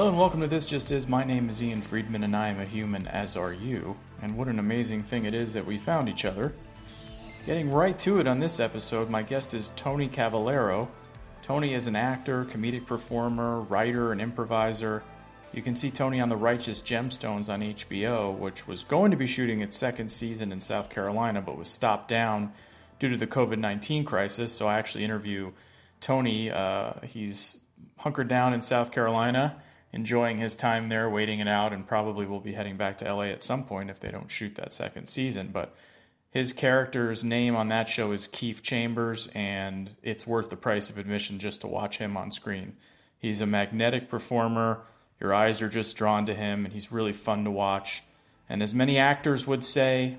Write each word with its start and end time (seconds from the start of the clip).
Hello 0.00 0.08
and 0.08 0.18
welcome 0.18 0.40
to 0.40 0.46
This 0.46 0.64
Just 0.64 0.90
Is. 0.90 1.06
My 1.06 1.24
name 1.24 1.50
is 1.50 1.62
Ian 1.62 1.82
Friedman 1.82 2.24
and 2.24 2.34
I 2.34 2.48
am 2.48 2.58
a 2.58 2.64
human, 2.64 3.06
as 3.06 3.36
are 3.36 3.52
you. 3.52 3.98
And 4.22 4.34
what 4.34 4.48
an 4.48 4.58
amazing 4.58 5.02
thing 5.02 5.26
it 5.26 5.34
is 5.34 5.52
that 5.52 5.66
we 5.66 5.76
found 5.76 6.08
each 6.08 6.24
other. 6.24 6.54
Getting 7.44 7.70
right 7.70 7.98
to 7.98 8.18
it 8.18 8.26
on 8.26 8.38
this 8.38 8.60
episode, 8.60 9.10
my 9.10 9.20
guest 9.20 9.52
is 9.52 9.72
Tony 9.76 10.08
Cavalero. 10.08 10.88
Tony 11.42 11.74
is 11.74 11.86
an 11.86 11.96
actor, 11.96 12.46
comedic 12.46 12.86
performer, 12.86 13.60
writer, 13.60 14.10
and 14.10 14.22
improviser. 14.22 15.02
You 15.52 15.60
can 15.60 15.74
see 15.74 15.90
Tony 15.90 16.18
on 16.18 16.30
The 16.30 16.36
Righteous 16.36 16.80
Gemstones 16.80 17.52
on 17.52 17.60
HBO, 17.60 18.34
which 18.34 18.66
was 18.66 18.84
going 18.84 19.10
to 19.10 19.18
be 19.18 19.26
shooting 19.26 19.60
its 19.60 19.76
second 19.76 20.10
season 20.10 20.50
in 20.50 20.60
South 20.60 20.88
Carolina 20.88 21.42
but 21.42 21.58
was 21.58 21.68
stopped 21.68 22.08
down 22.08 22.54
due 22.98 23.10
to 23.10 23.18
the 23.18 23.26
COVID 23.26 23.58
19 23.58 24.06
crisis. 24.06 24.50
So 24.50 24.66
I 24.66 24.78
actually 24.78 25.04
interview 25.04 25.52
Tony. 26.00 26.50
Uh, 26.50 26.94
he's 27.02 27.58
hunkered 27.98 28.28
down 28.28 28.54
in 28.54 28.62
South 28.62 28.92
Carolina, 28.92 29.60
enjoying 29.92 30.38
his 30.38 30.54
time 30.54 30.88
there, 30.88 31.08
waiting 31.08 31.40
it 31.40 31.48
out, 31.48 31.72
and 31.72 31.86
probably 31.86 32.26
will 32.26 32.40
be 32.40 32.52
heading 32.52 32.76
back 32.76 32.98
to 32.98 33.12
LA 33.12 33.24
at 33.24 33.42
some 33.42 33.64
point 33.64 33.90
if 33.90 34.00
they 34.00 34.10
don't 34.10 34.30
shoot 34.30 34.54
that 34.54 34.72
second 34.72 35.08
season. 35.08 35.50
But 35.52 35.74
his 36.30 36.52
character's 36.52 37.24
name 37.24 37.56
on 37.56 37.68
that 37.68 37.88
show 37.88 38.12
is 38.12 38.26
Keith 38.26 38.62
Chambers, 38.62 39.26
and 39.28 39.96
it's 40.02 40.26
worth 40.26 40.50
the 40.50 40.56
price 40.56 40.90
of 40.90 40.98
admission 40.98 41.38
just 41.38 41.60
to 41.62 41.66
watch 41.66 41.98
him 41.98 42.16
on 42.16 42.30
screen. 42.30 42.76
He's 43.18 43.40
a 43.40 43.46
magnetic 43.46 44.08
performer 44.08 44.82
your 45.20 45.34
eyes 45.34 45.60
are 45.60 45.68
just 45.68 45.96
drawn 45.96 46.24
to 46.26 46.34
him, 46.34 46.64
and 46.64 46.72
he's 46.72 46.90
really 46.90 47.12
fun 47.12 47.44
to 47.44 47.50
watch. 47.50 48.02
And 48.48 48.62
as 48.62 48.74
many 48.74 48.96
actors 48.98 49.46
would 49.46 49.62
say, 49.62 50.16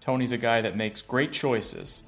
Tony's 0.00 0.32
a 0.32 0.38
guy 0.38 0.60
that 0.60 0.76
makes 0.76 1.00
great 1.00 1.32
choices. 1.32 2.02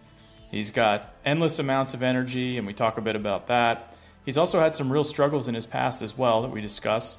He's 0.51 0.73
got 0.73 1.15
endless 1.25 1.61
amounts 1.61 1.95
of 1.95 2.03
energy, 2.03 2.59
and 2.59 2.67
we 2.67 2.75
talk 2.75 2.99
a 2.99 3.01
bit 3.01 3.15
about 3.15 3.47
that. 3.47 3.94
He's 4.25 4.39
also 4.39 4.61
had 4.61 4.75
some 4.75 4.91
real 4.91 5.05
struggles 5.05 5.49
in 5.49 5.55
his 5.55 5.67
past 5.67 6.03
as 6.03 6.17
well 6.17 6.43
that 6.43 6.51
we 6.51 6.61
discuss. 6.61 7.19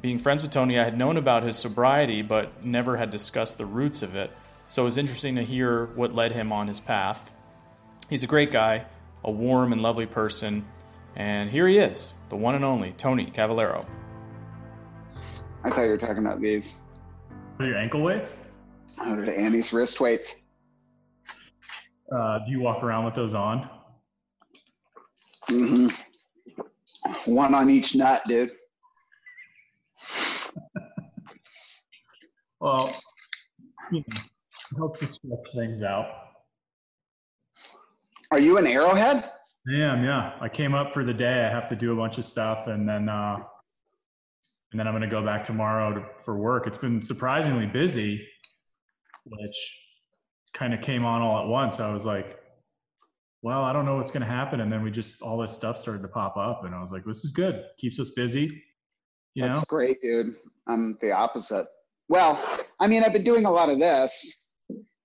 Being 0.00 0.18
friends 0.18 0.42
with 0.42 0.50
Tony, 0.50 0.78
I 0.78 0.84
had 0.84 0.96
known 0.96 1.16
about 1.16 1.42
his 1.42 1.56
sobriety, 1.56 2.22
but 2.22 2.64
never 2.64 2.96
had 2.96 3.10
discussed 3.10 3.58
the 3.58 3.66
roots 3.66 4.02
of 4.02 4.14
it. 4.14 4.30
So 4.68 4.82
it 4.82 4.84
was 4.86 4.98
interesting 4.98 5.36
to 5.36 5.42
hear 5.42 5.86
what 5.86 6.14
led 6.14 6.32
him 6.32 6.52
on 6.52 6.66
his 6.68 6.80
path. 6.80 7.30
He's 8.08 8.22
a 8.22 8.26
great 8.26 8.50
guy, 8.50 8.84
a 9.24 9.30
warm 9.30 9.72
and 9.72 9.82
lovely 9.82 10.06
person, 10.06 10.64
and 11.14 11.50
here 11.50 11.68
he 11.68 11.78
is, 11.78 12.14
the 12.30 12.36
one 12.36 12.54
and 12.54 12.64
only 12.64 12.92
Tony 12.92 13.26
Cavalero. 13.26 13.84
I 15.64 15.70
thought 15.70 15.82
you 15.82 15.90
were 15.90 15.98
talking 15.98 16.18
about 16.18 16.40
these. 16.40 16.78
Are 17.58 17.66
your 17.66 17.76
ankle 17.76 18.02
weights? 18.02 18.46
Oh, 18.98 19.16
the 19.16 19.38
Annie's 19.38 19.72
wrist 19.72 20.00
weights. 20.00 20.36
Uh, 22.10 22.38
do 22.40 22.50
you 22.50 22.60
walk 22.60 22.82
around 22.82 23.04
with 23.04 23.14
those 23.14 23.34
on? 23.34 23.68
Mm-hmm. 25.48 25.88
One 27.24 27.54
on 27.54 27.68
each 27.70 27.94
nut, 27.94 28.22
dude. 28.26 28.52
well, 32.60 32.94
you 33.90 34.04
know, 34.08 34.20
it 34.20 34.76
helps 34.76 35.00
to 35.00 35.06
stretch 35.06 35.40
things 35.54 35.82
out. 35.82 36.06
Are 38.30 38.38
you 38.38 38.56
an 38.56 38.66
arrowhead? 38.66 39.24
I 39.68 39.74
am, 39.74 40.04
yeah. 40.04 40.32
I 40.40 40.48
came 40.48 40.74
up 40.74 40.92
for 40.92 41.04
the 41.04 41.14
day. 41.14 41.44
I 41.44 41.50
have 41.50 41.68
to 41.68 41.76
do 41.76 41.92
a 41.92 41.96
bunch 41.96 42.18
of 42.18 42.24
stuff, 42.24 42.66
and 42.66 42.88
then 42.88 43.08
uh, 43.08 43.36
and 44.72 44.80
then 44.80 44.88
I'm 44.88 44.94
going 44.94 45.02
to 45.02 45.08
go 45.08 45.24
back 45.24 45.44
tomorrow 45.44 45.94
to, 45.94 46.04
for 46.24 46.36
work. 46.36 46.66
It's 46.66 46.78
been 46.78 47.02
surprisingly 47.02 47.66
busy, 47.66 48.26
which 49.24 49.78
kind 50.54 50.72
of 50.72 50.80
came 50.80 51.04
on 51.04 51.20
all 51.20 51.42
at 51.42 51.46
once. 51.46 51.78
I 51.78 51.92
was 51.92 52.06
like, 52.06 52.41
well, 53.42 53.62
I 53.62 53.72
don't 53.72 53.84
know 53.84 53.96
what's 53.96 54.12
going 54.12 54.22
to 54.22 54.32
happen. 54.32 54.60
And 54.60 54.72
then 54.72 54.82
we 54.82 54.90
just, 54.90 55.20
all 55.20 55.36
this 55.36 55.52
stuff 55.52 55.76
started 55.76 56.02
to 56.02 56.08
pop 56.08 56.36
up. 56.36 56.64
And 56.64 56.74
I 56.74 56.80
was 56.80 56.92
like, 56.92 57.04
this 57.04 57.24
is 57.24 57.32
good. 57.32 57.64
Keeps 57.76 57.98
us 57.98 58.10
busy. 58.10 58.62
You 59.34 59.46
That's 59.46 59.60
know? 59.60 59.64
great, 59.68 60.00
dude. 60.00 60.28
I'm 60.68 60.96
the 61.00 61.10
opposite. 61.10 61.66
Well, 62.08 62.40
I 62.78 62.86
mean, 62.86 63.02
I've 63.02 63.12
been 63.12 63.24
doing 63.24 63.44
a 63.44 63.50
lot 63.50 63.68
of 63.68 63.80
this. 63.80 64.48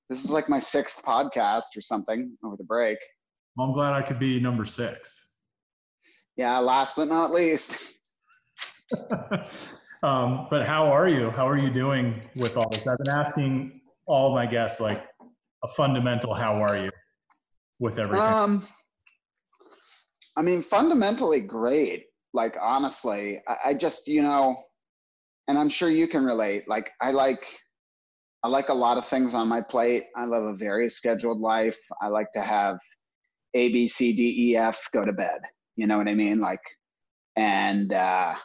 This 0.10 0.24
is 0.24 0.32
like 0.32 0.50
my 0.50 0.60
sixth 0.60 1.04
podcast 1.04 1.76
or 1.76 1.82
something 1.82 2.38
over 2.44 2.56
the 2.56 2.64
break. 2.64 3.00
Well, 3.56 3.68
I'm 3.68 3.74
glad 3.74 3.94
I 3.94 4.04
could 4.04 4.20
be 4.20 4.40
number 4.40 4.66
six. 4.66 5.26
Yeah, 6.36 6.60
last 6.60 6.96
but 6.96 7.08
not 7.08 7.34
least. 7.34 7.82
um, 10.04 10.48
but 10.52 10.66
how 10.66 10.86
are 10.86 11.10
you? 11.10 11.32
How 11.32 11.48
are 11.50 11.58
you 11.58 11.72
doing 11.74 12.22
with 12.36 12.56
all 12.56 12.70
this? 12.70 12.86
I've 12.86 13.00
been 13.00 13.10
asking 13.10 13.82
all 14.06 14.34
my 14.34 14.46
guests 14.46 14.80
like 14.80 15.04
a 15.64 15.68
fundamental 15.70 16.34
how 16.36 16.62
are 16.62 16.78
you 16.78 16.90
with 17.80 18.00
everything? 18.00 18.26
Um, 18.28 18.68
I 20.36 20.42
mean, 20.42 20.62
fundamentally 20.62 21.42
great. 21.42 22.06
Like 22.34 22.56
honestly, 22.62 23.42
I, 23.48 23.70
I 23.70 23.74
just 23.74 24.08
you 24.08 24.22
know, 24.22 24.56
and 25.48 25.58
I'm 25.58 25.70
sure 25.70 25.90
you 25.90 26.08
can 26.08 26.26
relate. 26.26 26.68
Like 26.68 26.92
I 27.02 27.12
like 27.12 27.44
I 28.44 28.50
like 28.50 28.70
a 28.70 28.74
lot 28.74 28.98
of 28.98 29.06
things 29.06 29.34
on 29.34 29.48
my 29.48 29.62
plate. 29.62 30.06
I 30.16 30.26
live 30.26 30.44
a 30.44 30.54
very 30.54 30.90
scheduled 30.90 31.40
life. 31.40 31.80
I 32.02 32.08
like 32.08 32.32
to 32.34 32.42
have 32.42 32.78
A, 33.56 33.70
B, 33.70 33.88
C, 33.88 34.14
D, 34.16 34.52
E, 34.52 34.58
F, 34.58 34.80
go 34.94 35.02
to 35.02 35.14
bed. 35.14 35.40
You 35.76 35.88
know 35.88 35.98
what 35.98 36.08
I 36.08 36.14
mean? 36.14 36.40
Like, 36.40 36.62
and 37.36 37.94
uh, 37.94 38.36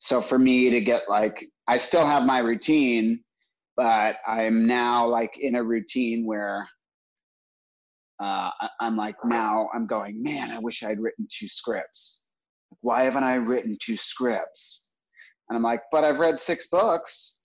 so 0.00 0.20
for 0.20 0.38
me 0.38 0.70
to 0.70 0.80
get 0.80 1.02
like 1.08 1.46
i 1.68 1.76
still 1.76 2.04
have 2.04 2.24
my 2.24 2.38
routine 2.38 3.22
but 3.76 4.16
i'm 4.26 4.66
now 4.66 5.06
like 5.06 5.30
in 5.38 5.54
a 5.54 5.62
routine 5.62 6.26
where 6.26 6.66
uh, 8.20 8.50
i'm 8.80 8.96
like 8.96 9.16
now 9.24 9.68
i'm 9.74 9.86
going 9.86 10.22
man 10.22 10.50
i 10.50 10.58
wish 10.58 10.82
i'd 10.82 11.00
written 11.00 11.26
two 11.30 11.48
scripts. 11.48 12.28
Why 12.82 13.02
haven't 13.02 13.24
i 13.24 13.34
written 13.34 13.76
two 13.80 13.96
scripts? 13.96 14.90
And 15.48 15.56
i'm 15.56 15.62
like 15.62 15.82
but 15.90 16.04
i've 16.04 16.18
read 16.18 16.38
six 16.38 16.68
books. 16.68 17.40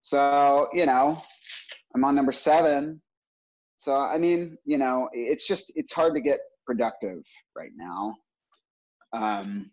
So 0.00 0.68
you 0.72 0.86
know 0.86 1.20
i'm 1.94 2.04
on 2.04 2.14
number 2.14 2.32
seven. 2.32 3.00
So 3.76 3.96
i 3.96 4.18
mean 4.18 4.56
you 4.64 4.78
know 4.78 5.08
it's 5.12 5.46
just 5.46 5.72
it's 5.76 5.92
hard 5.92 6.14
to 6.14 6.20
get 6.20 6.38
productive 6.66 7.22
right 7.56 7.72
now. 7.76 8.16
Um, 9.12 9.70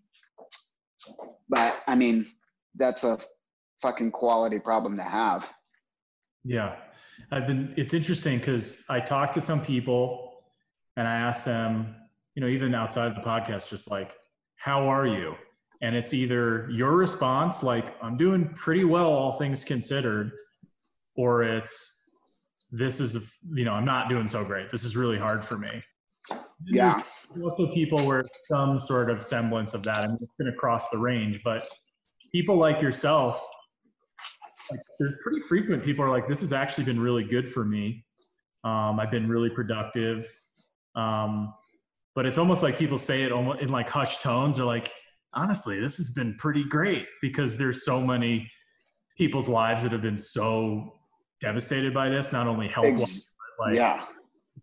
but 1.49 1.81
I 1.87 1.95
mean, 1.95 2.27
that's 2.75 3.03
a 3.03 3.19
fucking 3.81 4.11
quality 4.11 4.59
problem 4.59 4.95
to 4.97 5.03
have. 5.03 5.51
Yeah. 6.43 6.75
I've 7.31 7.47
been, 7.47 7.73
it's 7.77 7.93
interesting 7.93 8.39
because 8.39 8.83
I 8.89 8.99
talked 8.99 9.33
to 9.35 9.41
some 9.41 9.63
people 9.63 10.32
and 10.97 11.07
I 11.07 11.15
asked 11.15 11.45
them, 11.45 11.95
you 12.35 12.41
know, 12.41 12.47
even 12.47 12.73
outside 12.73 13.07
of 13.07 13.15
the 13.15 13.21
podcast, 13.21 13.69
just 13.69 13.89
like, 13.89 14.15
how 14.55 14.87
are 14.87 15.05
you? 15.05 15.35
And 15.81 15.95
it's 15.95 16.13
either 16.13 16.69
your 16.71 16.91
response, 16.91 17.61
like, 17.61 17.95
I'm 18.01 18.17
doing 18.17 18.49
pretty 18.55 18.85
well, 18.85 19.11
all 19.11 19.33
things 19.33 19.65
considered, 19.65 20.31
or 21.15 21.43
it's, 21.43 22.09
this 22.71 22.99
is, 22.99 23.17
you 23.53 23.65
know, 23.65 23.73
I'm 23.73 23.85
not 23.85 24.09
doing 24.09 24.27
so 24.27 24.43
great. 24.43 24.71
This 24.71 24.83
is 24.83 24.95
really 24.95 25.17
hard 25.17 25.43
for 25.43 25.57
me. 25.57 25.81
Yeah. 26.65 27.03
There's 27.29 27.43
also 27.43 27.71
people 27.73 28.05
where 28.05 28.23
some 28.47 28.79
sort 28.79 29.09
of 29.09 29.21
semblance 29.21 29.73
of 29.73 29.83
that. 29.83 29.99
I 29.99 30.07
mean, 30.07 30.17
it's 30.21 30.35
going 30.39 30.51
to 30.51 30.57
cross 30.57 30.89
the 30.89 30.97
range, 30.97 31.41
but 31.43 31.67
people 32.31 32.57
like 32.57 32.81
yourself, 32.81 33.45
like, 34.71 34.79
there's 34.99 35.17
pretty 35.21 35.41
frequent 35.41 35.83
people 35.83 36.05
are 36.05 36.09
like, 36.09 36.27
this 36.27 36.39
has 36.39 36.53
actually 36.53 36.85
been 36.85 36.99
really 36.99 37.25
good 37.25 37.51
for 37.51 37.65
me. 37.65 38.05
Um, 38.63 38.99
I've 38.99 39.11
been 39.11 39.27
really 39.27 39.49
productive. 39.49 40.25
Um, 40.95 41.53
but 42.15 42.25
it's 42.25 42.37
almost 42.37 42.61
like 42.63 42.77
people 42.77 42.97
say 42.97 43.23
it 43.23 43.31
almost 43.31 43.61
in 43.61 43.69
like 43.69 43.89
hushed 43.89 44.21
tones. 44.21 44.57
They're 44.57 44.65
like, 44.65 44.91
honestly, 45.33 45.79
this 45.79 45.97
has 45.97 46.11
been 46.11 46.35
pretty 46.37 46.63
great 46.63 47.05
because 47.21 47.57
there's 47.57 47.85
so 47.85 47.99
many 47.99 48.49
people's 49.17 49.49
lives 49.49 49.83
that 49.83 49.91
have 49.91 50.01
been 50.01 50.17
so 50.17 50.99
devastated 51.41 51.93
by 51.93 52.09
this, 52.09 52.31
not 52.31 52.47
only 52.47 52.67
health 52.67 52.85
wise, 52.85 53.31
but 53.59 53.67
like 53.67 53.75
yeah 53.75 54.05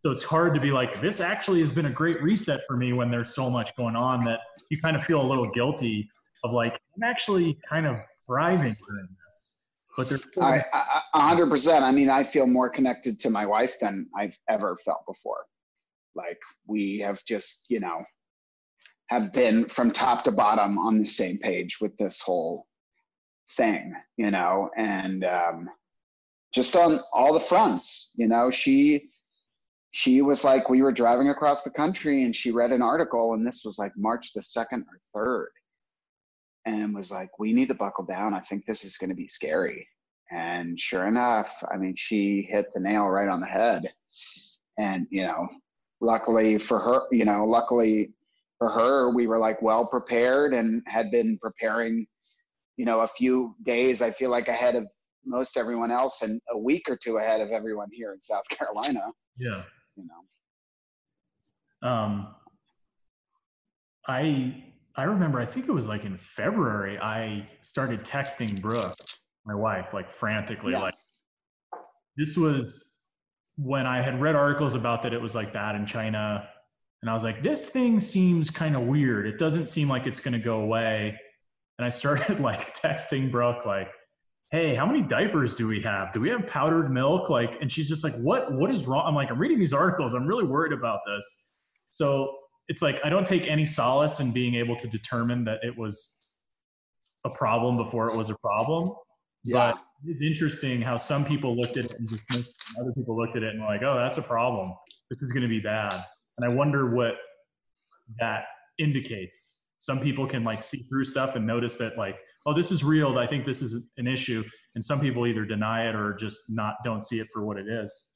so 0.05 0.11
it's 0.11 0.23
hard 0.23 0.55
to 0.55 0.61
be 0.61 0.71
like 0.71 1.01
this 1.01 1.21
actually 1.21 1.61
has 1.61 1.73
been 1.73 1.87
a 1.87 1.93
great 1.93 2.23
reset 2.23 2.61
for 2.67 2.77
me 2.77 2.93
when 2.93 3.11
there's 3.11 3.35
so 3.35 3.51
much 3.51 3.75
going 3.77 3.97
on 3.97 4.25
that 4.25 4.41
you 4.71 4.81
kind 4.81 4.97
of 4.97 5.05
feel 5.05 5.21
a 5.21 5.27
little 5.29 5.51
guilty 5.51 6.09
of 6.45 6.53
like 6.53 6.81
i'm 6.97 7.03
actually 7.03 7.59
kind 7.69 7.87
of 7.87 7.97
thriving 8.27 8.77
during 8.89 9.09
this 9.27 9.57
but 9.97 10.09
there's 10.09 10.23
so 10.33 10.43
I, 10.43 10.65
I, 11.15 11.35
100% 11.35 11.83
i 11.83 11.91
mean 11.91 12.09
i 12.09 12.23
feel 12.23 12.47
more 12.47 12.71
connected 12.71 13.19
to 13.21 13.31
my 13.31 13.45
wife 13.45 13.79
than 13.81 14.09
i've 14.17 14.37
ever 14.49 14.77
felt 14.85 15.01
before 15.07 15.45
like 16.15 16.39
we 16.67 16.99
have 16.99 17.25
just 17.25 17.67
you 17.69 17.81
know 17.81 18.03
have 19.09 19.33
been 19.33 19.67
from 19.69 19.91
top 19.91 20.25
to 20.25 20.31
bottom 20.31 20.79
on 20.79 21.01
the 21.01 21.07
same 21.07 21.39
page 21.39 21.81
with 21.81 21.97
this 21.97 22.21
whole 22.21 22.67
thing 23.57 23.93
you 24.17 24.31
know 24.31 24.71
and 24.77 25.25
um 25.25 25.69
just 26.55 26.75
on 26.77 27.01
all 27.13 27.33
the 27.33 27.41
fronts 27.41 28.13
you 28.17 28.29
know 28.29 28.51
she 28.51 29.11
she 29.93 30.23
was 30.23 30.45
like, 30.45 30.71
we 30.71 30.83
were 30.83 30.93
driving 30.93 31.31
across 31.31 31.63
the 31.63 31.71
country 31.71 32.23
and 32.25 32.35
she 32.35 32.53
read 32.53 32.71
an 32.71 32.83
article, 32.83 33.35
and 33.35 33.47
this 33.47 33.63
was 33.65 33.79
like 33.79 33.93
March 33.97 34.33
the 34.33 34.41
2nd 34.41 34.85
or 35.15 35.47
3rd, 36.67 36.73
and 36.73 36.95
was 36.95 37.11
like, 37.11 37.39
we 37.39 37.53
need 37.53 37.69
to 37.69 37.75
buckle 37.75 38.05
down. 38.05 38.35
I 38.35 38.41
think 38.41 38.65
this 38.65 38.85
is 38.85 38.97
going 38.97 39.11
to 39.11 39.17
be 39.17 39.27
scary. 39.27 39.89
And 40.31 40.79
sure 40.79 41.09
enough, 41.09 41.63
I 41.73 41.77
mean, 41.77 41.95
she 41.97 42.47
hit 42.49 42.67
the 42.73 42.81
nail 42.81 43.07
right 43.07 43.29
on 43.29 43.41
the 43.41 43.49
head. 43.49 43.93
And, 44.79 45.09
you 45.11 45.25
know, 45.25 45.49
luckily 46.01 46.59
for 46.59 46.79
her, 46.79 47.03
you 47.11 47.25
know, 47.25 47.45
luckily 47.45 48.11
for 48.59 48.69
her, 48.71 49.11
we 49.15 49.27
were 49.27 49.39
like 49.39 49.61
well 49.63 49.87
prepared 49.87 50.55
and 50.55 50.83
had 50.87 51.11
been 51.11 51.39
preparing, 51.41 52.07
you 52.77 52.85
know, 52.85 53.01
a 53.01 53.09
few 53.09 53.55
days, 53.63 54.03
I 54.03 54.11
feel 54.11 54.31
like 54.31 54.49
ahead 54.49 54.75
of 54.75 54.87
most 55.25 55.57
everyone 55.57 55.91
else 55.91 56.23
and 56.23 56.41
a 56.51 56.59
week 56.59 56.85
or 56.89 56.97
two 56.97 57.19
ahead 57.19 57.41
of 57.41 57.51
everyone 57.51 57.89
here 57.93 58.13
in 58.13 58.21
South 58.21 58.45
Carolina. 58.51 59.03
Yeah. 59.37 59.63
You 59.97 60.07
know. 61.83 61.89
Um, 61.89 62.35
I 64.07 64.65
I 64.97 65.05
remember 65.05 65.41
I 65.41 65.47
think 65.47 65.69
it 65.69 65.73
was 65.73 65.87
like 65.87 66.05
in 66.05 66.17
February 66.17 66.99
I 66.99 67.47
started 67.63 68.05
texting 68.05 68.61
Brooke, 68.61 68.97
my 69.47 69.55
wife, 69.55 69.95
like 69.95 70.11
frantically, 70.11 70.73
Yeah. 70.73 70.81
like 70.81 70.95
this 72.17 72.37
was 72.37 72.90
when 73.63 73.87
I 73.87 74.01
had 74.01 74.21
read 74.21 74.37
articles 74.37 74.75
about 74.75 75.03
that 75.03 75.13
it 75.13 75.21
was 75.21 75.35
like 75.35 75.53
bad 75.53 75.75
in 75.75 75.85
China. 75.85 76.49
And 77.03 77.11
I 77.11 77.15
was 77.15 77.25
like, 77.25 77.43
this 77.43 77.69
thing 77.69 78.01
seems 78.01 78.51
kind 78.51 78.75
of 78.75 78.83
weird. 78.83 79.27
It 79.27 79.39
doesn't 79.39 79.69
seem 79.69 79.89
like 79.89 80.07
it's 80.07 80.21
gonna 80.21 80.39
go 80.39 80.61
away. 80.61 81.19
And 81.79 81.85
I 81.85 81.91
started 81.91 82.41
like 82.41 82.75
texting 82.75 83.31
Brooke, 83.31 83.67
like, 83.67 83.91
hey, 84.51 84.75
how 84.75 84.87
many 84.87 85.03
diapers 85.03 85.55
do 85.55 85.69
we 85.69 85.83
have? 85.83 86.11
Do 86.13 86.21
we 86.21 86.31
have 86.31 86.47
powdered 86.47 86.91
milk? 86.91 87.29
Like, 87.29 87.61
and 87.61 87.71
she's 87.71 87.89
just 87.89 88.03
like, 88.03 88.15
what, 88.17 88.53
what 88.53 88.71
is 88.71 88.87
wrong? 88.87 89.05
I'm 89.07 89.15
like, 89.15 89.31
I'm 89.31 89.39
reading 89.39 89.59
these 89.59 89.75
articles. 89.75 90.15
I'm 90.15 90.27
really 90.27 90.45
worried 90.45 90.73
about 90.73 91.01
this. 91.07 91.45
So 91.91 92.35
it's 92.69 92.83
like, 92.83 93.01
I 93.05 93.11
don't 93.11 93.27
take 93.27 93.47
any 93.47 93.65
solace 93.65 94.21
in 94.21 94.33
being 94.33 94.55
able 94.55 94.77
to 94.77 94.89
determine 94.89 95.45
that 95.45 95.59
it 95.63 95.77
was 95.77 96.25
a 97.25 97.31
problem 97.31 97.77
before 97.77 98.11
it 98.11 98.17
was 98.17 98.31
a 98.31 98.37
problem. 98.37 98.93
Yeah. 99.45 99.73
But 99.73 99.83
it's 100.05 100.23
interesting 100.23 100.81
how 100.81 100.97
some 100.97 101.25
people 101.25 101.57
looked 101.57 101.77
at 101.77 101.87
it 101.87 101.95
and 101.99 102.09
dismissed 102.09 102.51
it, 102.51 102.65
and 102.69 102.85
other 102.85 102.93
people 102.93 103.17
looked 103.17 103.37
at 103.37 103.43
it 103.43 103.51
and 103.51 103.61
were 103.61 103.67
like, 103.67 103.83
oh, 103.83 103.97
that's 103.99 104.19
a 104.19 104.23
problem. 104.23 104.73
This 105.11 105.23
is 105.23 105.33
going 105.33 105.43
to 105.43 105.49
be 105.49 105.61
bad. 105.61 105.93
And 106.39 106.51
I 106.51 106.55
wonder 106.55 106.95
what 106.95 107.15
that 108.19 108.45
indicates. 108.79 109.59
Some 109.79 110.01
people 110.01 110.27
can 110.27 110.45
like 110.45 110.63
see 110.63 110.85
through 110.89 111.05
stuff 111.05 111.37
and 111.37 111.47
notice 111.47 111.75
that 111.77 111.99
like, 111.99 112.17
oh, 112.47 112.55
this 112.55 112.71
is 112.71 112.83
real. 112.83 113.19
I 113.19 113.27
think 113.27 113.45
this 113.45 113.63
is 113.63 113.91
an 113.99 114.07
issue. 114.07 114.45
And 114.75 114.85
some 114.85 115.01
people 115.01 115.27
either 115.27 115.45
deny 115.45 115.89
it 115.89 115.95
or 115.95 116.15
just 116.15 116.43
not 116.49 116.75
don't 116.85 117.05
see 117.05 117.19
it 117.19 117.29
for 117.33 117.45
what 117.45 117.59
it 117.59 117.67
is. 117.69 118.13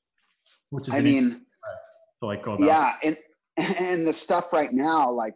Which 0.70 0.88
is 0.88 0.94
I 0.94 1.00
mean, 1.00 1.42
to 2.20 2.26
like 2.26 2.42
go 2.44 2.52
about. 2.52 2.66
yeah, 2.66 2.94
and 3.02 3.16
and 3.78 4.06
the 4.06 4.12
stuff 4.12 4.52
right 4.52 4.72
now, 4.72 5.10
like 5.10 5.34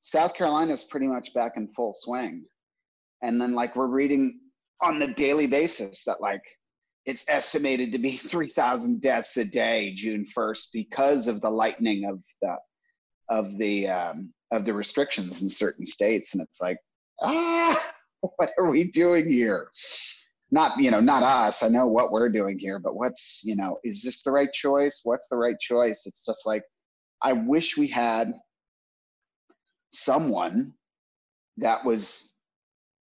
South 0.00 0.34
Carolina 0.34 0.72
is 0.72 0.84
pretty 0.84 1.06
much 1.06 1.32
back 1.34 1.52
in 1.56 1.68
full 1.74 1.94
swing. 1.94 2.44
And 3.22 3.40
then 3.40 3.54
like 3.54 3.76
we're 3.76 3.88
reading 3.88 4.40
on 4.82 4.98
the 4.98 5.08
daily 5.08 5.46
basis 5.46 6.04
that 6.04 6.20
like 6.20 6.42
it's 7.06 7.24
estimated 7.28 7.92
to 7.92 7.98
be 7.98 8.16
3,000 8.16 9.00
deaths 9.00 9.36
a 9.36 9.44
day 9.44 9.94
June 9.94 10.26
1st 10.36 10.66
because 10.72 11.28
of 11.28 11.40
the 11.40 11.50
lightening 11.50 12.04
of 12.04 12.22
the 12.42 12.56
of 13.30 13.58
the 13.58 13.88
um, 13.88 14.32
of 14.52 14.64
the 14.64 14.72
restrictions 14.72 15.42
in 15.42 15.48
certain 15.48 15.84
states, 15.84 16.34
and 16.34 16.42
it's 16.42 16.60
like 16.60 16.78
ah, 17.20 17.78
what 18.36 18.50
are 18.58 18.70
we 18.70 18.84
doing 18.84 19.30
here? 19.30 19.70
Not 20.50 20.78
you 20.80 20.90
know, 20.90 21.00
not 21.00 21.22
us. 21.22 21.62
I 21.62 21.68
know 21.68 21.86
what 21.86 22.10
we're 22.10 22.30
doing 22.30 22.58
here, 22.58 22.78
but 22.78 22.96
what's 22.96 23.42
you 23.44 23.56
know, 23.56 23.78
is 23.84 24.02
this 24.02 24.22
the 24.22 24.32
right 24.32 24.52
choice? 24.52 25.02
What's 25.04 25.28
the 25.28 25.36
right 25.36 25.58
choice? 25.60 26.06
It's 26.06 26.24
just 26.24 26.46
like 26.46 26.62
I 27.22 27.34
wish 27.34 27.76
we 27.76 27.86
had 27.86 28.32
someone 29.90 30.72
that 31.58 31.84
was 31.84 32.34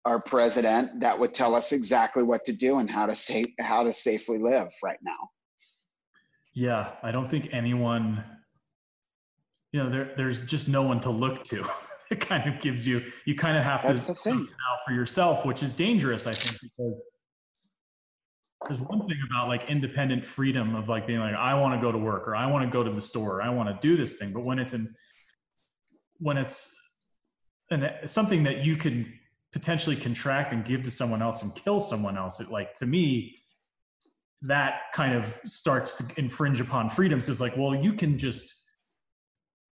our 0.05 0.21
president 0.21 1.01
that 1.01 1.19
would 1.19 1.35
tell 1.35 1.55
us 1.55 1.73
exactly 1.73 2.23
what 2.23 2.45
to 2.45 2.53
do 2.53 2.79
and 2.79 2.91
how 2.91 3.07
to 3.07 3.15
say 3.15 3.45
how 3.61 3.83
to 3.83 3.93
safely 3.93 4.39
live 4.39 4.69
right 4.83 4.99
now. 5.03 5.31
Yeah, 6.55 6.93
I 7.03 7.11
don't 7.11 7.29
think 7.29 7.51
anyone, 7.53 8.25
you 9.73 9.83
know, 9.83 9.91
there, 9.91 10.13
there's 10.17 10.41
just 10.41 10.67
no 10.67 10.83
one 10.83 11.01
to 11.01 11.11
look 11.11 11.45
to. 11.45 11.65
it 12.11 12.21
kind 12.21 12.53
of 12.53 12.61
gives 12.61 12.87
you, 12.87 13.03
you 13.27 13.37
kind 13.37 13.57
of 13.57 13.65
have 13.65 13.83
That's 13.87 14.05
to 14.05 14.13
out 14.13 14.79
for 14.87 14.93
yourself, 14.93 15.45
which 15.45 15.63
is 15.63 15.73
dangerous, 15.73 16.27
I 16.27 16.33
think, 16.33 16.59
because 16.61 17.05
there's 18.67 18.81
one 18.81 19.07
thing 19.07 19.19
about 19.31 19.49
like 19.49 19.69
independent 19.69 20.27
freedom 20.27 20.75
of 20.75 20.89
like 20.89 21.07
being 21.07 21.21
like, 21.21 21.35
I 21.35 21.55
want 21.55 21.81
to 21.81 21.81
go 21.81 21.93
to 21.93 21.99
work 21.99 22.27
or 22.27 22.35
I 22.35 22.47
want 22.47 22.65
to 22.65 22.71
go 22.71 22.83
to 22.83 22.91
the 22.91 23.01
store, 23.01 23.37
or 23.37 23.43
I 23.43 23.51
want 23.51 23.69
to 23.69 23.79
do 23.87 23.97
this 23.97 24.17
thing. 24.17 24.33
But 24.33 24.41
when 24.41 24.59
it's 24.59 24.73
in, 24.73 24.93
when 26.19 26.37
it's 26.37 26.75
and 27.71 27.91
something 28.07 28.43
that 28.45 28.65
you 28.65 28.77
can 28.77 29.13
potentially 29.59 29.97
contract 29.97 30.53
and 30.53 30.65
give 30.65 30.83
to 30.85 30.91
someone 30.91 31.21
else 31.21 31.43
and 31.43 31.55
kill 31.55 31.81
someone 31.81 32.17
else, 32.17 32.39
it 32.41 32.51
like 32.51 32.75
to 32.75 32.87
me, 32.87 33.35
that 34.43 34.83
kind 34.95 35.15
of 35.17 35.41
starts 35.45 35.97
to 35.97 36.05
infringe 36.19 36.61
upon 36.61 36.89
freedoms. 36.89 37.29
Is 37.29 37.41
like 37.41 37.57
well 37.57 37.75
you 37.75 37.93
can 37.93 38.17
just 38.19 38.55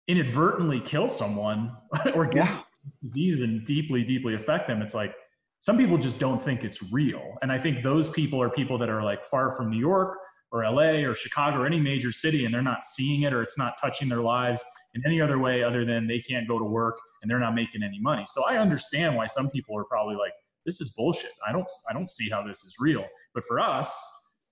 inadvertently 0.08 0.80
kill 0.80 1.08
someone 1.08 1.72
or 2.14 2.24
get 2.26 2.48
Yeah. 2.50 2.58
disease 3.02 3.40
and 3.42 3.64
deeply 3.64 4.02
deeply 4.04 4.34
affect 4.34 4.68
them. 4.68 4.80
It's 4.82 4.94
like 4.94 5.14
some 5.60 5.76
people 5.78 5.96
just 5.98 6.18
don't 6.18 6.42
think 6.42 6.64
it's 6.64 6.80
real. 6.92 7.36
And 7.42 7.52
i 7.52 7.58
think 7.58 7.82
those 7.82 8.08
people 8.08 8.40
are 8.40 8.50
people 8.50 8.78
that 8.78 8.88
are 8.88 9.02
like 9.02 9.24
far 9.24 9.50
from 9.56 9.70
new 9.70 9.78
york 9.78 10.16
or 10.52 10.62
la 10.70 10.82
or 11.08 11.14
chicago 11.14 11.58
or 11.58 11.66
any 11.66 11.80
major 11.80 12.12
city 12.12 12.44
and 12.44 12.54
they're 12.54 12.62
not 12.62 12.84
seeing 12.84 13.22
it 13.22 13.32
or 13.32 13.42
it's 13.42 13.58
not 13.58 13.72
touching 13.80 14.08
their 14.08 14.20
lives 14.20 14.62
in 14.94 15.02
any 15.04 15.20
other 15.20 15.38
way 15.38 15.62
other 15.64 15.84
than 15.84 16.06
they 16.06 16.20
can't 16.20 16.46
go 16.46 16.58
to 16.58 16.64
work 16.64 16.96
and 17.24 17.30
they're 17.30 17.40
not 17.40 17.54
making 17.54 17.82
any 17.82 17.98
money 17.98 18.24
so 18.26 18.44
i 18.44 18.58
understand 18.58 19.16
why 19.16 19.24
some 19.24 19.48
people 19.50 19.76
are 19.76 19.84
probably 19.84 20.14
like 20.14 20.32
this 20.66 20.80
is 20.80 20.90
bullshit 20.90 21.32
i 21.48 21.50
don't 21.50 21.66
i 21.90 21.92
don't 21.94 22.10
see 22.10 22.28
how 22.28 22.42
this 22.42 22.62
is 22.64 22.76
real 22.78 23.04
but 23.34 23.42
for 23.44 23.58
us 23.58 23.92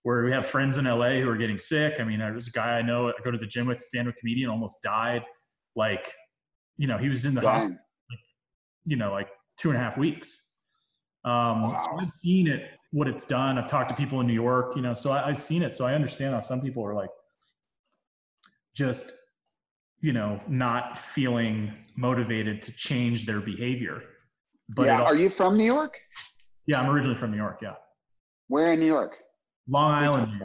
where 0.03 0.25
we 0.25 0.33
have 0.33 0.47
friends 0.47 0.79
in 0.79 0.85
LA 0.85 1.21
who 1.21 1.29
are 1.29 1.37
getting 1.37 1.59
sick. 1.59 2.01
I 2.01 2.05
mean, 2.05 2.19
there's 2.19 2.49
a 2.49 2.51
guy 2.51 2.79
I 2.79 2.83
know 2.83 3.09
I 3.09 3.13
go 3.25 3.31
to 3.31 3.39
the 3.39 3.47
gym 3.47 3.67
with, 3.67 3.81
stand-up 3.81 4.17
comedian, 4.17 4.51
almost 4.51 4.83
died. 4.83 5.25
Like, 5.77 6.13
you 6.77 6.87
know, 6.87 6.99
he 6.99 7.09
was 7.09 7.25
in 7.25 7.35
the 7.35 7.41
hospital, 7.41 7.77
Dang. 8.11 8.19
you 8.85 8.97
know, 8.97 9.13
like 9.13 9.29
two 9.57 9.71
and 9.71 9.79
a 9.79 9.81
half 9.81 9.97
weeks. 9.97 10.55
Um, 11.25 11.77
So 11.79 11.99
I've 12.01 12.11
seen 12.11 12.49
it, 12.49 12.69
what 12.91 13.07
it's 13.07 13.25
done. 13.25 13.59
I've 13.59 13.69
talked 13.69 13.91
to 13.91 13.95
people 13.95 14.21
in 14.21 14.27
New 14.27 14.33
York, 14.33 14.75
you 14.75 14.83
know, 14.83 14.95
so 14.95 15.13
I, 15.13 15.29
I've 15.29 15.39
seen 15.39 15.63
it. 15.63 15.77
So 15.77 15.87
I 15.87 15.95
understand 15.95 16.35
how 16.35 16.41
some 16.41 16.61
people 16.61 16.85
are 16.85 16.95
like, 16.95 17.11
just, 18.75 19.13
you 20.03 20.13
know, 20.13 20.41
not 20.49 20.99
feeling 20.99 21.73
motivated 21.97 22.61
to 22.63 22.73
change 22.73 23.25
their 23.25 23.41
behavior. 23.41 24.03
But 24.69 24.87
yeah. 24.87 25.03
Are 25.03 25.17
you 25.17 25.31
from 25.31 25.57
New 25.57 25.65
York? 25.65 25.99
yeah, 26.67 26.81
I'm 26.81 26.91
originally 26.91 27.17
from 27.17 27.31
New 27.31 27.37
York. 27.37 27.61
Yeah, 27.63 27.75
Where 28.49 28.73
in 28.73 28.81
New 28.81 28.87
York? 28.87 29.17
Long 29.69 29.93
Island. 29.93 30.43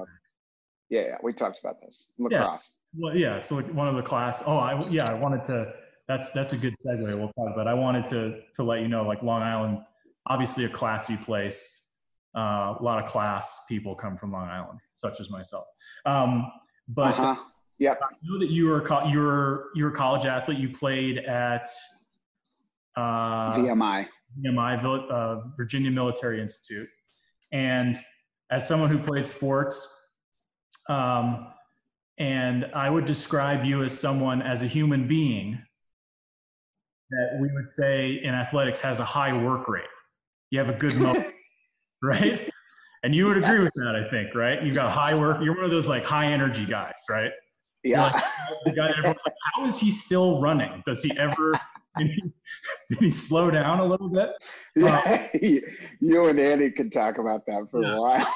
Yeah, 0.90 1.02
yeah, 1.02 1.16
we 1.22 1.34
talked 1.34 1.60
about 1.60 1.82
this. 1.82 2.14
Yeah. 2.18 2.40
Lacrosse. 2.44 2.74
Well, 2.98 3.16
yeah. 3.16 3.42
So 3.42 3.56
like 3.56 3.72
one 3.74 3.88
of 3.88 3.96
the 3.96 4.02
class. 4.02 4.42
Oh, 4.46 4.58
I 4.58 4.88
yeah. 4.90 5.10
I 5.10 5.14
wanted 5.16 5.44
to. 5.46 5.74
That's 6.08 6.32
that's 6.32 6.54
a 6.54 6.58
good 6.58 6.76
segue. 6.86 7.04
We'll 7.18 7.34
talk. 7.34 7.56
But 7.56 7.68
I 7.68 7.74
wanted 7.74 8.06
to 8.08 8.40
to 8.56 8.64
let 8.64 8.82
you 8.82 8.88
know, 8.88 9.04
like 9.04 9.22
Long 9.24 9.42
Island, 9.42 9.80
obviously 10.28 10.66
a 10.66 10.70
classy 10.70 11.18
place. 11.18 11.86
Uh, 12.36 12.76
a 12.80 12.84
lot 12.84 13.04
of 13.04 13.10
class 13.10 13.62
people 13.68 13.96
come 13.96 14.16
from 14.16 14.32
Long 14.32 14.48
Island, 14.48 14.80
such 14.94 15.20
as 15.20 15.30
myself. 15.30 15.66
Um, 16.06 16.52
but 16.88 17.18
uh-huh. 17.20 17.36
Yep. 17.79 18.00
I 18.01 18.13
know 18.24 18.39
that 18.39 18.50
you 18.50 18.67
were 18.67 18.81
a 18.81 18.86
co- 18.86 19.07
you 19.07 19.19
were 19.19 19.69
you 19.75 19.84
were 19.84 19.91
a 19.91 19.96
college 19.96 20.25
athlete. 20.25 20.57
You 20.57 20.69
played 20.69 21.19
at 21.19 21.67
uh, 22.96 23.53
VMI. 23.53 24.07
VMI, 24.43 25.12
uh, 25.12 25.41
Virginia 25.55 25.91
Military 25.91 26.41
Institute. 26.41 26.89
And 27.51 27.98
as 28.51 28.67
someone 28.67 28.89
who 28.89 28.98
played 29.00 29.27
sports, 29.27 29.88
um, 30.89 31.48
and 32.17 32.65
I 32.74 32.89
would 32.89 33.05
describe 33.05 33.63
you 33.63 33.84
as 33.84 33.98
someone, 33.98 34.41
as 34.41 34.62
a 34.62 34.67
human 34.67 35.07
being, 35.07 35.62
that 37.10 37.38
we 37.39 37.50
would 37.53 37.69
say 37.69 38.19
in 38.24 38.34
athletics 38.34 38.81
has 38.81 39.00
a 39.00 39.05
high 39.05 39.34
work 39.34 39.67
rate. 39.67 39.86
You 40.50 40.60
have 40.60 40.69
a 40.69 40.74
good 40.74 40.96
motor, 40.96 41.31
right? 42.03 42.50
And 43.03 43.13
you 43.13 43.25
would 43.25 43.38
agree 43.38 43.60
with 43.60 43.74
that, 43.75 43.96
I 43.96 44.10
think, 44.10 44.34
right? 44.34 44.62
You've 44.63 44.75
got 44.75 44.91
high 44.91 45.13
work. 45.13 45.38
You're 45.41 45.55
one 45.55 45.65
of 45.65 45.72
those 45.72 45.88
like 45.88 46.03
high 46.03 46.31
energy 46.31 46.65
guys, 46.65 46.96
right? 47.10 47.31
Yeah. 47.84 48.22
the 48.65 48.72
guy 48.72 48.89
everyone's 48.98 49.22
like, 49.25 49.36
how 49.55 49.65
is 49.65 49.79
he 49.79 49.91
still 49.91 50.41
running? 50.41 50.84
Does 50.86 51.03
he 51.03 51.17
ever? 51.17 51.60
Did 51.98 52.10
he, 52.10 52.22
did 52.89 52.98
he 53.00 53.10
slow 53.10 53.50
down 53.50 53.79
a 53.79 53.84
little 53.86 54.07
bit? 54.10 54.29
yeah. 54.75 55.27
you 56.00 56.25
and 56.27 56.39
Andy 56.39 56.69
can 56.69 56.91
talk 56.91 57.17
about 57.17 57.43
that 57.48 57.67
for 57.72 57.81
Yeah. 57.81 57.96
a 57.96 58.01
while. 58.01 58.34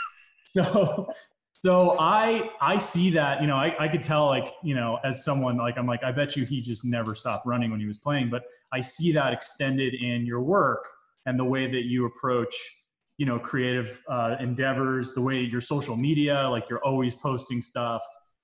so 0.46 1.12
so 1.60 1.96
i 1.98 2.50
i 2.60 2.76
see 2.76 3.10
that 3.10 3.40
you 3.40 3.46
know 3.46 3.56
I, 3.56 3.74
I 3.84 3.88
could 3.88 4.02
tell 4.02 4.26
like 4.26 4.52
you 4.64 4.74
know 4.74 4.98
as 5.04 5.24
someone 5.24 5.56
like 5.58 5.76
i'm 5.78 5.86
like 5.86 6.02
i 6.02 6.10
bet 6.10 6.36
you 6.36 6.44
he 6.44 6.60
just 6.60 6.84
never 6.84 7.14
stopped 7.14 7.46
running 7.46 7.70
when 7.70 7.80
he 7.80 7.86
was 7.86 7.98
playing 7.98 8.30
but 8.30 8.42
i 8.72 8.80
see 8.80 9.12
that 9.12 9.32
extended 9.32 9.94
in 9.94 10.26
your 10.26 10.40
work 10.42 10.84
and 11.26 11.38
the 11.38 11.44
way 11.44 11.70
that 11.70 11.84
you 11.84 12.06
approach 12.06 12.54
you 13.18 13.26
know 13.26 13.38
creative 13.38 14.00
uh, 14.08 14.36
endeavors 14.40 15.12
the 15.12 15.20
way 15.22 15.38
your 15.40 15.60
social 15.60 15.96
media 15.96 16.48
like 16.50 16.64
you're 16.68 16.82
always 16.84 17.14
posting 17.14 17.62
stuff 17.62 18.02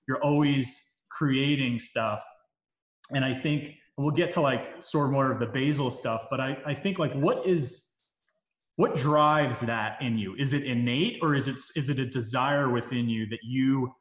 you're 0.08 0.22
always 0.22 0.96
creating 1.10 1.78
stuff. 1.78 2.24
And 3.12 3.24
i 3.24 3.34
think 3.34 3.74
we'll 3.96 4.10
get 4.10 4.30
to 4.32 4.40
like 4.40 4.82
sort 4.82 5.06
of 5.06 5.12
more 5.12 5.30
of 5.32 5.38
the 5.40 5.46
basal 5.46 5.90
stuff 5.90 6.26
but 6.30 6.40
i 6.40 6.56
i 6.66 6.74
think 6.74 6.98
like 6.98 7.12
what 7.14 7.46
is 7.46 7.88
what 8.76 8.94
drives 8.94 9.58
that 9.62 10.00
in 10.00 10.16
you? 10.16 10.36
Is 10.38 10.52
it 10.52 10.64
innate 10.64 11.18
or 11.20 11.34
is 11.34 11.48
it 11.48 11.56
is 11.74 11.88
it 11.90 11.98
a 11.98 12.06
desire 12.06 12.70
within 12.70 13.08
you 13.08 13.26
that 13.26 13.40
you 13.42 13.92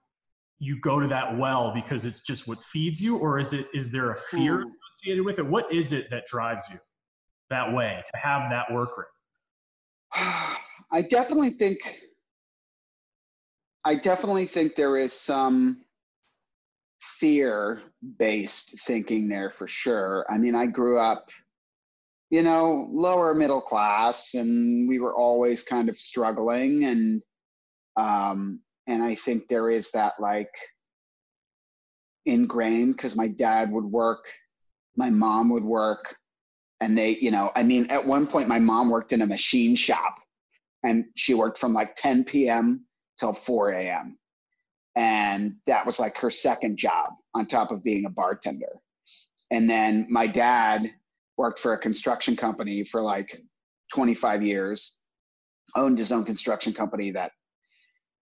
you 0.59 0.79
go 0.81 0.99
to 0.99 1.07
that 1.07 1.35
well 1.35 1.73
because 1.73 2.05
it's 2.05 2.21
just 2.21 2.47
what 2.47 2.61
feeds 2.61 3.01
you 3.01 3.17
or 3.17 3.39
is 3.39 3.53
it 3.53 3.65
is 3.73 3.91
there 3.91 4.11
a 4.11 4.15
fear 4.15 4.61
Hmm. 4.61 4.69
associated 4.91 5.25
with 5.25 5.39
it? 5.39 5.47
What 5.47 5.73
is 5.73 5.93
it 5.93 6.11
that 6.11 6.27
drives 6.27 6.63
you 6.71 6.77
that 7.49 7.73
way 7.73 8.03
to 8.05 8.17
have 8.19 8.51
that 8.51 8.71
work 8.71 8.91
rate 8.99 9.07
I 10.91 11.01
definitely 11.09 11.51
think 11.51 11.79
I 13.83 13.95
definitely 13.95 14.45
think 14.45 14.75
there 14.75 14.95
is 14.95 15.11
some 15.11 15.83
fear 17.19 17.81
based 18.19 18.79
thinking 18.81 19.27
there 19.27 19.49
for 19.49 19.67
sure. 19.67 20.25
I 20.29 20.37
mean, 20.37 20.55
I 20.55 20.65
grew 20.65 20.99
up, 20.99 21.29
you 22.29 22.43
know, 22.43 22.87
lower 22.91 23.33
middle 23.33 23.61
class 23.61 24.33
and 24.33 24.87
we 24.87 24.99
were 24.99 25.15
always 25.15 25.63
kind 25.63 25.89
of 25.89 25.97
struggling 25.97 26.85
and 26.85 27.23
um 27.97 28.61
and 28.87 29.03
I 29.03 29.15
think 29.15 29.47
there 29.47 29.69
is 29.69 29.91
that 29.91 30.13
like 30.19 30.51
ingrained 32.25 32.95
because 32.95 33.15
my 33.15 33.27
dad 33.27 33.71
would 33.71 33.85
work, 33.85 34.25
my 34.95 35.09
mom 35.09 35.49
would 35.49 35.63
work, 35.63 36.15
and 36.79 36.97
they, 36.97 37.17
you 37.17 37.31
know, 37.31 37.51
I 37.55 37.63
mean, 37.63 37.87
at 37.89 38.05
one 38.05 38.27
point 38.27 38.47
my 38.47 38.59
mom 38.59 38.89
worked 38.89 39.13
in 39.13 39.21
a 39.21 39.27
machine 39.27 39.75
shop 39.75 40.15
and 40.83 41.05
she 41.15 41.33
worked 41.33 41.57
from 41.57 41.73
like 41.73 41.95
10 41.95 42.23
p.m. 42.25 42.85
till 43.19 43.33
4 43.33 43.71
a.m. 43.71 44.16
And 44.97 45.55
that 45.67 45.85
was 45.85 45.99
like 45.99 46.17
her 46.17 46.31
second 46.31 46.77
job 46.77 47.11
on 47.35 47.45
top 47.45 47.69
of 47.69 47.83
being 47.83 48.05
a 48.05 48.09
bartender. 48.09 48.81
And 49.51 49.69
then 49.69 50.07
my 50.09 50.25
dad 50.25 50.91
worked 51.37 51.59
for 51.59 51.73
a 51.73 51.79
construction 51.79 52.35
company 52.35 52.83
for 52.83 53.01
like 53.01 53.39
25 53.93 54.41
years, 54.41 54.97
owned 55.75 55.99
his 55.99 56.11
own 56.11 56.25
construction 56.25 56.73
company 56.73 57.11
that 57.11 57.31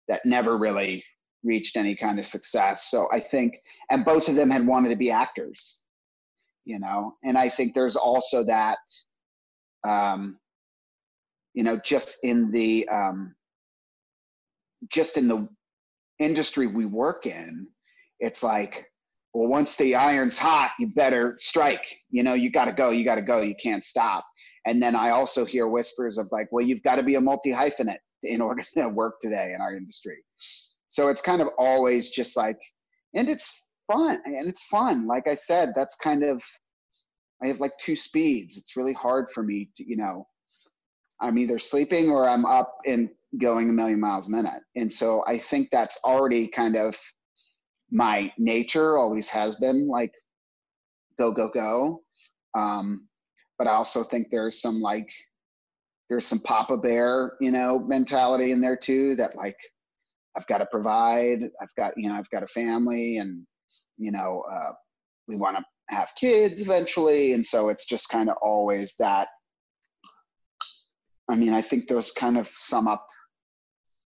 that 0.10 0.26
never 0.26 0.58
really 0.58 1.04
reached 1.44 1.78
any 1.78 1.96
kind 1.96 2.20
of 2.20 2.26
success. 2.26 2.90
So 2.92 3.08
I 3.12 3.22
think, 3.22 3.56
and 3.90 4.04
both 4.04 4.28
of 4.28 4.36
them 4.36 4.50
had 4.50 4.68
wanted 4.68 4.90
to 4.90 4.96
be 4.96 5.10
actors, 5.10 5.82
you 6.66 6.78
know, 6.78 7.16
and 7.24 7.38
I 7.38 7.50
think 7.50 7.74
there's 7.74 7.96
also 7.96 8.44
that, 8.44 8.78
um, 9.88 10.38
you 11.54 11.64
know, 11.64 11.80
just 11.84 12.24
in 12.24 12.52
the, 12.52 12.88
um, 12.90 13.34
just 14.90 15.18
in 15.18 15.28
the 15.28 15.48
industry 16.20 16.68
we 16.68 16.86
work 16.86 17.26
in, 17.26 17.68
it's 18.20 18.44
like, 18.44 18.88
well, 19.34 19.50
once 19.50 19.76
the 19.76 19.96
iron's 19.96 20.38
hot, 20.38 20.72
you 20.80 20.88
better 20.88 21.36
strike. 21.40 21.86
You 22.10 22.24
know, 22.24 22.34
you 22.34 22.50
got 22.50 22.66
to 22.66 22.72
go, 22.72 22.92
you 22.92 23.04
got 23.04 23.16
to 23.16 23.22
go, 23.22 23.42
you 23.42 23.56
can't 23.62 23.84
stop. 23.84 24.26
And 24.66 24.82
then 24.82 24.96
I 24.96 25.10
also 25.10 25.46
hear 25.46 25.68
whispers 25.68 26.18
of 26.18 26.30
like, 26.32 26.48
well, 26.52 26.66
you've 26.66 26.84
got 26.84 26.96
to 26.96 27.04
be 27.04 27.16
a 27.16 27.22
multi 27.22 27.52
hyphenate 27.52 27.98
in 28.24 28.42
order 28.42 28.64
to 28.78 28.90
work 28.90 29.16
today 29.22 29.54
in 29.54 29.62
our 29.62 29.76
industry. 29.76 30.18
So 30.88 31.10
it's 31.10 31.22
kind 31.22 31.42
of 31.42 31.50
always 31.58 32.10
just 32.10 32.38
like, 32.38 32.58
and 33.14 33.30
it's 33.30 33.66
fun, 33.92 34.20
and 34.26 34.48
it's 34.48 34.66
fun. 34.66 35.08
Like 35.08 35.28
I 35.28 35.36
said, 35.36 35.74
that's 35.76 35.96
kind 35.96 36.24
of, 36.24 36.42
I 37.44 37.48
have 37.48 37.60
like 37.60 37.74
two 37.80 37.96
speeds. 37.96 38.58
It's 38.58 38.78
really 38.78 38.94
hard 38.94 39.28
for 39.34 39.44
me 39.44 39.70
to, 39.76 39.84
you 39.86 39.98
know, 39.98 40.26
I'm 41.22 41.38
either 41.38 41.60
sleeping 41.60 42.10
or 42.10 42.28
I'm 42.28 42.46
up 42.46 42.78
and 42.86 43.10
going 43.40 43.70
a 43.70 43.74
million 43.74 44.00
miles 44.00 44.28
a 44.28 44.32
minute. 44.32 44.62
And 44.76 44.92
so 44.92 45.24
I 45.28 45.38
think 45.38 45.70
that's 45.72 46.00
already 46.04 46.48
kind 46.48 46.76
of 46.76 46.98
my 47.92 48.32
nature, 48.38 48.98
always 48.98 49.30
has 49.30 49.58
been 49.58 49.88
like 49.88 50.14
go, 51.18 51.32
go, 51.32 51.50
go. 51.50 52.02
Um, 52.56 53.08
but 53.58 53.68
I 53.68 53.72
also 53.72 54.04
think 54.04 54.28
there's 54.30 54.62
some 54.62 54.82
like, 54.82 55.10
there's 56.10 56.26
some 56.26 56.40
Papa 56.40 56.78
Bear, 56.78 57.34
you 57.40 57.52
know, 57.52 57.80
mentality 57.80 58.52
in 58.52 58.62
there 58.62 58.78
too 58.78 59.16
that 59.16 59.36
like 59.36 59.58
I've 60.38 60.48
got 60.48 60.60
to 60.60 60.66
provide, 60.68 61.44
I've 61.62 61.74
got, 61.78 61.94
you 61.98 62.10
know, 62.10 62.16
I've 62.16 62.30
got 62.30 62.44
a 62.44 62.48
family 62.48 63.18
and, 63.18 63.46
you 63.98 64.12
know, 64.12 64.44
uh, 64.52 64.72
we 65.28 65.36
want 65.36 65.58
to 65.58 65.64
have 65.90 66.12
kids 66.20 66.62
eventually. 66.62 67.34
And 67.34 67.46
so 67.46 67.70
it's 67.70 67.88
just 67.88 68.10
kind 68.10 68.30
of 68.30 68.36
always 68.42 68.96
that 69.00 69.28
I 71.30 71.36
mean, 71.36 71.54
I 71.54 71.62
think 71.62 71.88
those 71.88 72.12
kind 72.12 72.38
of 72.38 72.48
sum 72.48 72.88
up, 72.88 73.06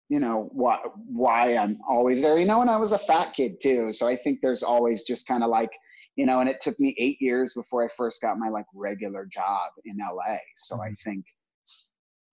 you 0.08 0.20
know, 0.20 0.48
why 0.52 0.78
why 1.06 1.56
I'm 1.56 1.78
always 1.88 2.22
there. 2.22 2.38
You 2.38 2.46
know, 2.46 2.60
when 2.60 2.68
I 2.68 2.76
was 2.76 2.92
a 2.92 2.98
fat 2.98 3.34
kid 3.34 3.60
too, 3.60 3.92
so 3.92 4.06
I 4.06 4.16
think 4.16 4.40
there's 4.40 4.62
always 4.62 5.02
just 5.02 5.26
kind 5.26 5.42
of 5.42 5.50
like, 5.50 5.70
you 6.16 6.26
know, 6.26 6.40
and 6.40 6.48
it 6.48 6.60
took 6.60 6.78
me 6.80 6.94
eight 6.98 7.20
years 7.20 7.54
before 7.54 7.84
I 7.84 7.88
first 7.96 8.22
got 8.22 8.38
my 8.38 8.48
like 8.48 8.66
regular 8.74 9.26
job 9.26 9.70
in 9.84 9.98
LA. 9.98 10.36
So 10.56 10.76
mm-hmm. 10.76 10.82
I 10.82 10.94
think 11.04 11.24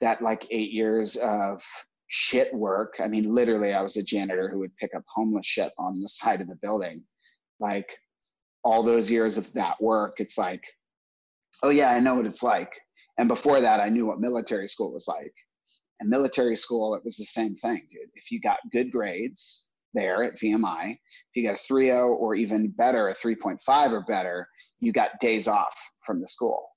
that 0.01 0.21
like 0.21 0.45
eight 0.51 0.71
years 0.71 1.15
of 1.17 1.61
shit 2.07 2.53
work. 2.53 2.95
I 3.03 3.07
mean, 3.07 3.33
literally, 3.33 3.73
I 3.73 3.81
was 3.81 3.97
a 3.97 4.03
janitor 4.03 4.49
who 4.49 4.59
would 4.59 4.75
pick 4.77 4.95
up 4.95 5.03
homeless 5.07 5.45
shit 5.45 5.71
on 5.77 6.01
the 6.01 6.09
side 6.09 6.41
of 6.41 6.47
the 6.47 6.57
building. 6.61 7.03
Like 7.59 7.97
all 8.63 8.83
those 8.83 9.11
years 9.11 9.37
of 9.37 9.51
that 9.53 9.81
work, 9.81 10.15
it's 10.19 10.37
like, 10.37 10.63
oh 11.63 11.69
yeah, 11.69 11.91
I 11.91 11.99
know 11.99 12.15
what 12.15 12.25
it's 12.25 12.43
like 12.43 12.71
and 13.17 13.27
before 13.27 13.61
that, 13.61 13.79
I 13.79 13.89
knew 13.89 14.05
what 14.05 14.19
military 14.19 14.67
school 14.67 14.93
was 14.93 15.07
like. 15.07 15.33
And 15.99 16.09
military 16.09 16.57
school, 16.57 16.95
it 16.95 17.05
was 17.05 17.17
the 17.17 17.25
same 17.25 17.55
thing, 17.55 17.87
dude. 17.89 18.09
If 18.15 18.31
you 18.31 18.41
got 18.41 18.57
good 18.71 18.91
grades 18.91 19.71
there 19.93 20.23
at 20.23 20.37
VMI, 20.37 20.91
if 20.91 21.35
you 21.35 21.43
got 21.43 21.59
a 21.59 21.73
3.0 21.73 22.09
or 22.09 22.35
even 22.35 22.69
better, 22.69 23.09
a 23.09 23.15
3.5 23.15 23.91
or 23.91 24.01
better, 24.01 24.47
you 24.79 24.91
got 24.91 25.19
days 25.21 25.47
off 25.47 25.75
from 26.05 26.19
the 26.19 26.27
school. 26.27 26.67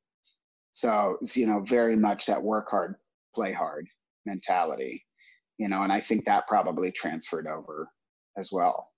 So 0.73 1.17
it's, 1.21 1.37
you 1.37 1.47
know, 1.47 1.61
very 1.61 1.97
much 1.97 2.27
that 2.27 2.41
work 2.41 2.69
hard, 2.71 2.95
play 3.35 3.53
hard 3.53 3.89
mentality, 4.25 5.05
you 5.59 5.69
know, 5.69 5.83
and 5.83 5.93
I 5.93 6.01
think 6.01 6.25
that 6.25 6.47
probably 6.47 6.93
transferred 6.93 7.49
over 7.49 7.89
as 8.37 8.51
well, 8.53 8.93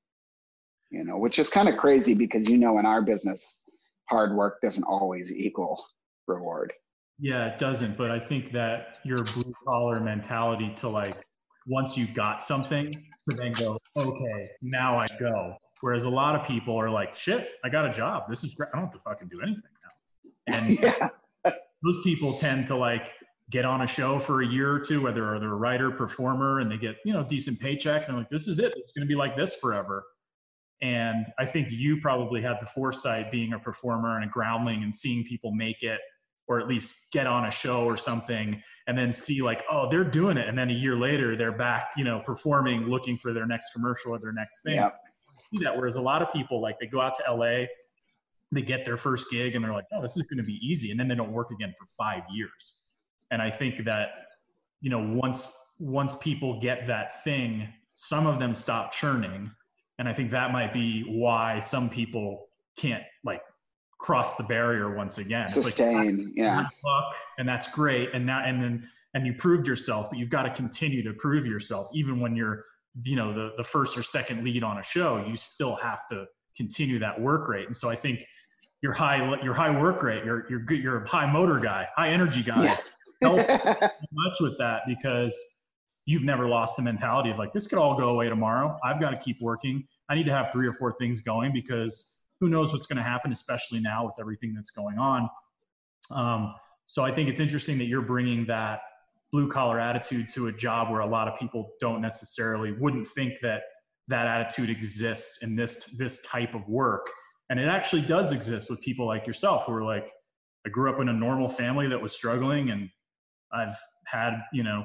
you 0.91 1.05
know, 1.05 1.17
which 1.17 1.39
is 1.39 1.49
kind 1.49 1.69
of 1.69 1.79
crazy 1.79 2.15
because, 2.15 2.49
you 2.49 2.59
know, 2.59 2.79
in 2.79 2.85
our 2.85 3.01
business, 3.01 3.69
hard 4.11 4.35
work 4.35 4.61
doesn't 4.61 4.85
always 4.85 5.33
equal 5.33 5.83
reward. 6.27 6.73
Yeah, 7.21 7.47
it 7.47 7.59
doesn't. 7.59 7.97
But 7.97 8.11
I 8.11 8.19
think 8.19 8.53
that 8.53 8.97
your 9.05 9.23
blue 9.25 9.53
collar 9.65 10.01
mentality 10.01 10.73
to 10.77 10.89
like, 10.89 11.17
once 11.67 11.97
you 11.97 12.07
got 12.07 12.43
something, 12.43 12.93
to 13.29 13.37
then 13.37 13.53
go, 13.53 13.79
okay, 13.97 14.49
now 14.63 14.97
I 14.97 15.07
go. 15.19 15.57
Whereas 15.83 16.05
a 16.05 16.09
lot 16.09 16.35
of 16.35 16.47
people 16.47 16.77
are 16.77 16.91
like, 16.91 17.15
shit, 17.15 17.51
I 17.65 17.69
got 17.69 17.87
a 17.87 17.91
job. 17.91 18.25
This 18.29 18.45
is 18.45 18.55
great. 18.55 18.71
I 18.73 18.77
don't 18.77 18.87
have 18.87 18.95
to 18.95 18.99
fucking 18.99 19.29
do 19.29 19.41
anything 19.43 19.63
now. 19.85 20.55
And 20.57 20.79
yeah. 20.83 21.09
those 21.83 22.03
people 22.03 22.37
tend 22.37 22.67
to 22.69 22.77
like 22.77 23.13
get 23.51 23.65
on 23.65 23.83
a 23.83 23.87
show 23.87 24.19
for 24.19 24.43
a 24.43 24.47
year 24.47 24.73
or 24.73 24.81
two, 24.81 25.03
whether 25.03 25.39
they're 25.39 25.53
a 25.53 25.57
writer, 25.57 25.91
performer, 25.91 26.61
and 26.61 26.71
they 26.71 26.77
get, 26.77 26.97
you 27.05 27.13
know, 27.13 27.25
decent 27.25 27.61
paycheck. 27.61 28.07
And 28.07 28.15
they're 28.15 28.21
like, 28.21 28.31
this 28.31 28.47
is 28.49 28.59
it. 28.59 28.73
It's 28.77 28.93
going 28.93 29.07
to 29.07 29.09
be 29.09 29.17
like 29.17 29.37
this 29.37 29.57
forever. 29.57 30.05
And 30.83 31.27
I 31.39 31.45
think 31.45 31.71
you 31.71 32.01
probably 32.01 32.41
had 32.41 32.57
the 32.61 32.67
foresight 32.67 33.31
being 33.31 33.53
a 33.53 33.59
performer 33.59 34.17
and 34.17 34.25
a 34.25 34.29
groundling 34.29 34.83
and 34.83 34.95
seeing 34.95 35.25
people 35.25 35.53
make 35.53 35.83
it 35.83 36.01
or 36.51 36.59
at 36.59 36.67
least 36.67 37.13
get 37.13 37.29
on 37.29 37.47
a 37.47 37.51
show 37.51 37.85
or 37.85 37.97
something 37.97 38.61
and 38.89 38.99
then 38.99 39.13
see 39.13 39.41
like 39.41 39.63
oh 39.71 39.89
they're 39.89 40.05
doing 40.05 40.37
it. 40.37 40.49
And 40.49 40.59
then 40.59 40.69
a 40.69 40.75
year 40.75 40.97
later 40.97 41.37
they're 41.37 41.57
back 41.57 41.91
you 41.97 42.03
know 42.03 42.21
performing 42.27 42.83
looking 42.83 43.17
for 43.17 43.33
their 43.33 43.47
next 43.47 43.73
commercial 43.73 44.13
or 44.13 44.19
their 44.19 44.33
next 44.33 44.63
thing. 44.63 44.75
See 45.55 45.65
that. 45.65 45.77
Whereas 45.77 45.95
a 45.95 46.01
lot 46.01 46.23
of 46.23 46.33
people 46.33 46.61
like 46.61 46.79
they 46.81 46.87
go 46.87 47.01
out 47.01 47.15
to 47.15 47.33
la 47.33 47.67
they 48.53 48.63
get 48.63 48.85
their 48.85 48.97
first 48.97 49.31
gig 49.31 49.55
and 49.55 49.65
they're 49.65 49.73
like 49.73 49.87
oh 49.93 50.03
this 50.03 50.17
is 50.17 50.25
going 50.25 50.39
to 50.39 50.45
be 50.45 50.59
easy. 50.61 50.91
And 50.91 50.99
then 50.99 51.07
they 51.07 51.15
don't 51.15 51.33
work 51.33 51.53
again 51.53 51.73
for 51.79 51.87
five 51.97 52.25
years. 52.33 52.87
And 53.31 53.41
i 53.41 53.49
think 53.49 53.85
that 53.85 54.09
you 54.81 54.91
know 54.91 54.99
once 54.99 55.57
once 55.79 56.17
people 56.17 56.61
get 56.61 56.89
that 56.89 57.23
thing 57.23 57.69
some 57.95 58.27
of 58.27 58.41
them 58.41 58.57
stop 58.57 58.93
churning. 58.93 59.53
And 60.01 60.09
i 60.09 60.13
think 60.13 60.33
that 60.33 60.51
might 60.51 60.73
be 60.73 61.05
why 61.07 61.61
some 61.61 61.89
people 61.89 62.49
can't 62.77 63.05
like 63.25 63.43
cross 64.01 64.37
the 64.37 64.43
barrier 64.45 64.95
once 64.95 65.19
again. 65.19 65.47
Sustain, 65.49 66.25
like, 66.25 66.33
yeah. 66.35 66.67
And 67.39 67.49
that's 67.49 67.71
great. 67.71 68.09
And 68.15 68.25
now, 68.25 68.43
and 68.45 68.63
then, 68.63 68.89
and 69.15 69.27
you 69.27 69.35
proved 69.35 69.67
yourself, 69.67 70.09
but 70.09 70.19
you've 70.19 70.31
got 70.31 70.43
to 70.45 70.51
continue 70.51 71.03
to 71.03 71.13
prove 71.13 71.47
yourself, 71.47 71.89
even 71.93 72.19
when 72.19 72.35
you're, 72.35 72.65
you 73.05 73.17
know, 73.17 73.33
the 73.33 73.53
the 73.57 73.65
first 73.65 73.97
or 73.97 74.03
second 74.03 74.43
lead 74.43 74.65
on 74.65 74.79
a 74.79 74.83
show. 74.83 75.25
You 75.27 75.37
still 75.37 75.77
have 75.77 76.09
to 76.09 76.27
continue 76.57 76.99
that 77.01 77.21
work 77.21 77.49
rate. 77.49 77.67
And 77.67 77.77
so 77.77 77.89
I 77.89 77.95
think 77.95 78.25
your 78.83 78.93
high 78.93 79.39
your 79.43 79.55
high 79.55 79.79
work 79.79 80.03
rate, 80.03 80.25
you're 80.25 80.47
you're 80.49 80.61
good, 80.61 80.83
you're 80.83 81.05
a 81.05 81.09
high 81.09 81.31
motor 81.31 81.61
guy, 81.61 81.87
high 81.95 82.09
energy 82.11 82.43
guy. 82.43 82.65
Yeah. 82.65 82.77
much 84.13 84.41
with 84.41 84.57
that 84.57 84.81
because 84.89 85.39
you've 86.07 86.25
never 86.25 86.49
lost 86.49 86.77
the 86.77 86.83
mentality 86.83 87.31
of 87.31 87.37
like 87.37 87.53
this 87.53 87.67
could 87.67 87.79
all 87.79 87.97
go 87.97 88.09
away 88.09 88.31
tomorrow. 88.31 88.79
I've 88.83 88.99
got 88.99 89.11
to 89.11 89.17
keep 89.17 89.37
working. 89.43 89.85
I 90.09 90.15
need 90.15 90.25
to 90.25 90.33
have 90.33 90.51
three 90.53 90.67
or 90.67 90.73
four 90.73 90.95
things 90.95 91.21
going 91.21 91.53
because 91.53 92.20
who 92.41 92.49
knows 92.49 92.73
what's 92.73 92.87
going 92.87 92.97
to 92.97 93.03
happen, 93.03 93.33
especially 93.33 93.81
now 93.81 94.07
with 94.07 94.15
everything 94.19 94.55
that's 94.55 94.71
going 94.71 94.99
on. 94.99 95.29
Um, 96.11 96.55
so 96.87 97.05
I 97.05 97.13
think 97.13 97.29
it's 97.29 97.41
interesting 97.41 97.79
that 97.79 97.85
you're 97.85 98.03
bringing 98.03 98.47
that 98.47 98.81
blue 99.33 99.49
collar 99.49 99.79
attitude 99.79 100.29
to 100.31 100.49
a 100.49 100.53
job 100.53 100.91
where 100.91 101.01
a 101.01 101.07
lot 101.07 101.29
of 101.29 101.39
people 101.39 101.71
don't 101.81 102.01
necessarily 102.01 102.73
wouldn't 102.73 103.07
think 103.07 103.35
that 103.43 103.63
that 104.09 104.27
attitude 104.27 104.71
exists 104.71 105.39
in 105.43 105.55
this 105.55 105.85
this 105.97 106.21
type 106.23 106.55
of 106.55 106.67
work. 106.69 107.09
And 107.49 107.61
it 107.61 107.69
actually 107.69 108.03
does 108.03 108.33
exist 108.33 108.71
with 108.71 108.81
people 108.81 109.07
like 109.07 109.27
yourself 109.27 109.67
who 109.67 109.73
are 109.73 109.85
like 109.85 110.11
i 110.67 110.69
grew 110.69 110.93
up 110.93 111.01
in 111.01 111.09
a 111.09 111.13
normal 111.13 111.49
family 111.49 111.89
that 111.89 112.01
was 112.01 112.13
struggling 112.13 112.71
and 112.71 112.91
i've 113.53 113.77
had 114.05 114.35
you 114.53 114.63
know 114.63 114.85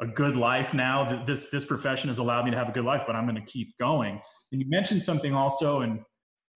a 0.00 0.06
good 0.06 0.36
life 0.36 0.74
now. 0.74 1.24
This 1.26 1.48
this 1.50 1.64
profession 1.64 2.08
has 2.08 2.18
allowed 2.18 2.44
me 2.44 2.52
to 2.52 2.56
have 2.56 2.68
a 2.68 2.72
good 2.72 2.84
life 2.84 3.02
but 3.06 3.16
i'm 3.16 3.24
going 3.24 3.42
to 3.42 3.50
keep 3.50 3.76
going. 3.78 4.20
And 4.52 4.60
you 4.60 4.68
mentioned 4.68 5.02
something 5.02 5.34
also 5.34 5.80
and 5.80 6.00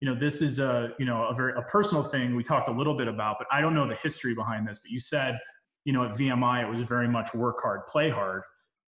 you 0.02 0.08
know 0.08 0.14
this 0.14 0.42
is 0.42 0.58
a 0.58 0.92
you 0.98 1.06
know 1.06 1.24
a 1.28 1.34
very 1.34 1.54
a 1.56 1.62
personal 1.62 2.02
thing 2.02 2.36
we 2.36 2.42
talked 2.42 2.68
a 2.68 2.72
little 2.72 2.96
bit 2.96 3.08
about 3.08 3.36
but 3.38 3.46
i 3.50 3.60
don't 3.62 3.74
know 3.74 3.88
the 3.88 3.96
history 4.02 4.34
behind 4.34 4.68
this 4.68 4.80
but 4.80 4.90
you 4.90 5.00
said 5.00 5.38
you 5.84 5.92
know, 5.92 6.04
at 6.04 6.12
VMI, 6.12 6.62
it 6.62 6.70
was 6.70 6.82
very 6.82 7.08
much 7.08 7.34
work 7.34 7.60
hard, 7.62 7.86
play 7.86 8.08
hard. 8.08 8.42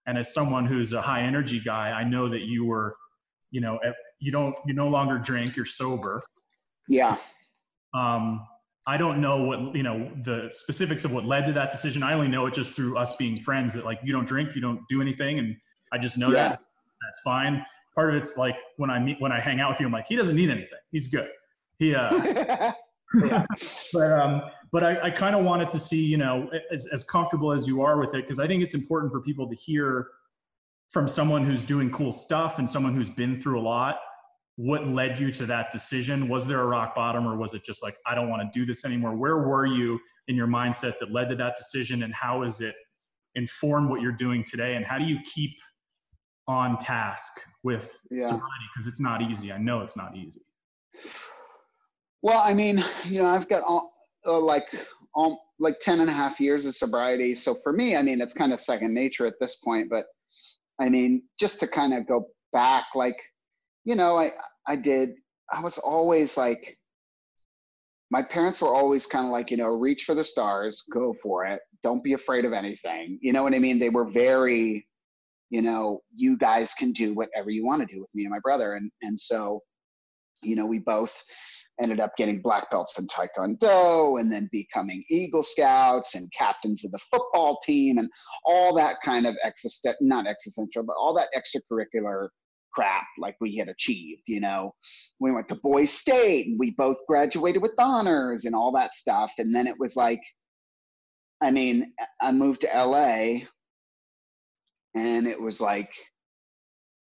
And 0.06 0.18
as 0.18 0.32
someone 0.32 0.66
who's 0.66 0.92
a 0.92 1.00
high 1.00 1.22
energy 1.22 1.60
guy, 1.60 1.90
I 1.90 2.04
know 2.04 2.28
that 2.28 2.42
you 2.42 2.64
were, 2.64 2.96
you 3.50 3.60
know, 3.60 3.78
you 4.20 4.30
don't, 4.30 4.54
you 4.66 4.74
no 4.74 4.88
longer 4.88 5.18
drink, 5.18 5.56
you're 5.56 5.64
sober. 5.64 6.22
Yeah. 6.88 7.16
Um, 7.94 8.46
I 8.86 8.96
don't 8.96 9.20
know 9.20 9.44
what, 9.44 9.74
you 9.74 9.82
know, 9.82 10.10
the 10.22 10.48
specifics 10.50 11.04
of 11.04 11.12
what 11.12 11.24
led 11.24 11.46
to 11.46 11.52
that 11.54 11.70
decision. 11.70 12.02
I 12.02 12.12
only 12.12 12.28
know 12.28 12.46
it 12.46 12.54
just 12.54 12.76
through 12.76 12.98
us 12.98 13.16
being 13.16 13.40
friends 13.40 13.72
that 13.74 13.84
like, 13.84 13.98
you 14.02 14.12
don't 14.12 14.26
drink, 14.26 14.54
you 14.54 14.60
don't 14.60 14.80
do 14.88 15.00
anything. 15.00 15.38
And 15.38 15.56
I 15.92 15.98
just 15.98 16.18
know 16.18 16.30
yeah. 16.30 16.50
that 16.50 16.60
that's 17.02 17.20
fine. 17.24 17.64
Part 17.94 18.10
of 18.10 18.16
it's 18.16 18.36
like 18.36 18.56
when 18.76 18.90
I 18.90 18.98
meet, 18.98 19.16
when 19.20 19.32
I 19.32 19.40
hang 19.40 19.60
out 19.60 19.70
with 19.70 19.80
you, 19.80 19.86
I'm 19.86 19.92
like, 19.92 20.06
he 20.08 20.16
doesn't 20.16 20.36
need 20.36 20.50
anything. 20.50 20.78
He's 20.90 21.06
good. 21.06 21.28
He, 21.78 21.94
uh, 21.94 22.72
but 23.92 24.12
um, 24.12 24.42
but 24.72 24.82
I, 24.82 25.02
I 25.02 25.10
kind 25.10 25.36
of 25.36 25.44
wanted 25.44 25.70
to 25.70 25.80
see, 25.80 26.04
you 26.04 26.16
know, 26.16 26.50
as, 26.72 26.86
as 26.86 27.04
comfortable 27.04 27.52
as 27.52 27.68
you 27.68 27.82
are 27.82 27.98
with 27.98 28.14
it, 28.14 28.22
because 28.22 28.38
I 28.38 28.46
think 28.46 28.62
it's 28.62 28.74
important 28.74 29.12
for 29.12 29.20
people 29.20 29.48
to 29.48 29.54
hear 29.54 30.08
from 30.90 31.06
someone 31.08 31.44
who's 31.44 31.64
doing 31.64 31.90
cool 31.90 32.12
stuff 32.12 32.58
and 32.58 32.68
someone 32.68 32.94
who's 32.94 33.10
been 33.10 33.40
through 33.40 33.60
a 33.60 33.62
lot. 33.62 33.96
What 34.56 34.86
led 34.86 35.18
you 35.18 35.32
to 35.32 35.46
that 35.46 35.72
decision? 35.72 36.28
Was 36.28 36.46
there 36.46 36.60
a 36.60 36.66
rock 36.66 36.94
bottom, 36.94 37.26
or 37.26 37.36
was 37.36 37.54
it 37.54 37.64
just 37.64 37.82
like 37.82 37.96
I 38.06 38.14
don't 38.14 38.28
want 38.28 38.42
to 38.42 38.58
do 38.58 38.64
this 38.64 38.84
anymore? 38.84 39.14
Where 39.16 39.38
were 39.38 39.66
you 39.66 39.98
in 40.28 40.36
your 40.36 40.46
mindset 40.46 40.98
that 41.00 41.12
led 41.12 41.28
to 41.30 41.36
that 41.36 41.56
decision, 41.56 42.02
and 42.02 42.14
how 42.14 42.42
is 42.42 42.60
it 42.60 42.74
informed 43.34 43.90
what 43.90 44.00
you're 44.00 44.12
doing 44.12 44.44
today? 44.44 44.76
And 44.76 44.84
how 44.84 44.98
do 44.98 45.04
you 45.04 45.18
keep 45.34 45.52
on 46.46 46.78
task 46.78 47.32
with 47.62 47.98
yeah. 48.10 48.22
sobriety? 48.22 48.64
Because 48.74 48.86
it's 48.86 49.00
not 49.00 49.22
easy. 49.22 49.52
I 49.52 49.58
know 49.58 49.80
it's 49.80 49.96
not 49.96 50.16
easy. 50.16 50.42
Well, 52.22 52.40
I 52.42 52.54
mean, 52.54 52.82
you 53.04 53.22
know, 53.22 53.28
I've 53.28 53.48
got 53.48 53.62
all, 53.62 53.92
uh, 54.26 54.38
like 54.38 54.68
um, 55.16 55.36
like 55.58 55.78
10 55.80 56.00
and 56.00 56.10
a 56.10 56.12
half 56.12 56.40
years 56.40 56.66
of 56.66 56.74
sobriety. 56.74 57.34
So 57.34 57.54
for 57.54 57.72
me, 57.72 57.96
I 57.96 58.02
mean, 58.02 58.20
it's 58.20 58.34
kind 58.34 58.52
of 58.52 58.60
second 58.60 58.94
nature 58.94 59.26
at 59.26 59.34
this 59.40 59.56
point. 59.56 59.88
But 59.90 60.04
I 60.80 60.88
mean, 60.88 61.22
just 61.38 61.60
to 61.60 61.66
kind 61.66 61.94
of 61.94 62.06
go 62.06 62.28
back, 62.52 62.86
like, 62.94 63.16
you 63.84 63.94
know, 63.94 64.18
I 64.18 64.32
I 64.66 64.76
did. 64.76 65.14
I 65.52 65.60
was 65.60 65.78
always 65.78 66.36
like, 66.36 66.78
my 68.10 68.22
parents 68.22 68.60
were 68.60 68.74
always 68.74 69.06
kind 69.06 69.26
of 69.26 69.32
like, 69.32 69.50
you 69.50 69.56
know, 69.56 69.68
reach 69.68 70.04
for 70.04 70.14
the 70.14 70.24
stars, 70.24 70.84
go 70.90 71.14
for 71.22 71.44
it, 71.44 71.60
don't 71.82 72.02
be 72.02 72.14
afraid 72.14 72.44
of 72.44 72.52
anything. 72.52 73.18
You 73.20 73.32
know 73.32 73.42
what 73.42 73.54
I 73.54 73.58
mean? 73.58 73.78
They 73.78 73.90
were 73.90 74.06
very, 74.06 74.86
you 75.50 75.62
know, 75.62 76.00
you 76.14 76.36
guys 76.36 76.74
can 76.74 76.92
do 76.92 77.14
whatever 77.14 77.50
you 77.50 77.64
want 77.64 77.80
to 77.80 77.94
do 77.94 78.00
with 78.00 78.10
me 78.14 78.24
and 78.24 78.32
my 78.32 78.40
brother, 78.40 78.74
and 78.74 78.90
and 79.02 79.18
so, 79.18 79.60
you 80.42 80.56
know, 80.56 80.66
we 80.66 80.78
both 80.78 81.22
ended 81.80 82.00
up 82.00 82.12
getting 82.16 82.40
black 82.40 82.70
belts 82.70 82.98
in 82.98 83.06
taekwondo 83.08 84.20
and 84.20 84.32
then 84.32 84.48
becoming 84.52 85.02
eagle 85.10 85.42
scouts 85.42 86.14
and 86.14 86.30
captains 86.32 86.84
of 86.84 86.92
the 86.92 87.00
football 87.10 87.58
team 87.64 87.98
and 87.98 88.08
all 88.44 88.72
that 88.74 88.96
kind 89.04 89.26
of 89.26 89.34
existent 89.44 89.96
not 90.00 90.26
existential 90.26 90.84
but 90.84 90.94
all 90.96 91.12
that 91.12 91.26
extracurricular 91.36 92.28
crap 92.72 93.04
like 93.18 93.36
we 93.40 93.56
had 93.56 93.68
achieved 93.68 94.22
you 94.26 94.40
know. 94.40 94.72
We 95.20 95.32
went 95.32 95.48
to 95.48 95.54
boys 95.56 95.92
state 95.92 96.46
and 96.46 96.58
we 96.58 96.72
both 96.72 96.98
graduated 97.08 97.62
with 97.62 97.72
honors 97.78 98.44
and 98.44 98.54
all 98.54 98.72
that 98.72 98.94
stuff. 98.94 99.32
And 99.38 99.54
then 99.54 99.66
it 99.66 99.76
was 99.78 99.96
like 99.96 100.20
i 101.42 101.50
mean 101.50 101.92
i 102.22 102.30
moved 102.30 102.60
to 102.60 102.68
la 102.72 103.38
and 104.94 105.26
it 105.26 105.40
was 105.40 105.60
like 105.60 105.92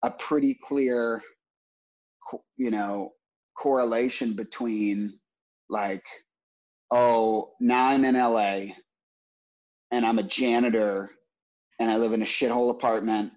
a 0.03 0.11
pretty 0.11 0.53
clear 0.53 1.21
you 2.57 2.71
know 2.71 3.11
correlation 3.55 4.33
between 4.33 5.19
like, 5.69 6.03
oh, 6.91 7.51
now 7.59 7.87
I'm 7.87 8.05
in 8.05 8.15
LA 8.15 8.73
and 9.91 10.05
I'm 10.05 10.19
a 10.19 10.23
janitor 10.23 11.09
and 11.79 11.89
I 11.89 11.97
live 11.97 12.13
in 12.13 12.21
a 12.21 12.25
shithole 12.25 12.69
apartment 12.69 13.31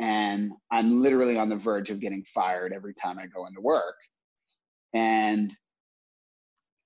and 0.00 0.52
I'm 0.70 1.00
literally 1.00 1.38
on 1.38 1.48
the 1.48 1.56
verge 1.56 1.90
of 1.90 2.00
getting 2.00 2.24
fired 2.24 2.72
every 2.72 2.94
time 2.94 3.18
I 3.18 3.26
go 3.26 3.46
into 3.46 3.60
work. 3.60 3.96
And 4.92 5.52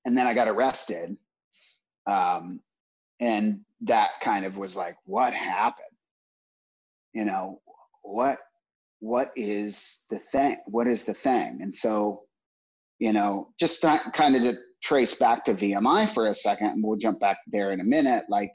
and 0.05 0.17
then 0.17 0.27
I 0.27 0.33
got 0.33 0.49
arrested. 0.49 1.17
Um, 2.07 2.61
and 3.21 3.61
that 3.83 4.13
kind 4.23 4.47
of 4.47 4.57
was 4.57 4.77
like, 4.77 4.97
what 5.05 5.35
happened? 5.35 5.88
You 7.15 7.25
know, 7.25 7.61
what 8.03 8.39
what 9.01 9.31
is 9.37 10.01
the 10.11 10.19
thing? 10.33 10.57
What 10.67 10.87
is 10.87 11.05
the 11.05 11.15
thing? 11.15 11.61
And 11.63 11.77
so 11.77 12.23
you 12.99 13.13
know, 13.13 13.49
just 13.59 13.83
kind 13.83 14.37
of 14.37 14.43
to 14.43 14.55
trace 14.83 15.15
back 15.15 15.45
to 15.45 15.55
VMI 15.55 16.09
for 16.13 16.29
a 16.29 16.35
second, 16.35 16.69
and 16.69 16.85
we'll 16.85 16.97
jump 16.99 17.21
back 17.21 17.39
there 17.47 17.73
in 17.73 17.81
a 17.81 17.85
minute. 17.85 18.25
Like, 18.29 18.53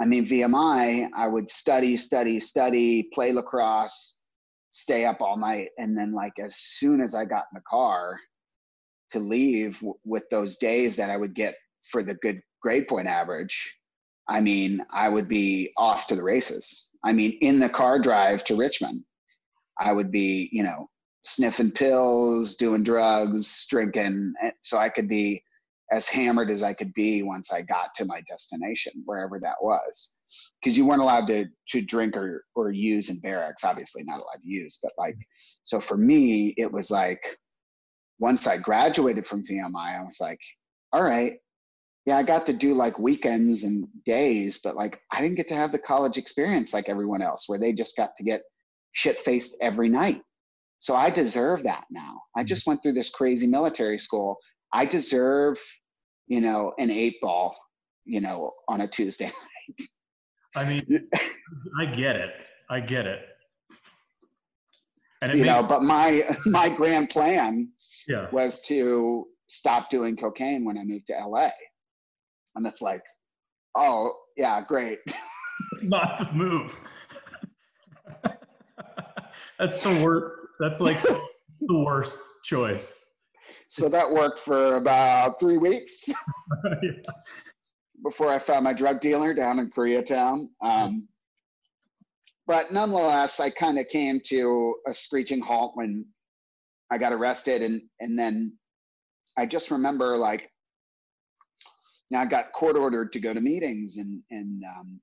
I 0.00 0.04
mean, 0.04 0.26
VMI, 0.26 1.08
I 1.16 1.28
would 1.28 1.48
study, 1.48 1.96
study, 1.96 2.40
study, 2.40 3.08
play 3.14 3.32
lacrosse, 3.32 4.22
stay 4.70 5.04
up 5.04 5.20
all 5.20 5.36
night. 5.36 5.68
And 5.78 5.96
then, 5.96 6.12
like, 6.12 6.34
as 6.42 6.56
soon 6.56 7.00
as 7.00 7.14
I 7.14 7.24
got 7.24 7.44
in 7.52 7.54
the 7.54 7.62
car 7.68 8.18
to 9.12 9.18
leave 9.18 9.76
w- 9.76 9.94
with 10.04 10.24
those 10.30 10.58
days 10.58 10.96
that 10.96 11.10
I 11.10 11.16
would 11.16 11.34
get 11.34 11.54
for 11.90 12.02
the 12.02 12.14
good 12.16 12.40
grade 12.60 12.88
point 12.88 13.06
average, 13.06 13.76
I 14.28 14.40
mean, 14.40 14.84
I 14.90 15.08
would 15.08 15.28
be 15.28 15.72
off 15.76 16.06
to 16.08 16.16
the 16.16 16.22
races. 16.22 16.90
I 17.04 17.12
mean, 17.12 17.32
in 17.40 17.60
the 17.60 17.68
car 17.68 17.98
drive 17.98 18.44
to 18.44 18.56
Richmond, 18.56 19.04
I 19.78 19.92
would 19.92 20.10
be, 20.10 20.48
you 20.52 20.62
know, 20.62 20.88
sniffing 21.24 21.70
pills, 21.70 22.56
doing 22.56 22.82
drugs, 22.82 23.66
drinking, 23.68 24.32
eh, 24.42 24.50
so 24.62 24.78
I 24.78 24.88
could 24.88 25.08
be 25.08 25.42
as 25.92 26.08
hammered 26.08 26.50
as 26.50 26.62
I 26.62 26.72
could 26.72 26.92
be 26.94 27.22
once 27.22 27.52
I 27.52 27.62
got 27.62 27.94
to 27.96 28.04
my 28.04 28.22
destination, 28.28 29.02
wherever 29.04 29.38
that 29.40 29.56
was. 29.60 30.16
Because 30.60 30.76
you 30.76 30.86
weren't 30.86 31.02
allowed 31.02 31.26
to 31.26 31.44
to 31.68 31.82
drink 31.82 32.16
or 32.16 32.44
or 32.54 32.70
use 32.70 33.10
in 33.10 33.20
barracks, 33.20 33.64
obviously 33.64 34.02
not 34.04 34.20
allowed 34.20 34.42
to 34.42 34.48
use, 34.48 34.78
but 34.82 34.92
like 34.98 35.16
so 35.64 35.80
for 35.80 35.96
me, 35.96 36.54
it 36.56 36.70
was 36.70 36.90
like 36.90 37.20
once 38.18 38.46
I 38.46 38.56
graduated 38.56 39.26
from 39.26 39.44
VMI, 39.44 40.00
I 40.00 40.04
was 40.04 40.20
like, 40.20 40.40
all 40.92 41.02
right, 41.02 41.38
yeah, 42.06 42.18
I 42.18 42.22
got 42.22 42.46
to 42.46 42.52
do 42.52 42.74
like 42.74 42.98
weekends 42.98 43.62
and 43.64 43.86
days, 44.04 44.60
but 44.62 44.76
like 44.76 45.00
I 45.12 45.22
didn't 45.22 45.36
get 45.36 45.48
to 45.48 45.54
have 45.54 45.72
the 45.72 45.78
college 45.78 46.18
experience 46.18 46.74
like 46.74 46.88
everyone 46.88 47.22
else, 47.22 47.48
where 47.48 47.58
they 47.58 47.72
just 47.72 47.96
got 47.96 48.14
to 48.16 48.24
get 48.24 48.42
shit 48.92 49.18
faced 49.18 49.56
every 49.60 49.88
night 49.88 50.22
so 50.84 50.94
I 50.94 51.08
deserve 51.08 51.62
that 51.62 51.84
now. 51.90 52.20
I 52.36 52.40
mm-hmm. 52.40 52.46
just 52.46 52.66
went 52.66 52.82
through 52.82 52.92
this 52.92 53.08
crazy 53.08 53.46
military 53.46 53.98
school. 53.98 54.36
I 54.74 54.84
deserve, 54.84 55.58
you 56.26 56.42
know, 56.42 56.74
an 56.78 56.90
eight 56.90 57.16
ball, 57.22 57.56
you 58.04 58.20
know, 58.20 58.52
on 58.68 58.82
a 58.82 58.86
Tuesday 58.86 59.24
night. 59.78 59.88
I 60.54 60.64
mean, 60.66 61.08
I 61.80 61.86
get 61.86 62.16
it. 62.16 62.32
I 62.68 62.80
get 62.80 63.06
it. 63.06 63.20
And 65.22 65.32
it 65.32 65.38
you 65.38 65.44
makes- 65.44 65.58
know, 65.58 65.66
but 65.66 65.82
my 65.82 66.36
my 66.44 66.68
grand 66.68 67.08
plan 67.08 67.70
yeah. 68.06 68.26
was 68.30 68.60
to 68.66 69.26
stop 69.48 69.88
doing 69.88 70.18
cocaine 70.18 70.66
when 70.66 70.76
I 70.76 70.84
moved 70.84 71.06
to 71.06 71.14
LA. 71.14 71.48
And 72.56 72.66
it's 72.66 72.82
like, 72.82 73.02
oh 73.76 74.12
yeah, 74.36 74.60
great. 74.66 74.98
not 75.82 76.18
the 76.18 76.32
move. 76.32 76.80
That's 79.58 79.78
the 79.78 80.02
worst. 80.04 80.34
That's 80.60 80.80
like 80.80 81.00
the 81.60 81.78
worst 81.78 82.20
choice. 82.44 83.04
So 83.68 83.88
that 83.88 84.10
worked 84.10 84.38
for 84.40 84.76
about 84.76 85.40
three 85.40 85.58
weeks 85.58 86.04
yeah. 86.06 86.14
before 88.04 88.28
I 88.28 88.38
found 88.38 88.62
my 88.64 88.72
drug 88.72 89.00
dealer 89.00 89.34
down 89.34 89.58
in 89.58 89.70
Koreatown. 89.70 90.46
Um, 90.62 91.08
but 92.46 92.72
nonetheless, 92.72 93.40
I 93.40 93.50
kind 93.50 93.78
of 93.78 93.88
came 93.88 94.20
to 94.26 94.74
a 94.88 94.94
screeching 94.94 95.40
halt 95.40 95.72
when 95.74 96.04
I 96.92 96.98
got 96.98 97.12
arrested, 97.12 97.62
and 97.62 97.82
and 98.00 98.18
then 98.18 98.56
I 99.36 99.46
just 99.46 99.70
remember 99.70 100.16
like, 100.16 100.50
now 102.10 102.20
I 102.20 102.26
got 102.26 102.52
court 102.52 102.76
ordered 102.76 103.12
to 103.12 103.20
go 103.20 103.32
to 103.32 103.40
meetings, 103.40 103.96
and 103.96 104.22
and 104.30 104.62
um, 104.64 105.00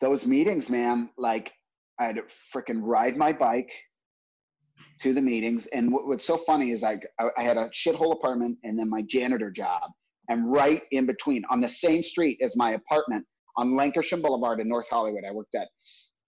those 0.00 0.26
meetings, 0.26 0.70
man, 0.70 1.10
like 1.16 1.52
I 1.98 2.04
had 2.04 2.16
to 2.16 2.22
freaking 2.54 2.80
ride 2.82 3.16
my 3.16 3.32
bike 3.32 3.70
to 5.00 5.14
the 5.14 5.22
meetings. 5.22 5.66
And 5.68 5.92
what, 5.92 6.06
what's 6.06 6.26
so 6.26 6.36
funny 6.36 6.70
is 6.70 6.82
I, 6.84 6.98
I 7.36 7.42
had 7.42 7.56
a 7.56 7.68
shithole 7.70 8.12
apartment 8.12 8.58
and 8.64 8.78
then 8.78 8.90
my 8.90 9.02
janitor 9.02 9.50
job. 9.50 9.90
And 10.28 10.50
right 10.50 10.82
in 10.92 11.06
between, 11.06 11.42
on 11.50 11.60
the 11.60 11.68
same 11.68 12.02
street 12.02 12.38
as 12.42 12.56
my 12.56 12.72
apartment 12.72 13.24
on 13.56 13.68
Lankershim 13.68 14.22
Boulevard 14.22 14.60
in 14.60 14.68
North 14.68 14.88
Hollywood, 14.88 15.24
I 15.28 15.32
worked 15.32 15.54
at 15.54 15.68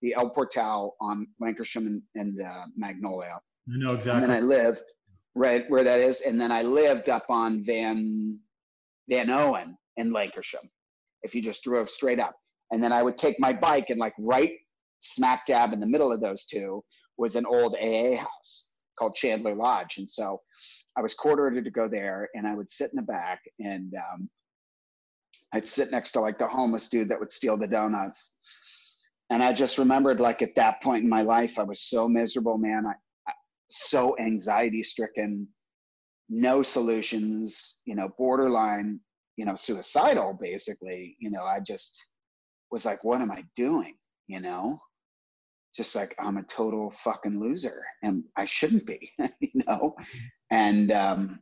the 0.02 0.14
El 0.14 0.30
Portal 0.30 0.94
on 1.00 1.26
Lankershim 1.42 1.86
and, 1.86 2.02
and 2.14 2.40
uh, 2.40 2.64
Magnolia. 2.76 3.38
I 3.72 3.78
know 3.78 3.94
exactly. 3.94 4.12
And 4.12 4.22
then 4.22 4.30
I 4.30 4.40
lived 4.40 4.82
right 5.34 5.64
where 5.68 5.82
that 5.82 6.00
is. 6.00 6.20
And 6.20 6.40
then 6.40 6.52
I 6.52 6.62
lived 6.62 7.08
up 7.08 7.24
on 7.30 7.64
Van 7.64 8.38
Van 9.08 9.30
Owen 9.30 9.76
in 9.96 10.10
Lankershim, 10.10 10.68
If 11.22 11.34
you 11.34 11.42
just 11.42 11.62
drove 11.62 11.88
straight 11.90 12.20
up. 12.20 12.34
And 12.70 12.82
then 12.82 12.92
I 12.92 13.02
would 13.02 13.16
take 13.16 13.38
my 13.38 13.52
bike 13.52 13.90
and 13.90 14.00
like 14.00 14.14
right 14.18 14.52
smack 14.98 15.46
dab 15.46 15.72
in 15.72 15.80
the 15.80 15.86
middle 15.86 16.10
of 16.10 16.20
those 16.20 16.46
two 16.46 16.82
was 17.16 17.36
an 17.36 17.46
old 17.46 17.76
AA 17.80 18.16
house 18.16 18.74
called 18.98 19.14
Chandler 19.14 19.54
Lodge. 19.54 19.98
And 19.98 20.08
so 20.08 20.40
I 20.96 21.02
was 21.02 21.14
court 21.14 21.38
ordered 21.38 21.64
to 21.64 21.70
go 21.70 21.88
there 21.88 22.28
and 22.34 22.46
I 22.46 22.54
would 22.54 22.70
sit 22.70 22.90
in 22.90 22.96
the 22.96 23.02
back 23.02 23.40
and 23.60 23.94
um, 23.94 24.28
I'd 25.52 25.68
sit 25.68 25.90
next 25.90 26.12
to 26.12 26.20
like 26.20 26.38
the 26.38 26.48
homeless 26.48 26.88
dude 26.88 27.08
that 27.10 27.20
would 27.20 27.32
steal 27.32 27.56
the 27.56 27.66
donuts. 27.66 28.34
And 29.30 29.42
I 29.42 29.52
just 29.52 29.78
remembered 29.78 30.20
like 30.20 30.42
at 30.42 30.54
that 30.56 30.82
point 30.82 31.04
in 31.04 31.10
my 31.10 31.22
life, 31.22 31.58
I 31.58 31.62
was 31.62 31.82
so 31.82 32.08
miserable, 32.08 32.58
man. 32.58 32.86
I, 32.86 32.92
I 33.28 33.32
so 33.68 34.16
anxiety 34.18 34.82
stricken, 34.82 35.48
no 36.28 36.62
solutions, 36.62 37.78
you 37.84 37.94
know, 37.94 38.08
borderline, 38.18 39.00
you 39.36 39.44
know, 39.44 39.54
suicidal 39.54 40.36
basically. 40.40 41.16
You 41.20 41.30
know, 41.30 41.44
I 41.44 41.60
just 41.60 41.98
was 42.70 42.84
like, 42.84 43.04
what 43.04 43.20
am 43.20 43.30
I 43.30 43.44
doing? 43.54 43.94
You 44.26 44.40
know? 44.40 44.80
Just 45.76 45.94
like 45.94 46.14
I'm 46.18 46.38
a 46.38 46.42
total 46.44 46.90
fucking 46.90 47.38
loser 47.38 47.82
and 48.02 48.24
I 48.36 48.44
shouldn't 48.46 48.86
be, 48.86 49.12
you 49.40 49.62
know? 49.66 49.94
And 50.50 50.90
um 50.92 51.40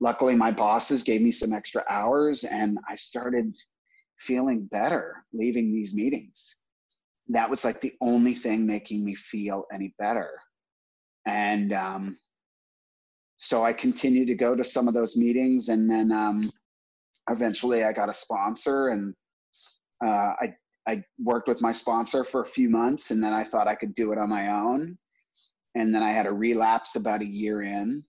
luckily 0.00 0.36
my 0.36 0.50
bosses 0.50 1.02
gave 1.02 1.22
me 1.22 1.32
some 1.32 1.52
extra 1.52 1.82
hours 1.88 2.44
and 2.44 2.78
I 2.88 2.96
started 2.96 3.54
feeling 4.20 4.66
better 4.66 5.24
leaving 5.32 5.72
these 5.72 5.94
meetings. 5.94 6.60
That 7.28 7.48
was 7.48 7.64
like 7.64 7.80
the 7.80 7.94
only 8.00 8.34
thing 8.34 8.66
making 8.66 9.04
me 9.04 9.14
feel 9.14 9.64
any 9.72 9.94
better. 9.98 10.30
And 11.26 11.72
um, 11.72 12.18
so 13.38 13.64
I 13.64 13.72
continued 13.72 14.28
to 14.28 14.34
go 14.34 14.54
to 14.54 14.64
some 14.64 14.88
of 14.88 14.94
those 14.94 15.16
meetings 15.16 15.68
and 15.68 15.90
then 15.90 16.12
um, 16.12 16.50
eventually 17.30 17.84
I 17.84 17.92
got 17.92 18.08
a 18.08 18.14
sponsor 18.14 18.88
and 18.88 19.14
uh, 20.04 20.32
I, 20.40 20.54
I 20.86 21.02
worked 21.18 21.48
with 21.48 21.60
my 21.60 21.72
sponsor 21.72 22.24
for 22.24 22.42
a 22.42 22.46
few 22.46 22.68
months 22.68 23.10
and 23.10 23.22
then 23.22 23.32
I 23.32 23.44
thought 23.44 23.68
I 23.68 23.74
could 23.74 23.94
do 23.94 24.12
it 24.12 24.18
on 24.18 24.30
my 24.30 24.50
own. 24.50 24.96
And 25.74 25.94
then 25.94 26.02
I 26.02 26.10
had 26.10 26.26
a 26.26 26.32
relapse 26.32 26.94
about 26.96 27.22
a 27.22 27.26
year 27.26 27.62
in 27.62 28.04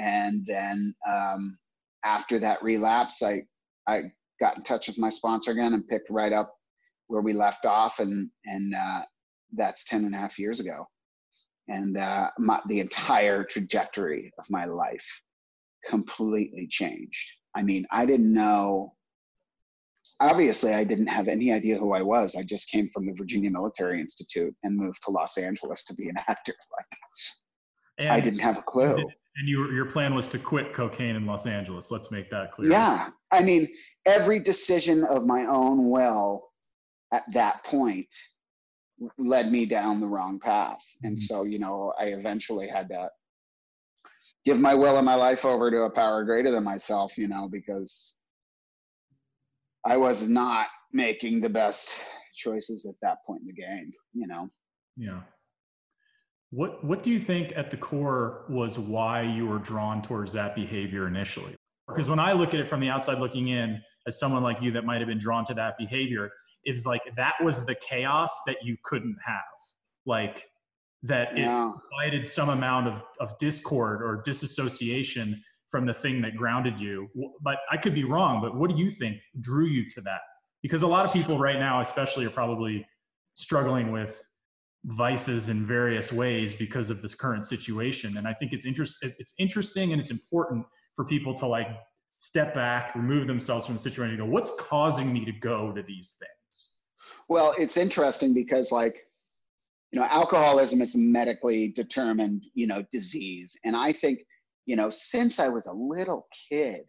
and 0.00 0.46
then 0.46 0.94
um, 1.08 1.58
after 2.04 2.38
that 2.38 2.62
relapse, 2.62 3.22
I 3.22 3.42
I 3.86 4.04
got 4.40 4.56
in 4.56 4.62
touch 4.62 4.88
with 4.88 4.98
my 4.98 5.10
sponsor 5.10 5.52
again 5.52 5.74
and 5.74 5.86
picked 5.86 6.10
right 6.10 6.32
up 6.32 6.54
where 7.08 7.22
we 7.22 7.32
left 7.32 7.66
off, 7.66 7.98
and 7.98 8.30
and 8.46 8.74
uh, 8.74 9.02
that's 9.52 9.84
10 9.84 10.04
and 10.04 10.14
a 10.14 10.18
half 10.18 10.38
years 10.38 10.60
ago, 10.60 10.86
and 11.70 11.96
uh, 11.96 12.28
my, 12.38 12.60
the 12.66 12.80
entire 12.80 13.44
trajectory 13.44 14.32
of 14.38 14.44
my 14.50 14.64
life 14.64 15.06
completely 15.86 16.66
changed. 16.66 17.32
I 17.54 17.62
mean, 17.62 17.86
I 17.90 18.04
didn't 18.04 18.32
know. 18.32 18.94
Obviously, 20.18 20.74
I 20.74 20.84
didn't 20.84 21.06
have 21.06 21.28
any 21.28 21.52
idea 21.52 21.78
who 21.78 21.94
I 21.94 22.02
was. 22.02 22.34
I 22.34 22.42
just 22.42 22.70
came 22.70 22.88
from 22.88 23.06
the 23.06 23.12
Virginia 23.12 23.50
Military 23.50 24.00
Institute 24.00 24.54
and 24.64 24.76
moved 24.76 24.98
to 25.04 25.12
Los 25.12 25.38
Angeles 25.38 25.84
to 25.86 25.94
be 25.94 26.08
an 26.08 26.16
actor. 26.28 26.54
Like, 26.76 26.98
and 27.98 28.08
I 28.10 28.20
didn't 28.20 28.40
have 28.40 28.58
a 28.58 28.62
clue. 28.62 28.96
And 29.36 29.48
your 29.48 29.72
your 29.72 29.86
plan 29.86 30.14
was 30.14 30.26
to 30.28 30.38
quit 30.38 30.74
cocaine 30.74 31.14
in 31.14 31.24
Los 31.24 31.46
Angeles. 31.46 31.90
Let's 31.90 32.10
make 32.10 32.30
that 32.30 32.52
clear. 32.52 32.68
Yeah, 32.68 33.10
I 33.30 33.42
mean, 33.42 33.68
every 34.04 34.40
decision 34.40 35.04
of 35.04 35.24
my 35.24 35.46
own 35.46 35.88
will 35.88 36.48
at 37.12 37.22
that 37.32 37.62
point 37.64 38.08
led 39.18 39.50
me 39.50 39.66
down 39.66 40.00
the 40.00 40.06
wrong 40.06 40.38
path, 40.38 40.82
and 41.02 41.16
mm-hmm. 41.16 41.22
so 41.22 41.44
you 41.44 41.58
know, 41.58 41.92
I 41.98 42.06
eventually 42.06 42.68
had 42.68 42.88
to 42.88 43.08
give 44.44 44.58
my 44.58 44.74
will 44.74 44.96
and 44.96 45.06
my 45.06 45.14
life 45.14 45.44
over 45.44 45.70
to 45.70 45.82
a 45.82 45.90
power 45.90 46.24
greater 46.24 46.50
than 46.50 46.64
myself. 46.64 47.16
You 47.16 47.28
know, 47.28 47.48
because 47.50 48.16
I 49.86 49.96
was 49.96 50.28
not 50.28 50.66
making 50.92 51.40
the 51.40 51.50
best 51.50 52.02
choices 52.36 52.86
at 52.86 52.94
that 53.02 53.18
point 53.26 53.42
in 53.42 53.46
the 53.46 53.54
game. 53.54 53.92
You 54.12 54.26
know. 54.26 54.48
Yeah. 54.96 55.20
What 56.50 56.84
what 56.84 57.02
do 57.02 57.10
you 57.10 57.20
think 57.20 57.52
at 57.56 57.70
the 57.70 57.76
core 57.76 58.44
was 58.48 58.78
why 58.78 59.22
you 59.22 59.46
were 59.46 59.58
drawn 59.58 60.02
towards 60.02 60.32
that 60.32 60.54
behavior 60.54 61.06
initially? 61.06 61.54
Because 61.88 62.08
when 62.08 62.18
I 62.18 62.32
look 62.32 62.54
at 62.54 62.60
it 62.60 62.66
from 62.66 62.80
the 62.80 62.88
outside 62.88 63.18
looking 63.18 63.48
in, 63.48 63.80
as 64.06 64.18
someone 64.18 64.42
like 64.42 64.60
you 64.60 64.72
that 64.72 64.84
might 64.84 64.98
have 64.98 65.08
been 65.08 65.18
drawn 65.18 65.44
to 65.46 65.54
that 65.54 65.74
behavior, 65.78 66.30
is 66.64 66.86
like 66.86 67.02
that 67.16 67.34
was 67.42 67.66
the 67.66 67.74
chaos 67.74 68.40
that 68.46 68.58
you 68.62 68.76
couldn't 68.84 69.16
have. 69.24 69.40
Like 70.06 70.46
that 71.02 71.32
it 71.32 71.40
yeah. 71.40 71.72
provided 71.88 72.26
some 72.26 72.50
amount 72.50 72.88
of, 72.88 73.02
of 73.20 73.38
discord 73.38 74.02
or 74.02 74.20
disassociation 74.22 75.42
from 75.70 75.86
the 75.86 75.94
thing 75.94 76.20
that 76.22 76.36
grounded 76.36 76.78
you. 76.80 77.08
But 77.40 77.58
I 77.70 77.76
could 77.76 77.94
be 77.94 78.04
wrong, 78.04 78.42
but 78.42 78.56
what 78.56 78.70
do 78.70 78.76
you 78.76 78.90
think 78.90 79.18
drew 79.40 79.66
you 79.66 79.88
to 79.90 80.00
that? 80.02 80.20
Because 80.62 80.82
a 80.82 80.86
lot 80.86 81.06
of 81.06 81.12
people 81.12 81.38
right 81.38 81.58
now, 81.58 81.80
especially, 81.80 82.26
are 82.26 82.30
probably 82.30 82.86
struggling 83.34 83.92
with 83.92 84.22
vices 84.84 85.48
in 85.48 85.64
various 85.66 86.12
ways 86.12 86.54
because 86.54 86.90
of 86.90 87.02
this 87.02 87.14
current 87.14 87.44
situation 87.44 88.16
and 88.16 88.26
i 88.26 88.32
think 88.32 88.52
it's 88.52 88.64
interest 88.64 88.96
it's 89.02 89.34
interesting 89.38 89.92
and 89.92 90.00
it's 90.00 90.10
important 90.10 90.64
for 90.96 91.04
people 91.04 91.34
to 91.34 91.46
like 91.46 91.68
step 92.16 92.54
back 92.54 92.94
remove 92.94 93.26
themselves 93.26 93.66
from 93.66 93.74
the 93.74 93.78
situation 93.78 94.14
and 94.14 94.18
go 94.18 94.24
what's 94.24 94.50
causing 94.58 95.12
me 95.12 95.22
to 95.22 95.32
go 95.32 95.70
to 95.70 95.82
these 95.82 96.16
things 96.18 96.39
well 97.30 97.54
it's 97.58 97.78
interesting 97.78 98.34
because 98.34 98.70
like 98.70 99.06
you 99.92 99.98
know 99.98 100.06
alcoholism 100.10 100.82
is 100.82 100.94
a 100.94 100.98
medically 100.98 101.68
determined 101.68 102.42
you 102.52 102.66
know 102.66 102.84
disease 102.92 103.56
and 103.64 103.74
i 103.74 103.90
think 103.90 104.18
you 104.66 104.76
know 104.76 104.90
since 104.90 105.40
i 105.40 105.48
was 105.48 105.66
a 105.66 105.72
little 105.72 106.26
kid 106.50 106.82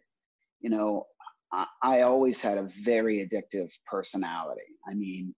you 0.60 0.68
know 0.68 1.06
I, 1.52 1.66
I 1.82 2.00
always 2.02 2.42
had 2.42 2.58
a 2.58 2.68
very 2.84 3.26
addictive 3.26 3.70
personality 3.86 4.76
i 4.86 4.92
mean 4.92 5.34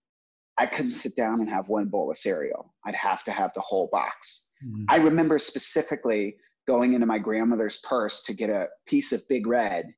I 0.56 0.66
couldn't 0.66 0.92
sit 0.92 1.16
down 1.16 1.40
and 1.40 1.48
have 1.48 1.68
one 1.68 1.86
bowl 1.86 2.10
of 2.10 2.16
cereal. 2.16 2.72
I'd 2.86 2.94
have 2.94 3.24
to 3.24 3.32
have 3.32 3.50
the 3.54 3.60
whole 3.60 3.88
box. 3.90 4.54
Mm-hmm. 4.64 4.84
I 4.88 4.98
remember 4.98 5.38
specifically 5.38 6.36
going 6.66 6.94
into 6.94 7.06
my 7.06 7.18
grandmother's 7.18 7.78
purse 7.78 8.22
to 8.24 8.34
get 8.34 8.50
a 8.50 8.68
piece 8.86 9.12
of 9.12 9.26
Big 9.28 9.46
Red, 9.46 9.92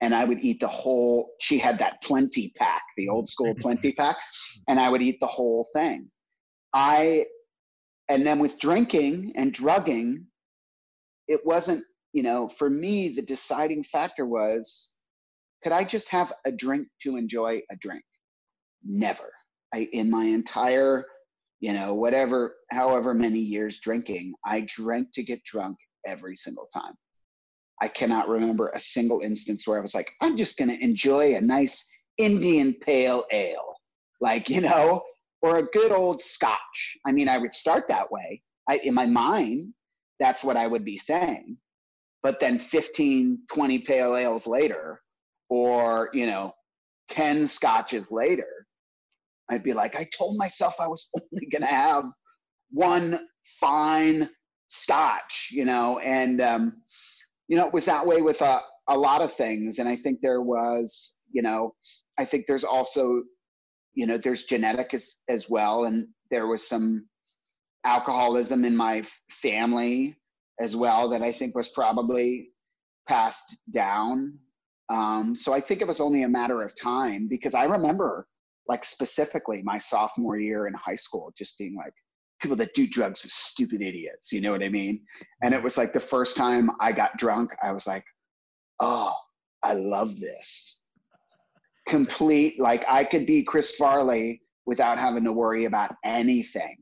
and 0.00 0.14
I 0.14 0.24
would 0.24 0.38
eat 0.42 0.60
the 0.60 0.68
whole. 0.68 1.32
She 1.40 1.58
had 1.58 1.78
that 1.78 2.02
plenty 2.02 2.52
pack, 2.56 2.82
the 2.96 3.08
old 3.08 3.28
school 3.28 3.54
plenty 3.60 3.92
pack, 3.92 4.16
and 4.68 4.78
I 4.78 4.88
would 4.88 5.02
eat 5.02 5.18
the 5.20 5.26
whole 5.26 5.66
thing. 5.72 6.08
I, 6.72 7.26
and 8.08 8.26
then 8.26 8.38
with 8.38 8.58
drinking 8.58 9.32
and 9.36 9.52
drugging, 9.52 10.26
it 11.26 11.40
wasn't, 11.44 11.84
you 12.12 12.22
know, 12.22 12.48
for 12.48 12.70
me, 12.70 13.08
the 13.10 13.22
deciding 13.22 13.84
factor 13.84 14.26
was 14.26 14.94
could 15.62 15.72
I 15.72 15.82
just 15.82 16.08
have 16.10 16.32
a 16.46 16.52
drink 16.52 16.86
to 17.02 17.16
enjoy 17.16 17.60
a 17.70 17.76
drink? 17.76 18.04
Never 18.84 19.32
I, 19.74 19.88
in 19.92 20.10
my 20.10 20.24
entire, 20.24 21.04
you 21.60 21.72
know, 21.72 21.94
whatever, 21.94 22.54
however 22.70 23.14
many 23.14 23.40
years 23.40 23.80
drinking, 23.80 24.34
I 24.44 24.66
drank 24.66 25.12
to 25.14 25.22
get 25.22 25.42
drunk 25.44 25.76
every 26.06 26.36
single 26.36 26.68
time. 26.72 26.94
I 27.80 27.88
cannot 27.88 28.28
remember 28.28 28.68
a 28.68 28.80
single 28.80 29.20
instance 29.20 29.66
where 29.66 29.78
I 29.78 29.82
was 29.82 29.94
like, 29.94 30.12
I'm 30.20 30.36
just 30.36 30.58
going 30.58 30.68
to 30.68 30.82
enjoy 30.82 31.34
a 31.34 31.40
nice 31.40 31.88
Indian 32.18 32.74
pale 32.74 33.24
ale, 33.32 33.76
like, 34.20 34.48
you 34.48 34.60
know, 34.60 35.02
or 35.42 35.58
a 35.58 35.66
good 35.66 35.92
old 35.92 36.20
scotch. 36.20 36.98
I 37.06 37.12
mean, 37.12 37.28
I 37.28 37.38
would 37.38 37.54
start 37.54 37.86
that 37.88 38.10
way. 38.10 38.42
I, 38.68 38.78
in 38.78 38.94
my 38.94 39.06
mind, 39.06 39.72
that's 40.18 40.42
what 40.42 40.56
I 40.56 40.66
would 40.66 40.84
be 40.84 40.96
saying. 40.96 41.56
But 42.22 42.40
then 42.40 42.58
15, 42.58 43.38
20 43.48 43.78
pale 43.80 44.16
ales 44.16 44.46
later, 44.46 45.00
or, 45.48 46.10
you 46.12 46.26
know, 46.26 46.52
10 47.10 47.46
scotches 47.46 48.10
later, 48.10 48.66
I'd 49.48 49.62
be 49.62 49.72
like, 49.72 49.94
I 49.96 50.08
told 50.16 50.36
myself 50.36 50.74
I 50.80 50.88
was 50.88 51.08
only 51.14 51.46
going 51.46 51.62
to 51.62 51.68
have 51.68 52.04
one 52.70 53.26
fine 53.60 54.28
scotch, 54.66 55.48
you 55.52 55.64
know, 55.64 56.00
and, 56.00 56.40
um, 56.40 56.82
you 57.48 57.56
know, 57.56 57.66
it 57.66 57.72
was 57.72 57.86
that 57.86 58.06
way 58.06 58.22
with 58.22 58.40
a, 58.42 58.60
a 58.88 58.96
lot 58.96 59.22
of 59.22 59.32
things. 59.32 59.78
And 59.78 59.88
I 59.88 59.96
think 59.96 60.20
there 60.20 60.42
was, 60.42 61.24
you 61.32 61.42
know, 61.42 61.74
I 62.18 62.24
think 62.24 62.46
there's 62.46 62.64
also, 62.64 63.22
you 63.94 64.06
know, 64.06 64.18
there's 64.18 64.44
genetic 64.44 64.94
as, 64.94 65.22
as 65.28 65.48
well. 65.50 65.84
And 65.84 66.06
there 66.30 66.46
was 66.46 66.68
some 66.68 67.06
alcoholism 67.84 68.64
in 68.64 68.76
my 68.76 69.02
family 69.30 70.16
as 70.60 70.76
well 70.76 71.08
that 71.08 71.22
I 71.22 71.32
think 71.32 71.54
was 71.54 71.68
probably 71.70 72.50
passed 73.08 73.56
down. 73.72 74.38
Um, 74.90 75.34
so 75.34 75.52
I 75.52 75.60
think 75.60 75.80
it 75.80 75.88
was 75.88 76.00
only 76.00 76.24
a 76.24 76.28
matter 76.28 76.62
of 76.62 76.78
time 76.80 77.28
because 77.28 77.54
I 77.54 77.64
remember 77.64 78.26
like 78.68 78.84
specifically 78.84 79.62
my 79.62 79.78
sophomore 79.78 80.38
year 80.38 80.66
in 80.66 80.74
high 80.74 80.96
school, 80.96 81.32
just 81.38 81.58
being 81.58 81.74
like, 81.74 81.94
people 82.40 82.56
that 82.56 82.74
do 82.74 82.86
drugs 82.86 83.24
are 83.24 83.30
stupid 83.30 83.82
idiots. 83.82 84.32
You 84.32 84.40
know 84.40 84.52
what 84.52 84.62
I 84.62 84.68
mean? 84.68 85.00
And 85.42 85.54
it 85.54 85.62
was 85.62 85.76
like 85.76 85.92
the 85.92 86.00
first 86.00 86.36
time 86.36 86.70
I 86.80 86.92
got 86.92 87.16
drunk, 87.16 87.50
I 87.62 87.72
was 87.72 87.86
like, 87.86 88.04
oh, 88.80 89.12
I 89.62 89.74
love 89.74 90.20
this. 90.20 90.84
Complete, 91.88 92.60
like 92.60 92.84
I 92.88 93.04
could 93.04 93.26
be 93.26 93.42
Chris 93.42 93.76
Farley 93.76 94.42
without 94.66 94.98
having 94.98 95.24
to 95.24 95.32
worry 95.32 95.64
about 95.64 95.94
anything. 96.04 96.76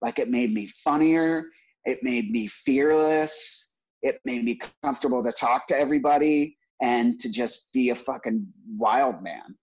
Like 0.00 0.18
it 0.18 0.28
made 0.28 0.52
me 0.52 0.68
funnier. 0.84 1.44
It 1.84 1.98
made 2.02 2.30
me 2.30 2.48
fearless. 2.48 3.74
It 4.02 4.20
made 4.24 4.44
me 4.44 4.58
comfortable 4.82 5.22
to 5.22 5.32
talk 5.32 5.68
to 5.68 5.78
everybody 5.78 6.56
and 6.82 7.20
to 7.20 7.30
just 7.30 7.72
be 7.72 7.90
a 7.90 7.94
fucking 7.94 8.44
wild 8.76 9.22
man 9.22 9.54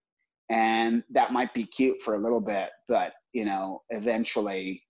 and 0.49 1.03
that 1.11 1.31
might 1.31 1.53
be 1.53 1.63
cute 1.63 2.01
for 2.01 2.15
a 2.15 2.21
little 2.21 2.39
bit 2.39 2.69
but 2.87 3.13
you 3.33 3.45
know 3.45 3.81
eventually 3.89 4.81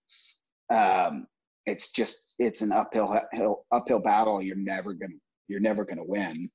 um, 0.70 1.26
it's 1.66 1.92
just 1.92 2.34
it's 2.38 2.62
an 2.62 2.72
uphill 2.72 3.20
hill, 3.32 3.66
uphill 3.72 4.00
battle 4.00 4.42
you're 4.42 4.56
never 4.56 4.94
gonna 4.94 5.14
you're 5.48 5.60
never 5.60 5.84
gonna 5.84 6.04
win 6.04 6.50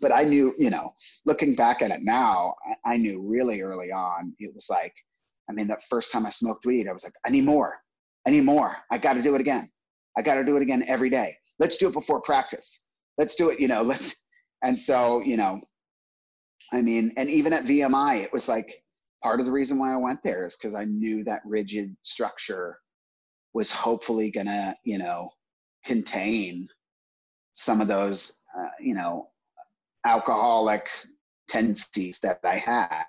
but 0.00 0.12
I 0.14 0.24
knew, 0.24 0.54
you 0.58 0.70
know, 0.70 0.94
looking 1.24 1.54
back 1.54 1.82
at 1.82 1.90
it 1.90 2.02
now, 2.02 2.54
I, 2.84 2.92
I 2.92 2.96
knew 2.96 3.20
really 3.20 3.60
early 3.60 3.90
on, 3.90 4.34
it 4.38 4.54
was 4.54 4.68
like, 4.70 4.94
I 5.48 5.52
mean, 5.52 5.66
that 5.68 5.82
first 5.88 6.12
time 6.12 6.26
I 6.26 6.30
smoked 6.30 6.64
weed, 6.64 6.88
I 6.88 6.92
was 6.92 7.04
like, 7.04 7.14
I 7.26 7.30
need 7.30 7.44
more. 7.44 7.78
I 8.26 8.30
need 8.30 8.44
more. 8.44 8.76
I 8.90 8.98
got 8.98 9.14
to 9.14 9.22
do 9.22 9.34
it 9.34 9.40
again. 9.40 9.70
I 10.16 10.22
got 10.22 10.34
to 10.36 10.44
do 10.44 10.56
it 10.56 10.62
again 10.62 10.84
every 10.86 11.10
day. 11.10 11.36
Let's 11.58 11.76
do 11.76 11.88
it 11.88 11.92
before 11.92 12.20
practice. 12.20 12.86
Let's 13.18 13.34
do 13.34 13.50
it, 13.50 13.60
you 13.60 13.68
know, 13.68 13.82
let's. 13.90 14.14
And 14.62 14.78
so, 14.78 15.20
you 15.22 15.36
know, 15.36 15.60
I 16.72 16.82
mean, 16.82 17.12
and 17.16 17.28
even 17.28 17.52
at 17.52 17.64
VMI, 17.64 18.22
it 18.22 18.32
was 18.32 18.48
like 18.48 18.84
part 19.22 19.40
of 19.40 19.46
the 19.46 19.52
reason 19.52 19.78
why 19.78 19.92
I 19.92 19.96
went 19.96 20.22
there 20.22 20.46
is 20.46 20.56
because 20.56 20.74
I 20.74 20.84
knew 20.84 21.24
that 21.24 21.40
rigid 21.44 21.96
structure 22.02 22.78
was 23.52 23.72
hopefully 23.72 24.30
going 24.30 24.46
to, 24.46 24.74
you 24.84 24.98
know, 24.98 25.30
contain 25.84 26.68
some 27.52 27.80
of 27.80 27.88
those, 27.88 28.42
uh, 28.58 28.68
you 28.80 28.94
know, 28.94 29.28
alcoholic 30.04 30.88
tendencies 31.48 32.20
that 32.20 32.40
I 32.44 32.58
had. 32.58 33.04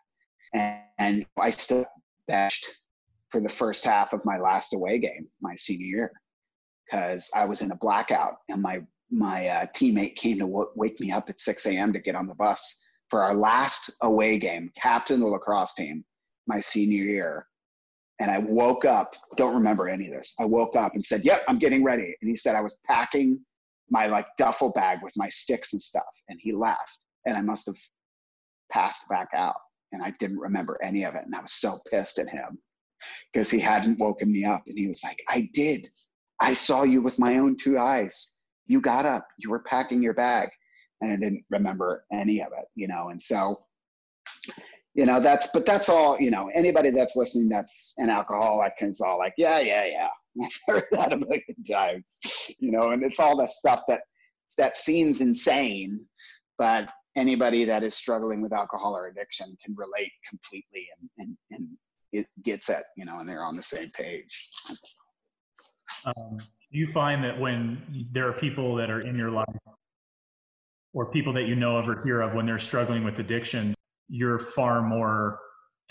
And, 0.53 0.81
and 0.97 1.25
I 1.39 1.49
still 1.51 1.85
bashed 2.27 2.67
for 3.29 3.39
the 3.39 3.49
first 3.49 3.85
half 3.85 4.13
of 4.13 4.25
my 4.25 4.37
last 4.37 4.73
away 4.73 4.99
game, 4.99 5.27
my 5.41 5.55
senior 5.55 5.85
year, 5.85 6.11
because 6.85 7.29
I 7.35 7.45
was 7.45 7.61
in 7.61 7.71
a 7.71 7.77
blackout 7.77 8.37
and 8.49 8.61
my 8.61 8.81
my 9.13 9.47
uh, 9.47 9.65
teammate 9.75 10.15
came 10.15 10.37
to 10.37 10.45
w- 10.45 10.69
wake 10.75 10.99
me 11.01 11.11
up 11.11 11.29
at 11.29 11.39
6 11.39 11.65
a.m. 11.65 11.91
to 11.91 11.99
get 11.99 12.15
on 12.15 12.27
the 12.27 12.33
bus 12.35 12.81
for 13.09 13.23
our 13.23 13.35
last 13.35 13.91
away 14.01 14.39
game, 14.39 14.71
captain 14.81 15.19
the 15.19 15.25
lacrosse 15.27 15.75
team, 15.75 16.05
my 16.47 16.61
senior 16.61 17.03
year. 17.03 17.45
And 18.21 18.29
I 18.29 18.37
woke 18.37 18.85
up, 18.85 19.15
don't 19.35 19.55
remember 19.55 19.89
any 19.89 20.05
of 20.05 20.13
this. 20.13 20.35
I 20.39 20.45
woke 20.45 20.75
up 20.75 20.93
and 20.93 21.03
said, 21.03 21.25
Yep, 21.25 21.41
I'm 21.47 21.57
getting 21.57 21.83
ready. 21.83 22.15
And 22.21 22.29
he 22.29 22.35
said 22.35 22.55
I 22.55 22.61
was 22.61 22.77
packing 22.85 23.43
my 23.89 24.05
like 24.05 24.27
duffel 24.37 24.71
bag 24.71 24.99
with 25.01 25.11
my 25.17 25.27
sticks 25.29 25.73
and 25.73 25.81
stuff. 25.81 26.03
And 26.29 26.39
he 26.39 26.53
laughed. 26.53 26.99
And 27.25 27.35
I 27.35 27.41
must 27.41 27.65
have 27.65 27.77
passed 28.71 29.09
back 29.09 29.29
out. 29.35 29.55
And 29.91 30.03
I 30.03 30.13
didn't 30.19 30.37
remember 30.37 30.79
any 30.83 31.03
of 31.03 31.15
it. 31.15 31.23
And 31.25 31.33
I 31.33 31.41
was 31.41 31.53
so 31.53 31.79
pissed 31.89 32.19
at 32.19 32.29
him 32.29 32.59
because 33.33 33.49
he 33.49 33.59
hadn't 33.59 33.99
woken 33.99 34.31
me 34.31 34.45
up. 34.45 34.61
And 34.67 34.77
he 34.77 34.87
was 34.87 35.03
like, 35.03 35.17
I 35.27 35.49
did. 35.55 35.89
I 36.39 36.53
saw 36.53 36.83
you 36.83 37.01
with 37.01 37.17
my 37.17 37.39
own 37.39 37.57
two 37.57 37.79
eyes. 37.79 38.37
You 38.67 38.81
got 38.81 39.07
up, 39.07 39.27
you 39.39 39.49
were 39.49 39.63
packing 39.63 40.01
your 40.01 40.13
bag. 40.13 40.49
And 41.01 41.11
I 41.11 41.15
didn't 41.15 41.43
remember 41.49 42.05
any 42.13 42.39
of 42.39 42.49
it, 42.51 42.65
you 42.75 42.87
know. 42.87 43.09
And 43.09 43.21
so, 43.21 43.63
you 44.93 45.05
know, 45.05 45.21
that's, 45.21 45.49
but 45.53 45.65
that's 45.65 45.89
all, 45.89 46.19
you 46.19 46.31
know, 46.31 46.49
anybody 46.53 46.89
that's 46.89 47.15
listening 47.15 47.47
that's 47.47 47.93
an 47.97 48.09
alcoholic 48.09 48.73
is 48.79 48.99
all 49.01 49.17
like, 49.17 49.33
yeah, 49.37 49.59
yeah, 49.59 49.85
yeah. 49.85 50.07
I've 50.43 50.59
heard 50.65 50.85
that 50.91 51.13
a 51.13 51.17
million 51.17 51.63
times, 51.69 52.19
you 52.59 52.71
know, 52.71 52.91
and 52.91 53.03
it's 53.03 53.19
all 53.19 53.37
that 53.37 53.49
stuff 53.49 53.81
that, 53.87 54.01
that 54.57 54.77
seems 54.77 55.21
insane, 55.21 55.99
but 56.57 56.89
anybody 57.15 57.65
that 57.65 57.83
is 57.83 57.93
struggling 57.93 58.41
with 58.41 58.53
alcohol 58.53 58.95
or 58.95 59.07
addiction 59.07 59.57
can 59.63 59.75
relate 59.75 60.11
completely 60.29 60.87
and, 60.99 61.09
and, 61.19 61.37
and 61.51 61.67
it 62.13 62.27
gets 62.43 62.69
it, 62.69 62.83
you 62.97 63.05
know, 63.05 63.19
and 63.19 63.29
they're 63.29 63.43
on 63.43 63.55
the 63.55 63.61
same 63.61 63.89
page. 63.91 64.49
Um, 66.05 66.37
do 66.37 66.79
you 66.79 66.87
find 66.87 67.23
that 67.23 67.39
when 67.39 68.07
there 68.11 68.27
are 68.27 68.33
people 68.33 68.75
that 68.75 68.89
are 68.89 69.01
in 69.01 69.17
your 69.17 69.31
life 69.31 69.45
or 70.93 71.11
people 71.11 71.33
that 71.33 71.43
you 71.43 71.55
know 71.55 71.77
of 71.77 71.87
or 71.87 72.01
hear 72.03 72.21
of 72.21 72.33
when 72.33 72.45
they're 72.45 72.59
struggling 72.59 73.03
with 73.03 73.19
addiction, 73.19 73.73
you're 74.11 74.37
far 74.37 74.81
more 74.81 75.39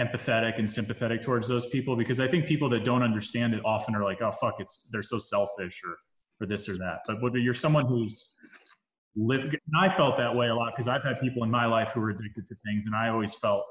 empathetic 0.00 0.59
and 0.59 0.70
sympathetic 0.70 1.22
towards 1.22 1.48
those 1.48 1.66
people? 1.66 1.96
Because 1.96 2.20
I 2.20 2.28
think 2.28 2.46
people 2.46 2.68
that 2.70 2.85
don't 2.85 3.02
understand 3.02 3.54
it 3.54 3.62
often 3.64 3.94
are 3.94 4.04
like, 4.04 4.20
oh, 4.22 4.30
fuck, 4.30 4.56
it's, 4.59 4.88
they're 4.92 5.02
so 5.02 5.18
selfish 5.18 5.80
or, 5.85 5.96
or 6.40 6.46
this 6.46 6.68
or 6.68 6.76
that. 6.76 6.98
But 7.06 7.35
you're 7.35 7.54
someone 7.54 7.87
who's 7.87 8.37
lived, 9.16 9.54
and 9.54 9.76
I 9.80 9.88
felt 9.88 10.16
that 10.18 10.35
way 10.35 10.48
a 10.48 10.54
lot 10.54 10.72
because 10.74 10.87
I've 10.87 11.02
had 11.02 11.20
people 11.20 11.42
in 11.42 11.50
my 11.50 11.66
life 11.66 11.92
who 11.92 12.00
were 12.00 12.11
addicted 12.11 12.46
to 12.46 12.54
things 12.64 12.87
and 12.87 12.94
I 12.94 13.09
always 13.09 13.35
felt 13.35 13.64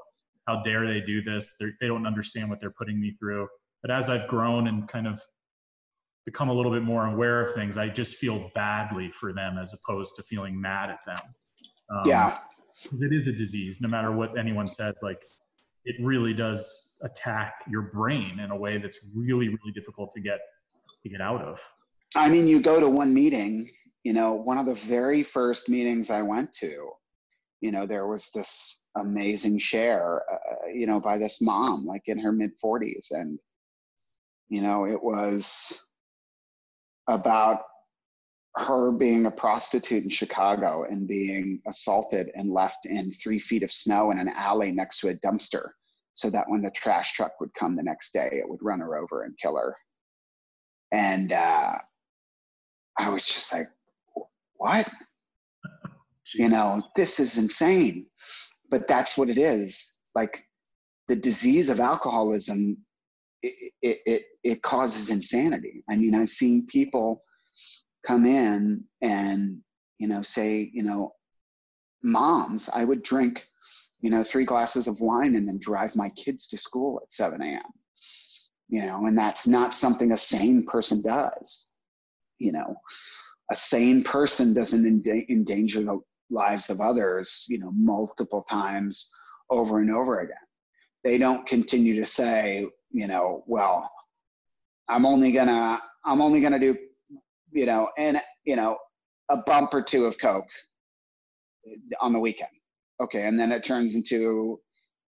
how 0.46 0.62
dare 0.62 0.86
they 0.86 1.00
do 1.00 1.22
this? 1.22 1.54
They're, 1.58 1.72
they 1.80 1.86
do 1.86 1.98
not 1.98 2.06
understand 2.06 2.50
what 2.50 2.60
they're 2.60 2.72
putting 2.72 3.00
me 3.00 3.12
through. 3.12 3.46
But 3.82 3.90
as 3.90 4.10
I've 4.10 4.26
grown 4.26 4.66
and 4.66 4.88
kind 4.88 5.06
of 5.06 5.20
become 6.26 6.48
a 6.48 6.52
little 6.52 6.72
bit 6.72 6.82
more 6.82 7.06
aware 7.06 7.40
of 7.40 7.54
things, 7.54 7.76
I 7.76 7.88
just 7.88 8.16
feel 8.16 8.50
badly 8.54 9.10
for 9.10 9.32
them 9.32 9.58
as 9.58 9.74
opposed 9.74 10.16
to 10.16 10.22
feeling 10.22 10.60
mad 10.60 10.90
at 10.90 10.98
them. 11.06 11.20
Um, 11.90 12.02
yeah. 12.04 12.38
Because 12.82 13.02
it 13.02 13.12
is 13.12 13.26
a 13.26 13.32
disease, 13.32 13.80
no 13.80 13.88
matter 13.88 14.12
what 14.12 14.38
anyone 14.38 14.66
says, 14.66 14.94
like 15.02 15.22
it 15.84 15.96
really 16.00 16.34
does 16.34 16.98
attack 17.02 17.64
your 17.68 17.82
brain 17.82 18.40
in 18.40 18.50
a 18.50 18.56
way 18.56 18.78
that's 18.78 19.14
really, 19.16 19.48
really 19.48 19.72
difficult 19.74 20.10
to 20.12 20.20
get 20.20 20.38
to 21.02 21.08
get 21.08 21.20
out 21.20 21.42
of. 21.42 21.60
I 22.14 22.28
mean, 22.28 22.46
you 22.46 22.60
go 22.60 22.80
to 22.80 22.88
one 22.88 23.14
meeting, 23.14 23.70
you 24.02 24.12
know, 24.12 24.32
one 24.32 24.58
of 24.58 24.66
the 24.66 24.74
very 24.74 25.22
first 25.22 25.68
meetings 25.68 26.10
I 26.10 26.22
went 26.22 26.52
to, 26.54 26.90
you 27.60 27.70
know, 27.70 27.86
there 27.86 28.06
was 28.06 28.30
this 28.34 28.84
amazing 28.96 29.58
share, 29.58 30.22
uh, 30.30 30.68
you 30.72 30.86
know, 30.86 31.00
by 31.00 31.18
this 31.18 31.40
mom, 31.40 31.86
like 31.86 32.02
in 32.06 32.18
her 32.18 32.32
mid 32.32 32.52
40s. 32.62 33.10
And, 33.12 33.38
you 34.48 34.62
know, 34.62 34.86
it 34.86 35.02
was 35.02 35.86
about 37.06 37.62
her 38.60 38.92
being 38.92 39.26
a 39.26 39.30
prostitute 39.30 40.04
in 40.04 40.10
Chicago 40.10 40.84
and 40.84 41.06
being 41.06 41.60
assaulted 41.66 42.30
and 42.34 42.50
left 42.50 42.86
in 42.86 43.12
three 43.12 43.40
feet 43.40 43.62
of 43.62 43.72
snow 43.72 44.10
in 44.10 44.18
an 44.18 44.28
alley 44.28 44.70
next 44.70 45.00
to 45.00 45.08
a 45.08 45.14
dumpster 45.14 45.68
so 46.14 46.30
that 46.30 46.48
when 46.48 46.62
the 46.62 46.70
trash 46.70 47.12
truck 47.12 47.32
would 47.40 47.52
come 47.54 47.76
the 47.76 47.82
next 47.82 48.12
day, 48.12 48.28
it 48.32 48.48
would 48.48 48.62
run 48.62 48.80
her 48.80 48.96
over 48.96 49.22
and 49.22 49.38
kill 49.40 49.56
her. 49.56 49.74
And 50.92 51.32
uh, 51.32 51.76
I 52.98 53.08
was 53.08 53.24
just 53.24 53.52
like, 53.52 53.70
what? 54.54 54.88
you 56.34 56.48
know, 56.48 56.82
this 56.96 57.20
is 57.20 57.38
insane 57.38 58.06
but 58.70 58.86
that's 58.86 59.18
what 59.18 59.28
it 59.28 59.38
is 59.38 59.94
like 60.14 60.44
the 61.08 61.16
disease 61.16 61.68
of 61.68 61.80
alcoholism 61.80 62.76
it, 63.42 63.72
it, 63.82 64.00
it, 64.06 64.22
it 64.44 64.62
causes 64.62 65.10
insanity 65.10 65.82
i 65.90 65.96
mean 65.96 66.14
i've 66.14 66.30
seen 66.30 66.66
people 66.68 67.22
come 68.06 68.26
in 68.26 68.84
and 69.02 69.58
you 69.98 70.08
know 70.08 70.22
say 70.22 70.70
you 70.72 70.82
know 70.82 71.12
moms 72.02 72.68
i 72.74 72.84
would 72.84 73.02
drink 73.02 73.46
you 74.00 74.10
know 74.10 74.24
three 74.24 74.44
glasses 74.44 74.86
of 74.86 75.00
wine 75.00 75.34
and 75.36 75.46
then 75.46 75.58
drive 75.58 75.94
my 75.94 76.08
kids 76.10 76.48
to 76.48 76.56
school 76.56 77.00
at 77.02 77.12
7 77.12 77.40
a.m 77.42 77.62
you 78.68 78.84
know 78.84 79.06
and 79.06 79.18
that's 79.18 79.46
not 79.46 79.74
something 79.74 80.12
a 80.12 80.16
sane 80.16 80.64
person 80.64 81.02
does 81.02 81.74
you 82.38 82.52
know 82.52 82.74
a 83.50 83.56
sane 83.56 84.02
person 84.04 84.54
doesn't 84.54 84.86
endanger 85.28 85.82
the 85.82 86.00
lives 86.30 86.70
of 86.70 86.80
others, 86.80 87.44
you 87.48 87.58
know, 87.58 87.72
multiple 87.72 88.42
times 88.42 89.12
over 89.50 89.80
and 89.80 89.90
over 89.90 90.20
again. 90.20 90.36
They 91.02 91.18
don't 91.18 91.46
continue 91.46 91.96
to 91.96 92.06
say, 92.06 92.66
you 92.90 93.06
know, 93.06 93.42
well, 93.46 93.90
I'm 94.88 95.04
only 95.04 95.32
gonna, 95.32 95.80
I'm 96.04 96.20
only 96.20 96.40
gonna 96.40 96.58
do, 96.58 96.76
you 97.52 97.66
know, 97.66 97.88
and 97.98 98.20
you 98.44 98.56
know, 98.56 98.76
a 99.28 99.38
bump 99.38 99.74
or 99.74 99.82
two 99.82 100.06
of 100.06 100.18
Coke 100.18 100.48
on 102.00 102.12
the 102.12 102.20
weekend. 102.20 102.50
Okay, 103.00 103.26
and 103.26 103.38
then 103.38 103.52
it 103.52 103.64
turns 103.64 103.94
into 103.94 104.60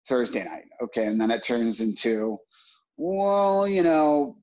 Thursday 0.09 0.45
night. 0.45 0.65
Okay, 0.83 1.07
and 1.07 1.21
then 1.21 1.31
it 1.31 1.43
turns 1.43 1.81
into, 1.81 2.39
well, 2.97 3.67
you 3.67 3.83
know, 3.83 4.37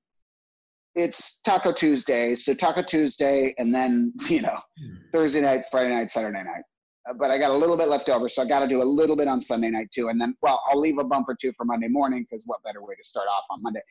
it's 0.96 1.40
Taco 1.42 1.72
Tuesday. 1.72 2.36
So 2.36 2.54
Taco 2.54 2.82
Tuesday, 2.82 3.54
and 3.58 3.74
then 3.74 4.14
you 4.30 4.42
know 4.42 4.60
hmm. 4.80 4.96
Thursday 5.14 5.42
night, 5.42 5.66
Friday 5.72 5.94
night, 5.94 6.12
Saturday 6.12 6.44
night. 6.44 6.64
Uh, 7.08 7.14
but 7.18 7.32
I 7.32 7.38
got 7.38 7.52
a 7.52 7.54
little 7.54 7.78
bit 7.78 7.88
left 7.88 8.10
over, 8.10 8.28
so 8.28 8.42
I 8.42 8.46
got 8.46 8.60
to 8.62 8.68
do 8.68 8.82
a 8.82 8.84
little 8.84 9.16
bit 9.16 9.28
on 9.28 9.40
Sunday 9.42 9.70
night 9.70 9.90
too. 9.94 10.10
And 10.10 10.20
then, 10.20 10.36
well, 10.42 10.62
I'll 10.70 10.80
leave 10.80 10.98
a 10.98 11.04
bump 11.04 11.30
or 11.30 11.38
two 11.40 11.54
for 11.54 11.66
Monday 11.66 11.88
morning 11.88 12.26
because 12.30 12.44
what 12.46 12.62
better 12.64 12.82
way 12.82 12.96
to 12.96 13.04
start 13.04 13.28
off 13.28 13.44
on 13.50 13.62
Monday? 13.62 13.82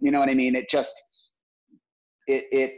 You 0.00 0.10
know 0.10 0.20
what 0.20 0.28
I 0.28 0.34
mean? 0.34 0.54
It 0.54 0.68
just 0.68 0.94
it 2.26 2.46
it 2.50 2.72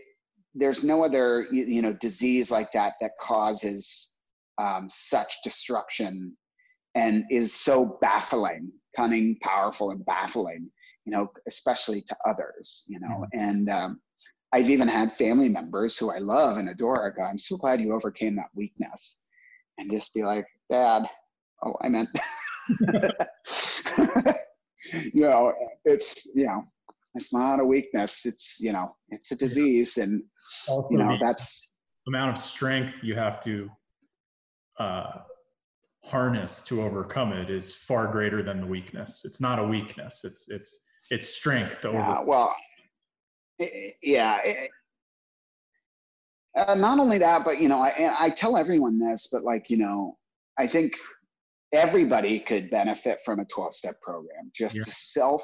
there's 0.59 0.83
no 0.83 1.05
other 1.05 1.47
you, 1.51 1.64
you 1.64 1.83
know 1.83 1.92
disease 1.94 2.51
like 2.51 2.73
that 2.73 2.94
that 3.01 3.12
causes 3.21 4.12
um, 4.59 4.88
such 4.90 5.37
destruction 5.44 6.37
and 6.94 7.25
is 7.31 7.55
so 7.55 7.99
baffling, 8.01 8.73
cunning, 8.97 9.37
powerful, 9.42 9.90
and 9.90 10.05
baffling 10.05 10.71
you 11.09 11.16
know, 11.16 11.33
especially 11.47 12.03
to 12.03 12.14
others, 12.27 12.85
you 12.87 13.01
know. 13.01 13.09
Mm-hmm. 13.09 13.38
And 13.40 13.71
um, 13.71 14.01
I've 14.53 14.68
even 14.68 14.87
had 14.87 15.11
family 15.14 15.49
members 15.49 15.97
who 15.97 16.11
I 16.11 16.18
love 16.18 16.59
and 16.59 16.68
adore 16.68 17.14
go, 17.16 17.23
I'm 17.23 17.38
so 17.38 17.57
glad 17.57 17.81
you 17.81 17.94
overcame 17.94 18.37
that 18.37 18.51
weakness. 18.55 19.23
And 19.79 19.90
just 19.90 20.12
be 20.12 20.23
like, 20.23 20.47
Dad, 20.71 21.09
oh, 21.64 21.77
I 21.81 21.88
meant, 21.88 22.11
you 25.14 25.23
know, 25.23 25.55
it's, 25.87 26.29
you 26.35 26.44
know, 26.44 26.64
it's 27.14 27.33
not 27.33 27.61
a 27.61 27.64
weakness. 27.64 28.27
It's, 28.27 28.61
you 28.61 28.75
know, 28.75 28.94
it's 29.09 29.33
a 29.33 29.37
disease. 29.37 29.97
And, 29.97 30.23
also 30.68 30.88
you 30.90 30.98
know, 30.98 31.16
that's 31.20 31.68
amount 32.06 32.30
of 32.30 32.38
strength 32.38 32.94
you 33.02 33.14
have 33.14 33.40
to 33.40 33.70
uh, 34.78 35.11
harness 36.04 36.62
to 36.62 36.82
overcome 36.82 37.32
it 37.32 37.50
is 37.50 37.74
far 37.74 38.06
greater 38.06 38.42
than 38.42 38.61
the 38.61 38.66
weakness. 38.66 39.24
It's 39.24 39.40
not 39.40 39.58
a 39.58 39.64
weakness. 39.64 40.22
It's, 40.24 40.50
it's, 40.50 40.87
its 41.11 41.28
strength 41.34 41.84
over. 41.84 41.98
Yeah, 41.98 42.22
well, 42.22 42.54
it, 43.58 43.94
yeah. 44.02 44.40
It, 44.42 44.70
uh, 46.56 46.74
not 46.74 46.98
only 46.98 47.18
that, 47.18 47.44
but 47.44 47.61
you 47.61 47.68
know, 47.68 47.80
I, 47.80 48.14
I 48.18 48.30
tell 48.30 48.56
everyone 48.56 48.98
this, 48.98 49.28
but 49.30 49.42
like 49.42 49.70
you 49.70 49.78
know, 49.78 50.18
I 50.58 50.66
think 50.66 50.96
everybody 51.72 52.40
could 52.40 52.70
benefit 52.70 53.20
from 53.24 53.40
a 53.40 53.44
12 53.46 53.74
step 53.74 54.00
program, 54.02 54.50
just 54.54 54.76
yeah. 54.76 54.82
the 54.84 54.90
self 54.90 55.42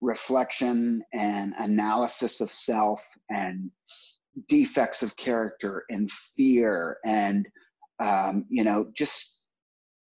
reflection 0.00 1.02
and 1.12 1.54
analysis 1.58 2.40
of 2.40 2.50
self 2.52 3.02
and 3.30 3.70
defects 4.46 5.02
of 5.02 5.16
character 5.16 5.84
and 5.90 6.10
fear 6.10 6.98
and 7.04 7.46
um, 8.00 8.46
you 8.48 8.64
know 8.64 8.90
just 8.94 9.42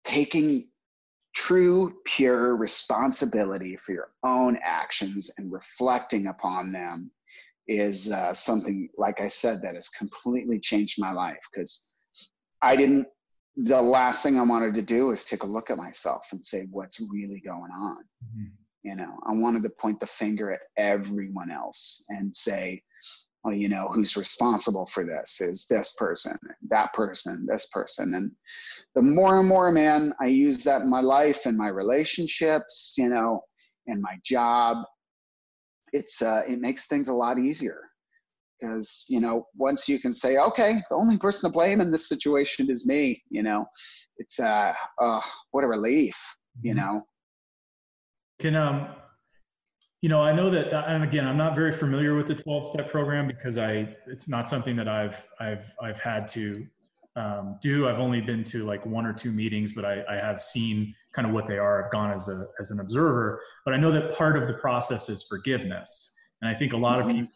taking 0.03 0.67
true 1.33 1.93
pure 2.05 2.55
responsibility 2.55 3.77
for 3.77 3.91
your 3.91 4.09
own 4.23 4.57
actions 4.63 5.31
and 5.37 5.51
reflecting 5.51 6.27
upon 6.27 6.71
them 6.71 7.11
is 7.67 8.11
uh, 8.11 8.33
something 8.33 8.89
like 8.97 9.21
i 9.21 9.27
said 9.27 9.61
that 9.61 9.75
has 9.75 9.89
completely 9.89 10.59
changed 10.59 10.95
my 10.99 11.11
life 11.11 11.37
because 11.51 11.89
i 12.61 12.75
didn't 12.75 13.07
the 13.57 13.79
last 13.81 14.23
thing 14.23 14.39
i 14.39 14.43
wanted 14.43 14.73
to 14.73 14.81
do 14.81 15.11
is 15.11 15.25
take 15.25 15.43
a 15.43 15.47
look 15.47 15.69
at 15.69 15.77
myself 15.77 16.25
and 16.31 16.43
say 16.45 16.65
what's 16.71 16.99
really 17.11 17.41
going 17.45 17.71
on 17.71 17.97
mm-hmm. 18.25 18.45
you 18.83 18.95
know 18.95 19.19
i 19.27 19.33
wanted 19.33 19.61
to 19.61 19.69
point 19.69 19.99
the 19.99 20.07
finger 20.07 20.51
at 20.51 20.61
everyone 20.77 21.51
else 21.51 22.03
and 22.09 22.35
say 22.35 22.81
you 23.45 23.69
know, 23.69 23.87
who's 23.93 24.17
responsible 24.17 24.85
for 24.85 25.05
this 25.05 25.41
is 25.41 25.67
this 25.67 25.95
person, 25.95 26.37
that 26.69 26.93
person, 26.93 27.45
this 27.49 27.67
person. 27.67 28.15
And 28.15 28.31
the 28.95 29.01
more 29.01 29.39
and 29.39 29.47
more, 29.47 29.71
man, 29.71 30.13
I 30.19 30.27
use 30.27 30.63
that 30.65 30.81
in 30.81 30.89
my 30.89 31.01
life 31.01 31.45
and 31.45 31.57
my 31.57 31.69
relationships, 31.69 32.95
you 32.97 33.09
know, 33.09 33.41
and 33.87 34.01
my 34.01 34.17
job. 34.23 34.77
It's 35.93 36.21
uh, 36.21 36.43
it 36.47 36.59
makes 36.59 36.87
things 36.87 37.07
a 37.07 37.13
lot 37.13 37.39
easier 37.39 37.79
because 38.59 39.05
you 39.07 39.21
know 39.21 39.47
once 39.55 39.87
you 39.87 39.99
can 39.99 40.11
say, 40.11 40.37
okay, 40.37 40.81
the 40.89 40.95
only 40.95 41.17
person 41.17 41.49
to 41.49 41.53
blame 41.53 41.79
in 41.79 41.91
this 41.91 42.09
situation 42.09 42.69
is 42.69 42.85
me. 42.85 43.23
You 43.29 43.43
know, 43.43 43.65
it's 44.17 44.39
uh, 44.39 44.73
uh 44.99 45.21
what 45.51 45.63
a 45.63 45.67
relief. 45.67 46.17
You 46.61 46.73
mm-hmm. 46.73 46.79
know. 46.79 47.01
Can 48.39 48.55
um 48.55 48.89
you 50.01 50.09
know, 50.09 50.21
I 50.21 50.31
know 50.31 50.49
that, 50.51 50.73
and 50.87 51.03
again, 51.03 51.25
I'm 51.25 51.37
not 51.37 51.55
very 51.55 51.71
familiar 51.71 52.15
with 52.15 52.27
the 52.27 52.35
12 52.35 52.67
step 52.67 52.89
program 52.89 53.27
because 53.27 53.57
I, 53.57 53.95
it's 54.05 54.29
not 54.29 54.47
something 54.47 54.75
that 54.75 54.87
I've, 54.87 55.25
I've, 55.39 55.73
I've 55.81 55.99
had 55.99 56.27
to 56.29 56.65
um, 57.15 57.57
do. 57.61 57.89
I've 57.89 57.99
only 57.99 58.21
been 58.21 58.43
to 58.45 58.63
like 58.63 58.85
one 58.85 59.05
or 59.07 59.13
two 59.13 59.31
meetings, 59.31 59.73
but 59.73 59.85
I, 59.85 60.03
I 60.07 60.15
have 60.15 60.41
seen 60.41 60.93
kind 61.13 61.27
of 61.27 61.33
what 61.33 61.47
they 61.47 61.57
are. 61.57 61.83
I've 61.83 61.91
gone 61.91 62.11
as 62.11 62.27
a, 62.27 62.45
as 62.59 62.69
an 62.69 62.79
observer, 62.79 63.41
but 63.65 63.73
I 63.73 63.77
know 63.77 63.91
that 63.91 64.13
part 64.13 64.37
of 64.37 64.47
the 64.47 64.53
process 64.53 65.09
is 65.09 65.23
forgiveness. 65.23 66.13
And 66.41 66.49
I 66.49 66.53
think 66.53 66.73
a 66.73 66.77
lot 66.77 66.99
mm-hmm. 66.99 67.09
of 67.09 67.15
people, 67.15 67.33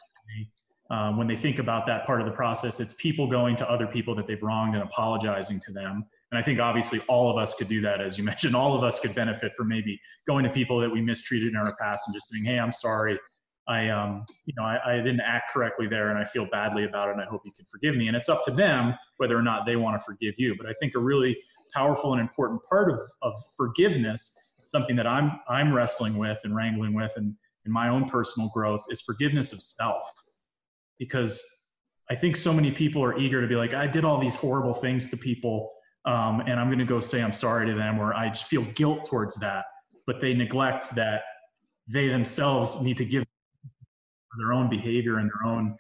um, 0.92 1.18
when 1.18 1.26
they 1.26 1.38
think 1.38 1.58
about 1.58 1.88
that 1.88 2.06
part 2.06 2.20
of 2.20 2.28
the 2.28 2.34
process, 2.34 2.80
it's 2.80 2.94
people 2.94 3.26
going 3.26 3.56
to 3.56 3.70
other 3.70 3.88
people 3.88 4.14
that 4.16 4.28
they've 4.28 4.44
wronged 4.44 4.76
and 4.76 4.84
apologizing 4.84 5.60
to 5.62 5.72
them 5.72 6.06
and 6.32 6.40
I 6.40 6.42
think 6.42 6.60
obviously 6.60 7.00
all 7.08 7.30
of 7.30 7.38
us 7.38 7.54
could 7.54 7.68
do 7.68 7.82
that, 7.82 8.02
as 8.02 8.18
you 8.18 8.24
mentioned. 8.32 8.56
All 8.56 8.76
of 8.76 8.84
us 8.84 9.00
could 9.00 9.14
benefit 9.14 9.54
from 9.54 9.68
maybe 9.68 10.00
going 10.26 10.44
to 10.44 10.50
people 10.50 10.80
that 10.80 10.90
we 10.90 11.02
mistreated 11.02 11.50
in 11.50 11.56
our 11.56 11.76
past 11.78 12.04
and 12.08 12.14
just 12.14 12.30
saying, 12.30 12.46
"Hey, 12.46 12.60
I'm 12.60 12.72
sorry. 12.72 13.20
I, 13.68 13.90
um, 13.90 14.26
you 14.46 14.54
know, 14.58 14.64
I, 14.64 14.96
I 14.96 14.98
didn't 14.98 15.22
act 15.22 15.52
correctly 15.54 15.88
there, 15.88 16.10
and 16.10 16.18
I 16.18 16.24
feel 16.24 16.48
badly 16.52 16.86
about 16.86 17.10
it, 17.10 17.14
and 17.14 17.22
I 17.22 17.26
hope 17.26 17.42
you 17.46 17.52
can 17.52 17.66
forgive 17.66 17.96
me." 17.96 18.08
And 18.08 18.16
it's 18.16 18.30
up 18.30 18.44
to 18.46 18.52
them 18.52 18.96
whether 19.18 19.38
or 19.38 19.44
not 19.44 19.66
they 19.66 19.76
want 19.76 20.00
to 20.00 20.04
forgive 20.04 20.36
you. 20.38 20.56
But 20.58 20.68
I 20.68 20.74
think 20.80 20.94
a 20.96 21.00
really 21.00 21.38
powerful 21.74 22.14
and 22.14 22.22
important 22.22 22.62
part 22.64 22.92
of, 22.92 23.00
of 23.22 23.34
forgiveness, 23.56 24.36
something 24.64 24.96
that 24.96 25.08
I'm 25.08 25.40
I'm 25.50 25.74
wrestling 25.74 26.18
with 26.18 26.40
and 26.44 26.56
wrangling 26.56 26.94
with, 26.94 27.12
and 27.18 27.36
in 27.66 27.72
my 27.72 27.90
own 27.90 28.06
personal 28.06 28.50
growth, 28.54 28.84
is 28.90 29.02
forgiveness 29.02 29.54
of 29.54 29.62
self, 29.62 30.12
because 30.98 31.68
I 32.10 32.16
think 32.16 32.36
so 32.36 32.54
many 32.54 32.72
people 32.72 33.04
are 33.04 33.18
eager 33.18 33.42
to 33.42 33.48
be 33.48 33.56
like, 33.56 33.74
I 33.74 33.88
did 33.88 34.04
all 34.04 34.18
these 34.18 34.36
horrible 34.36 34.74
things 34.74 35.10
to 35.10 35.18
people 35.18 35.72
um, 36.06 36.42
and 36.42 36.60
I'm 36.60 36.68
going 36.68 36.80
to 36.80 36.86
go 36.86 37.00
say 37.00 37.22
I'm 37.22 37.34
sorry 37.34 37.68
to 37.68 37.74
them, 37.74 38.00
or 38.00 38.14
I 38.14 38.34
feel 38.34 38.64
guilt 38.74 39.06
towards 39.06 39.36
that. 39.38 39.66
But 40.08 40.20
they 40.20 40.34
neglect 40.34 40.96
that 40.96 41.22
they 41.88 42.08
themselves 42.08 42.82
need 42.82 42.98
to 42.98 43.06
give 43.06 43.24
their 44.40 44.54
own 44.54 44.70
behavior 44.70 45.18
and 45.18 45.30
their 45.30 45.52
own, 45.52 45.76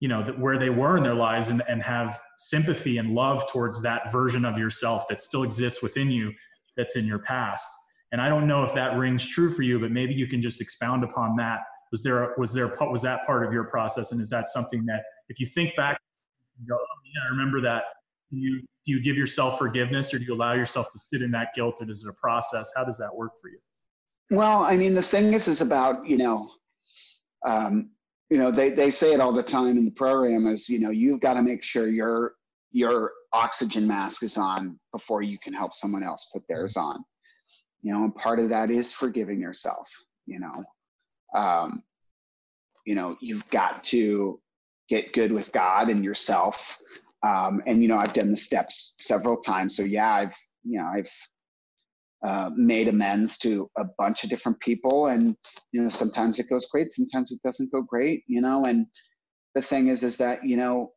you 0.00 0.08
know, 0.08 0.22
where 0.38 0.58
they 0.58 0.70
were 0.70 0.96
in 0.96 1.02
their 1.02 1.14
lives 1.14 1.48
and, 1.48 1.62
and 1.68 1.82
have 1.82 2.20
sympathy 2.36 2.98
and 2.98 3.14
love 3.14 3.50
towards 3.50 3.82
that 3.82 4.12
version 4.12 4.44
of 4.44 4.58
yourself 4.58 5.06
that 5.08 5.22
still 5.22 5.42
exists 5.42 5.82
within 5.82 6.10
you 6.10 6.32
that's 6.76 6.96
in 6.96 7.06
your 7.06 7.18
past. 7.18 7.68
And 8.12 8.20
I 8.20 8.28
don't 8.28 8.46
know 8.46 8.62
if 8.62 8.74
that 8.74 8.96
rings 8.96 9.26
true 9.26 9.52
for 9.52 9.62
you, 9.62 9.80
but 9.80 9.90
maybe 9.90 10.14
you 10.14 10.26
can 10.26 10.40
just 10.40 10.60
expound 10.60 11.02
upon 11.02 11.36
that. 11.36 11.60
Was 11.90 12.02
there 12.02 12.34
was 12.36 12.52
there 12.52 12.74
was 12.80 13.02
that 13.02 13.24
part 13.26 13.44
of 13.46 13.52
your 13.52 13.64
process, 13.64 14.12
and 14.12 14.20
is 14.20 14.28
that 14.30 14.48
something 14.48 14.84
that 14.86 15.02
if 15.28 15.38
you 15.38 15.46
think 15.46 15.76
back, 15.76 15.98
you 16.60 16.68
go, 16.68 16.74
oh, 16.74 16.98
yeah, 17.04 17.28
I 17.28 17.30
remember 17.30 17.60
that 17.62 17.84
do 18.34 18.40
you 18.40 18.60
do 18.84 18.92
you 18.92 19.02
give 19.02 19.16
yourself 19.16 19.58
forgiveness 19.58 20.12
or 20.12 20.18
do 20.18 20.24
you 20.24 20.34
allow 20.34 20.52
yourself 20.52 20.90
to 20.92 20.98
sit 20.98 21.22
in 21.22 21.30
that 21.30 21.48
guilt? 21.54 21.80
And 21.80 21.90
is 21.90 22.04
it 22.04 22.10
a 22.10 22.12
process? 22.12 22.70
How 22.76 22.84
does 22.84 22.98
that 22.98 23.14
work 23.14 23.32
for 23.40 23.48
you? 23.48 23.58
Well 24.30 24.62
i 24.64 24.76
mean 24.76 24.94
the 24.94 25.02
thing 25.02 25.32
is 25.34 25.48
is 25.48 25.60
about 25.60 26.06
you 26.08 26.16
know 26.16 26.50
um, 27.46 27.90
you 28.30 28.38
know 28.38 28.50
they, 28.50 28.70
they 28.70 28.90
say 28.90 29.12
it 29.12 29.20
all 29.20 29.32
the 29.32 29.42
time 29.42 29.76
in 29.76 29.84
the 29.84 29.90
program 29.90 30.46
is 30.46 30.68
you 30.68 30.80
know 30.80 30.90
you've 30.90 31.20
got 31.20 31.34
to 31.34 31.42
make 31.42 31.62
sure 31.62 31.88
your 31.88 32.34
your 32.72 33.12
oxygen 33.32 33.86
mask 33.86 34.22
is 34.22 34.36
on 34.36 34.78
before 34.92 35.22
you 35.22 35.38
can 35.38 35.52
help 35.52 35.74
someone 35.74 36.02
else 36.02 36.30
put 36.32 36.42
theirs 36.48 36.76
on. 36.76 37.04
You 37.82 37.92
know 37.92 38.04
and 38.04 38.14
part 38.14 38.40
of 38.40 38.48
that 38.48 38.70
is 38.70 38.92
forgiving 38.92 39.40
yourself 39.40 39.88
you 40.26 40.40
know. 40.40 40.64
Um, 41.38 41.82
you 42.86 42.94
know 42.94 43.16
you've 43.20 43.48
got 43.50 43.82
to 43.84 44.40
get 44.88 45.12
good 45.12 45.32
with 45.32 45.52
god 45.52 45.88
and 45.88 46.04
yourself 46.04 46.78
um, 47.24 47.62
and 47.66 47.82
you 47.82 47.88
know, 47.88 47.96
I've 47.96 48.12
done 48.12 48.30
the 48.30 48.36
steps 48.36 48.96
several 48.98 49.36
times. 49.36 49.76
So 49.76 49.82
yeah, 49.82 50.10
I've 50.10 50.34
you 50.62 50.78
know, 50.78 50.86
I've 50.86 51.10
uh, 52.26 52.50
made 52.54 52.88
amends 52.88 53.38
to 53.38 53.68
a 53.78 53.84
bunch 53.98 54.24
of 54.24 54.30
different 54.30 54.60
people, 54.60 55.06
and 55.06 55.36
you 55.72 55.82
know, 55.82 55.90
sometimes 55.90 56.38
it 56.38 56.48
goes 56.48 56.66
great, 56.66 56.92
sometimes 56.92 57.32
it 57.32 57.40
doesn't 57.42 57.72
go 57.72 57.82
great. 57.82 58.24
You 58.26 58.40
know, 58.40 58.66
and 58.66 58.86
the 59.54 59.62
thing 59.62 59.88
is, 59.88 60.02
is 60.02 60.16
that 60.18 60.44
you 60.44 60.56
know, 60.56 60.92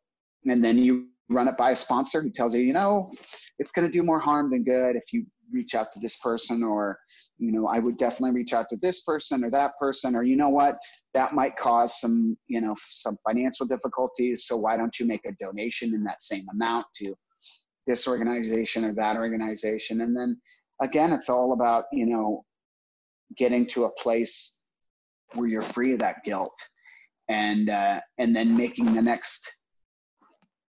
and 0.46 0.62
then 0.64 0.78
you 0.78 1.06
run 1.30 1.48
it 1.48 1.56
by 1.56 1.70
a 1.72 1.76
sponsor 1.76 2.22
who 2.22 2.30
tells 2.30 2.54
you, 2.54 2.62
you 2.62 2.72
know, 2.72 3.10
it's 3.58 3.72
going 3.72 3.86
to 3.86 3.92
do 3.92 4.02
more 4.02 4.20
harm 4.20 4.50
than 4.50 4.64
good 4.64 4.96
if 4.96 5.12
you 5.12 5.26
reach 5.52 5.74
out 5.74 5.92
to 5.92 6.00
this 6.00 6.18
person 6.18 6.62
or 6.62 6.98
you 7.38 7.52
know 7.52 7.66
i 7.66 7.78
would 7.78 7.96
definitely 7.96 8.34
reach 8.34 8.52
out 8.52 8.68
to 8.68 8.76
this 8.78 9.02
person 9.02 9.44
or 9.44 9.50
that 9.50 9.72
person 9.78 10.14
or 10.14 10.22
you 10.22 10.36
know 10.36 10.48
what? 10.48 10.78
That 11.14 11.34
might 11.34 11.56
cause 11.56 12.00
some 12.00 12.36
you 12.46 12.60
know 12.60 12.74
some 12.90 13.16
financial 13.26 13.66
difficulties 13.66 14.46
so 14.46 14.56
why 14.56 14.76
don't 14.76 14.98
you 14.98 15.06
make 15.06 15.24
a 15.24 15.32
donation 15.40 15.94
in 15.94 16.04
that 16.04 16.22
same 16.22 16.44
amount 16.52 16.86
to 16.96 17.14
this 17.86 18.06
organization 18.06 18.84
or 18.84 18.94
that 18.94 19.16
organization? 19.16 20.02
And 20.02 20.16
then 20.16 20.40
again 20.82 21.12
it's 21.12 21.28
all 21.28 21.52
about 21.52 21.84
you 21.92 22.06
know 22.06 22.44
getting 23.36 23.66
to 23.66 23.84
a 23.84 23.90
place 23.92 24.60
where 25.34 25.48
you're 25.48 25.62
free 25.62 25.92
of 25.92 25.98
that 26.00 26.24
guilt 26.24 26.56
and 27.28 27.68
uh, 27.68 28.00
and 28.18 28.34
then 28.34 28.56
making 28.56 28.94
the 28.94 29.02
next 29.02 29.54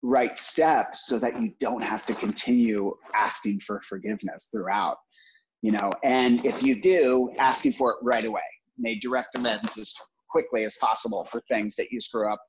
right 0.02 0.38
step 0.38 0.96
so 0.96 1.18
that 1.18 1.40
you 1.40 1.52
don't 1.60 1.82
have 1.82 2.06
to 2.06 2.14
continue 2.14 2.94
asking 3.14 3.58
for 3.60 3.80
forgiveness 3.82 4.48
throughout 4.52 4.96
you 5.62 5.72
know 5.72 5.92
and 6.04 6.44
if 6.44 6.62
you 6.62 6.80
do 6.80 7.32
asking 7.38 7.72
for 7.72 7.92
it 7.92 7.98
right 8.02 8.24
away. 8.24 8.42
Make 8.80 9.00
direct 9.00 9.34
amends 9.34 9.76
as 9.76 9.92
quickly 10.30 10.64
as 10.64 10.76
possible 10.76 11.24
for 11.24 11.42
things 11.48 11.74
that 11.76 11.90
you 11.90 12.00
screw 12.00 12.32
up 12.32 12.40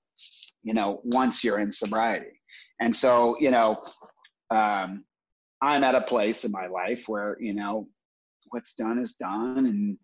you 0.63 0.73
know 0.73 1.01
once 1.05 1.43
you're 1.43 1.59
in 1.59 1.71
sobriety. 1.71 2.39
And 2.79 2.95
so 2.95 3.35
you 3.39 3.51
know 3.51 3.81
um, 4.51 5.03
i'm 5.61 5.83
at 5.83 5.95
a 5.95 6.01
place 6.01 6.45
in 6.45 6.51
my 6.51 6.67
life 6.67 7.05
where 7.07 7.37
you 7.39 7.53
know 7.53 7.87
what's 8.51 8.73
done 8.75 8.97
is 8.97 9.13
done 9.13 9.65
and 9.65 9.97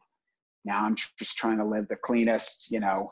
now 0.65 0.83
i'm 0.83 0.95
just 1.17 1.37
trying 1.37 1.57
to 1.57 1.65
live 1.65 1.87
the 1.87 1.95
cleanest 1.95 2.71
you 2.71 2.79
know 2.79 3.11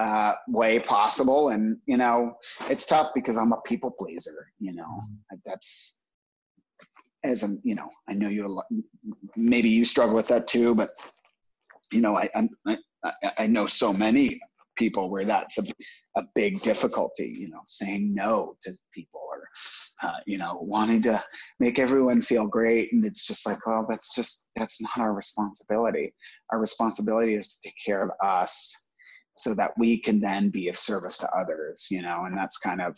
uh, 0.00 0.32
way 0.48 0.78
possible. 0.78 1.50
And 1.50 1.76
you 1.86 1.96
know 1.96 2.34
it's 2.68 2.86
tough 2.86 3.10
because 3.14 3.36
i'm 3.36 3.52
a 3.52 3.60
people 3.66 3.90
pleaser 3.90 4.52
you 4.58 4.72
know. 4.72 4.82
Mm-hmm. 4.82 5.36
that's 5.44 5.96
as 7.22 7.42
a 7.42 7.56
you 7.62 7.74
know 7.74 7.88
i 8.08 8.14
know 8.14 8.28
you 8.28 8.62
maybe 9.36 9.68
you 9.68 9.84
struggle 9.84 10.14
with 10.14 10.28
that 10.28 10.46
too 10.46 10.74
but 10.74 10.90
you 11.92 12.00
know 12.00 12.16
i 12.16 12.28
i 12.66 12.78
i 13.38 13.46
know 13.46 13.66
so 13.66 13.92
many 13.92 14.40
people 14.76 15.10
where 15.10 15.24
that's 15.24 15.58
a, 15.58 15.64
a 16.16 16.24
big 16.34 16.62
difficulty 16.62 17.34
you 17.36 17.48
know 17.48 17.60
saying 17.66 18.14
no 18.14 18.56
to 18.62 18.72
people 18.94 19.20
or 19.28 19.48
uh, 20.02 20.18
you 20.26 20.38
know 20.38 20.58
wanting 20.62 21.02
to 21.02 21.22
make 21.58 21.78
everyone 21.78 22.22
feel 22.22 22.46
great. 22.46 22.90
And 22.92 23.04
it's 23.04 23.26
just 23.26 23.46
like 23.46 23.66
well 23.66 23.84
that's 23.86 24.14
just 24.14 24.46
that's 24.56 24.80
not 24.80 24.96
our 24.96 25.12
responsibility. 25.12 26.14
Our 26.50 26.58
responsibility 26.58 27.34
is 27.34 27.56
to 27.56 27.68
take 27.68 27.74
care 27.84 28.02
of 28.02 28.10
us 28.24 28.74
so 29.36 29.54
that 29.54 29.72
we 29.78 29.98
can 29.98 30.20
then 30.20 30.50
be 30.50 30.68
of 30.68 30.76
service 30.76 31.18
to 31.18 31.30
others 31.30 31.88
you 31.90 32.02
know 32.02 32.24
and 32.24 32.36
that's 32.36 32.58
kind 32.58 32.80
of 32.80 32.96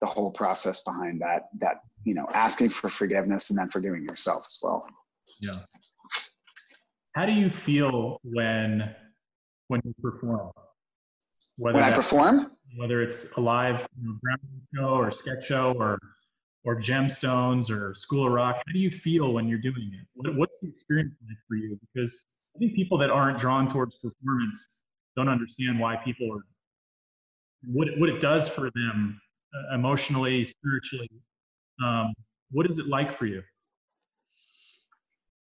the 0.00 0.06
whole 0.06 0.30
process 0.30 0.84
behind 0.84 1.20
that 1.20 1.48
that 1.58 1.76
you 2.04 2.14
know 2.14 2.26
asking 2.32 2.68
for 2.68 2.88
forgiveness 2.88 3.50
and 3.50 3.58
then 3.58 3.68
forgiving 3.68 4.02
yourself 4.02 4.44
as 4.46 4.58
well 4.62 4.86
yeah. 5.40 5.52
How 7.14 7.26
do 7.26 7.32
you 7.32 7.48
feel 7.48 8.18
when 8.24 8.94
when 9.68 9.80
you 9.84 9.94
perform? 10.02 10.50
Whether 11.56 11.76
when 11.76 11.84
i 11.84 11.92
perform? 11.92 12.50
Whether 12.76 13.02
it's 13.02 13.30
a 13.36 13.40
live 13.40 13.86
you 14.02 14.18
know, 14.32 14.48
show 14.74 14.88
or 14.94 15.10
sketch 15.10 15.46
show 15.46 15.74
or 15.78 15.98
or 16.64 16.76
gemstones 16.76 17.70
or 17.70 17.94
school 17.94 18.26
of 18.26 18.32
rock 18.32 18.56
how 18.56 18.72
do 18.72 18.78
you 18.78 18.90
feel 18.90 19.32
when 19.32 19.46
you're 19.46 19.60
doing 19.60 19.90
it? 19.92 20.06
What, 20.14 20.34
what's 20.36 20.58
the 20.60 20.68
experience 20.68 21.14
like 21.28 21.38
for 21.46 21.54
you? 21.54 21.78
Because 21.92 22.26
i 22.56 22.58
think 22.58 22.74
people 22.74 22.98
that 22.98 23.10
aren't 23.10 23.38
drawn 23.38 23.68
towards 23.68 23.96
performance 23.96 24.84
don't 25.16 25.28
understand 25.28 25.78
why 25.78 25.96
people 25.96 26.32
are 26.32 26.44
what, 27.66 27.88
what 27.98 28.08
it 28.08 28.20
does 28.20 28.48
for 28.48 28.70
them 28.74 29.20
uh, 29.54 29.74
emotionally 29.74 30.44
spiritually. 30.44 31.08
Um, 31.82 32.12
what 32.50 32.66
is 32.66 32.78
it 32.78 32.86
like 32.86 33.12
for 33.12 33.26
you 33.26 33.42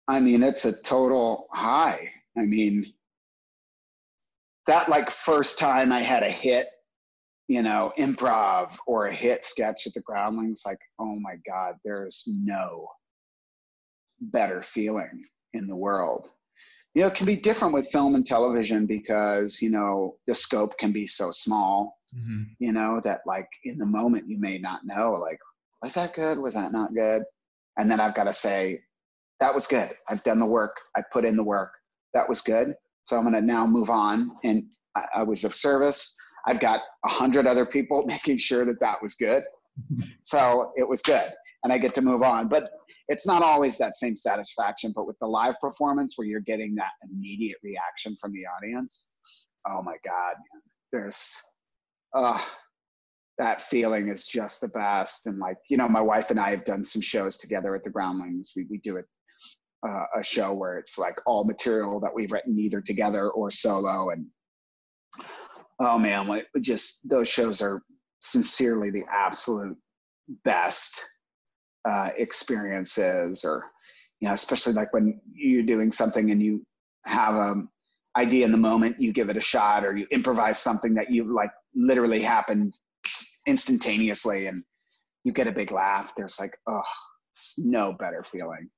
i 0.08 0.18
mean 0.18 0.42
it's 0.42 0.64
a 0.64 0.82
total 0.82 1.46
high 1.52 2.10
i 2.36 2.42
mean 2.42 2.92
that 4.66 4.88
like 4.88 5.10
first 5.10 5.58
time 5.58 5.92
i 5.92 6.00
had 6.00 6.22
a 6.22 6.30
hit 6.30 6.68
you 7.48 7.62
know, 7.62 7.92
improv 7.98 8.76
or 8.86 9.06
a 9.06 9.12
hit 9.12 9.44
sketch 9.44 9.86
at 9.86 9.94
the 9.94 10.00
Groundlings, 10.00 10.62
like, 10.66 10.78
oh 10.98 11.18
my 11.20 11.36
God, 11.46 11.74
there's 11.82 12.24
no 12.26 12.86
better 14.20 14.62
feeling 14.62 15.24
in 15.54 15.66
the 15.66 15.74
world. 15.74 16.28
You 16.94 17.02
know, 17.02 17.08
it 17.08 17.14
can 17.14 17.26
be 17.26 17.36
different 17.36 17.72
with 17.72 17.90
film 17.90 18.14
and 18.14 18.26
television 18.26 18.84
because, 18.84 19.62
you 19.62 19.70
know, 19.70 20.16
the 20.26 20.34
scope 20.34 20.76
can 20.78 20.92
be 20.92 21.06
so 21.06 21.30
small, 21.30 21.98
mm-hmm. 22.14 22.42
you 22.58 22.72
know, 22.72 23.00
that 23.02 23.20
like 23.26 23.48
in 23.64 23.78
the 23.78 23.86
moment 23.86 24.28
you 24.28 24.38
may 24.38 24.58
not 24.58 24.84
know, 24.84 25.12
like, 25.12 25.38
was 25.82 25.94
that 25.94 26.14
good? 26.14 26.38
Was 26.38 26.54
that 26.54 26.72
not 26.72 26.94
good? 26.94 27.22
And 27.78 27.90
then 27.90 28.00
I've 28.00 28.14
got 28.14 28.24
to 28.24 28.34
say, 28.34 28.80
that 29.40 29.54
was 29.54 29.66
good. 29.66 29.90
I've 30.08 30.22
done 30.24 30.38
the 30.38 30.46
work. 30.46 30.76
I 30.96 31.02
put 31.12 31.24
in 31.24 31.36
the 31.36 31.44
work. 31.44 31.72
That 32.14 32.28
was 32.28 32.40
good. 32.40 32.74
So 33.04 33.16
I'm 33.16 33.22
going 33.22 33.34
to 33.34 33.40
now 33.40 33.66
move 33.66 33.90
on. 33.90 34.32
And 34.44 34.64
I, 34.96 35.04
I 35.16 35.22
was 35.22 35.44
of 35.44 35.54
service. 35.54 36.16
I've 36.46 36.60
got 36.60 36.80
a 37.04 37.08
hundred 37.08 37.46
other 37.46 37.66
people 37.66 38.04
making 38.06 38.38
sure 38.38 38.64
that 38.64 38.80
that 38.80 39.02
was 39.02 39.14
good. 39.14 39.42
so 40.22 40.72
it 40.76 40.88
was 40.88 41.02
good 41.02 41.30
and 41.64 41.72
I 41.72 41.78
get 41.78 41.94
to 41.94 42.02
move 42.02 42.22
on. 42.22 42.48
But 42.48 42.70
it's 43.08 43.26
not 43.26 43.42
always 43.42 43.78
that 43.78 43.96
same 43.96 44.14
satisfaction. 44.14 44.92
But 44.94 45.06
with 45.06 45.18
the 45.20 45.26
live 45.26 45.58
performance 45.60 46.14
where 46.16 46.26
you're 46.26 46.40
getting 46.40 46.74
that 46.76 46.92
immediate 47.10 47.58
reaction 47.62 48.16
from 48.20 48.32
the 48.32 48.44
audience, 48.46 49.16
oh 49.68 49.82
my 49.82 49.96
God, 50.04 50.34
man, 50.52 50.62
there's, 50.92 51.36
uh, 52.14 52.40
that 53.38 53.60
feeling 53.62 54.08
is 54.08 54.26
just 54.26 54.60
the 54.60 54.68
best. 54.68 55.26
And 55.26 55.38
like, 55.38 55.58
you 55.68 55.76
know, 55.76 55.88
my 55.88 56.00
wife 56.00 56.30
and 56.30 56.40
I 56.40 56.50
have 56.50 56.64
done 56.64 56.82
some 56.82 57.02
shows 57.02 57.38
together 57.38 57.74
at 57.74 57.84
the 57.84 57.90
Groundlings. 57.90 58.52
We, 58.56 58.66
we 58.68 58.78
do 58.78 58.96
it, 58.96 59.06
uh, 59.86 60.04
a 60.18 60.22
show 60.22 60.52
where 60.52 60.78
it's 60.78 60.98
like 60.98 61.18
all 61.26 61.44
material 61.44 62.00
that 62.00 62.14
we've 62.14 62.32
written 62.32 62.58
either 62.58 62.80
together 62.80 63.30
or 63.30 63.50
solo. 63.50 64.10
And 64.10 64.26
oh 65.80 65.98
man, 65.98 66.26
like 66.26 66.46
just 66.60 67.08
those 67.08 67.28
shows 67.28 67.60
are 67.60 67.82
sincerely 68.20 68.90
the 68.90 69.04
absolute 69.10 69.76
best 70.44 71.04
uh, 71.88 72.10
experiences 72.16 73.44
or 73.44 73.64
you 74.20 74.28
know 74.28 74.34
especially 74.34 74.72
like 74.72 74.92
when 74.92 75.20
you're 75.32 75.62
doing 75.62 75.92
something 75.92 76.30
and 76.30 76.42
you 76.42 76.64
have 77.06 77.34
a 77.34 77.54
idea 78.16 78.44
in 78.44 78.50
the 78.50 78.58
moment 78.58 79.00
you 79.00 79.12
give 79.12 79.30
it 79.30 79.36
a 79.36 79.40
shot 79.40 79.84
or 79.84 79.96
you 79.96 80.06
improvise 80.10 80.58
something 80.58 80.92
that 80.92 81.10
you 81.10 81.32
like 81.32 81.52
literally 81.74 82.20
happened 82.20 82.78
instantaneously 83.46 84.48
and 84.48 84.64
you 85.22 85.32
get 85.32 85.46
a 85.46 85.52
big 85.52 85.70
laugh 85.70 86.12
there's 86.16 86.40
like 86.40 86.56
oh 86.68 86.82
no 87.58 87.92
better 87.92 88.24
feeling 88.24 88.68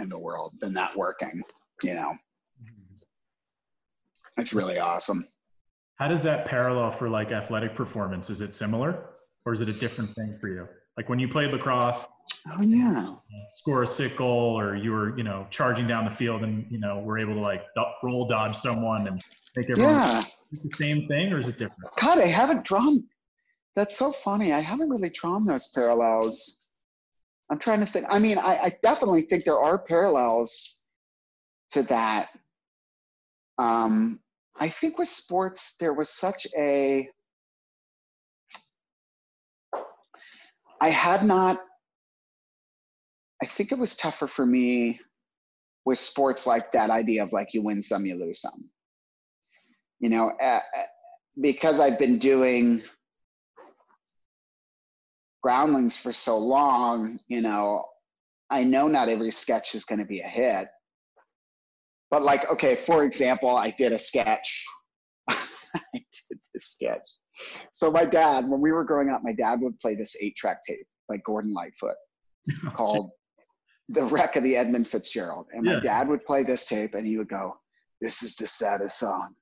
in 0.00 0.08
the 0.08 0.18
world 0.18 0.54
than 0.60 0.72
that 0.74 0.96
working 0.96 1.42
you 1.82 1.94
know 1.94 2.12
mm-hmm. 2.62 2.96
it's 4.40 4.52
really 4.52 4.78
awesome 4.78 5.24
how 6.00 6.08
does 6.08 6.22
that 6.22 6.46
parallel 6.46 6.90
for 6.90 7.10
like 7.10 7.30
athletic 7.30 7.74
performance? 7.74 8.30
Is 8.30 8.40
it 8.40 8.54
similar 8.54 9.04
or 9.44 9.52
is 9.52 9.60
it 9.60 9.68
a 9.68 9.72
different 9.72 10.14
thing 10.14 10.38
for 10.40 10.48
you? 10.48 10.66
Like 10.96 11.10
when 11.10 11.18
you 11.18 11.28
played 11.28 11.52
lacrosse, 11.52 12.08
oh 12.50 12.62
yeah, 12.62 13.16
score 13.48 13.82
a 13.82 13.86
sick 13.86 14.16
goal, 14.16 14.58
or 14.58 14.76
you 14.76 14.92
were 14.92 15.16
you 15.18 15.24
know 15.24 15.46
charging 15.50 15.86
down 15.86 16.06
the 16.06 16.10
field 16.10 16.42
and 16.42 16.66
you 16.70 16.78
know 16.78 17.00
were 17.00 17.18
able 17.18 17.34
to 17.34 17.40
like 17.40 17.64
roll 18.02 18.26
dodge 18.26 18.56
someone 18.56 19.06
and 19.06 19.22
make 19.56 19.68
everyone. 19.70 19.92
Yeah. 19.92 20.22
the 20.50 20.68
same 20.70 21.06
thing 21.06 21.34
or 21.34 21.38
is 21.38 21.48
it 21.48 21.58
different? 21.58 21.94
God, 22.00 22.18
I 22.18 22.26
haven't 22.26 22.64
drawn. 22.64 23.04
That's 23.76 23.96
so 23.96 24.10
funny. 24.10 24.54
I 24.54 24.60
haven't 24.60 24.88
really 24.88 25.10
drawn 25.10 25.44
those 25.44 25.68
parallels. 25.68 26.59
I'm 27.50 27.58
trying 27.58 27.80
to 27.80 27.86
think. 27.86 28.06
I 28.08 28.18
mean, 28.18 28.38
I, 28.38 28.58
I 28.64 28.72
definitely 28.82 29.22
think 29.22 29.44
there 29.44 29.58
are 29.58 29.78
parallels 29.78 30.82
to 31.72 31.82
that. 31.84 32.28
Um, 33.58 34.20
I 34.58 34.68
think 34.68 34.98
with 34.98 35.08
sports, 35.08 35.76
there 35.78 35.92
was 35.92 36.10
such 36.10 36.46
a. 36.56 37.08
I 40.80 40.90
had 40.90 41.24
not. 41.24 41.58
I 43.42 43.46
think 43.46 43.72
it 43.72 43.78
was 43.78 43.96
tougher 43.96 44.28
for 44.28 44.46
me 44.46 45.00
with 45.84 45.98
sports 45.98 46.46
like 46.46 46.70
that 46.72 46.90
idea 46.90 47.22
of 47.22 47.32
like 47.32 47.52
you 47.52 47.62
win 47.62 47.82
some, 47.82 48.06
you 48.06 48.14
lose 48.14 48.40
some. 48.40 48.68
You 49.98 50.10
know, 50.10 50.30
uh, 50.42 50.60
because 51.40 51.80
I've 51.80 51.98
been 51.98 52.18
doing 52.18 52.82
groundlings 55.42 55.96
for 55.96 56.12
so 56.12 56.38
long, 56.38 57.18
you 57.28 57.40
know, 57.40 57.84
I 58.50 58.64
know 58.64 58.88
not 58.88 59.08
every 59.08 59.30
sketch 59.30 59.74
is 59.74 59.84
going 59.84 60.00
to 60.00 60.04
be 60.04 60.20
a 60.20 60.28
hit. 60.28 60.68
But 62.10 62.22
like 62.22 62.50
okay 62.50 62.74
for 62.74 63.04
example 63.04 63.50
i 63.50 63.70
did 63.70 63.92
a 63.92 63.98
sketch. 63.98 64.64
I 65.30 65.38
did 65.92 66.38
this 66.52 66.66
sketch. 66.72 67.06
So 67.72 67.90
my 67.90 68.04
dad 68.04 68.48
when 68.48 68.60
we 68.60 68.72
were 68.72 68.84
growing 68.84 69.10
up 69.10 69.22
my 69.22 69.32
dad 69.32 69.60
would 69.60 69.78
play 69.78 69.94
this 69.94 70.16
eight 70.20 70.34
track 70.36 70.58
tape 70.66 70.86
by 71.08 71.18
gordon 71.18 71.54
lightfoot 71.54 71.94
oh, 72.66 72.70
called 72.70 73.10
the 73.88 74.04
wreck 74.04 74.36
of 74.36 74.42
the 74.42 74.56
edmund 74.56 74.88
fitzgerald. 74.88 75.46
And 75.52 75.64
my 75.64 75.74
yeah. 75.74 75.80
dad 75.80 76.08
would 76.08 76.24
play 76.24 76.42
this 76.42 76.66
tape 76.66 76.94
and 76.94 77.06
he 77.06 77.16
would 77.16 77.28
go 77.28 77.56
this 78.00 78.24
is 78.24 78.34
the 78.34 78.46
saddest 78.46 78.98
song 78.98 79.34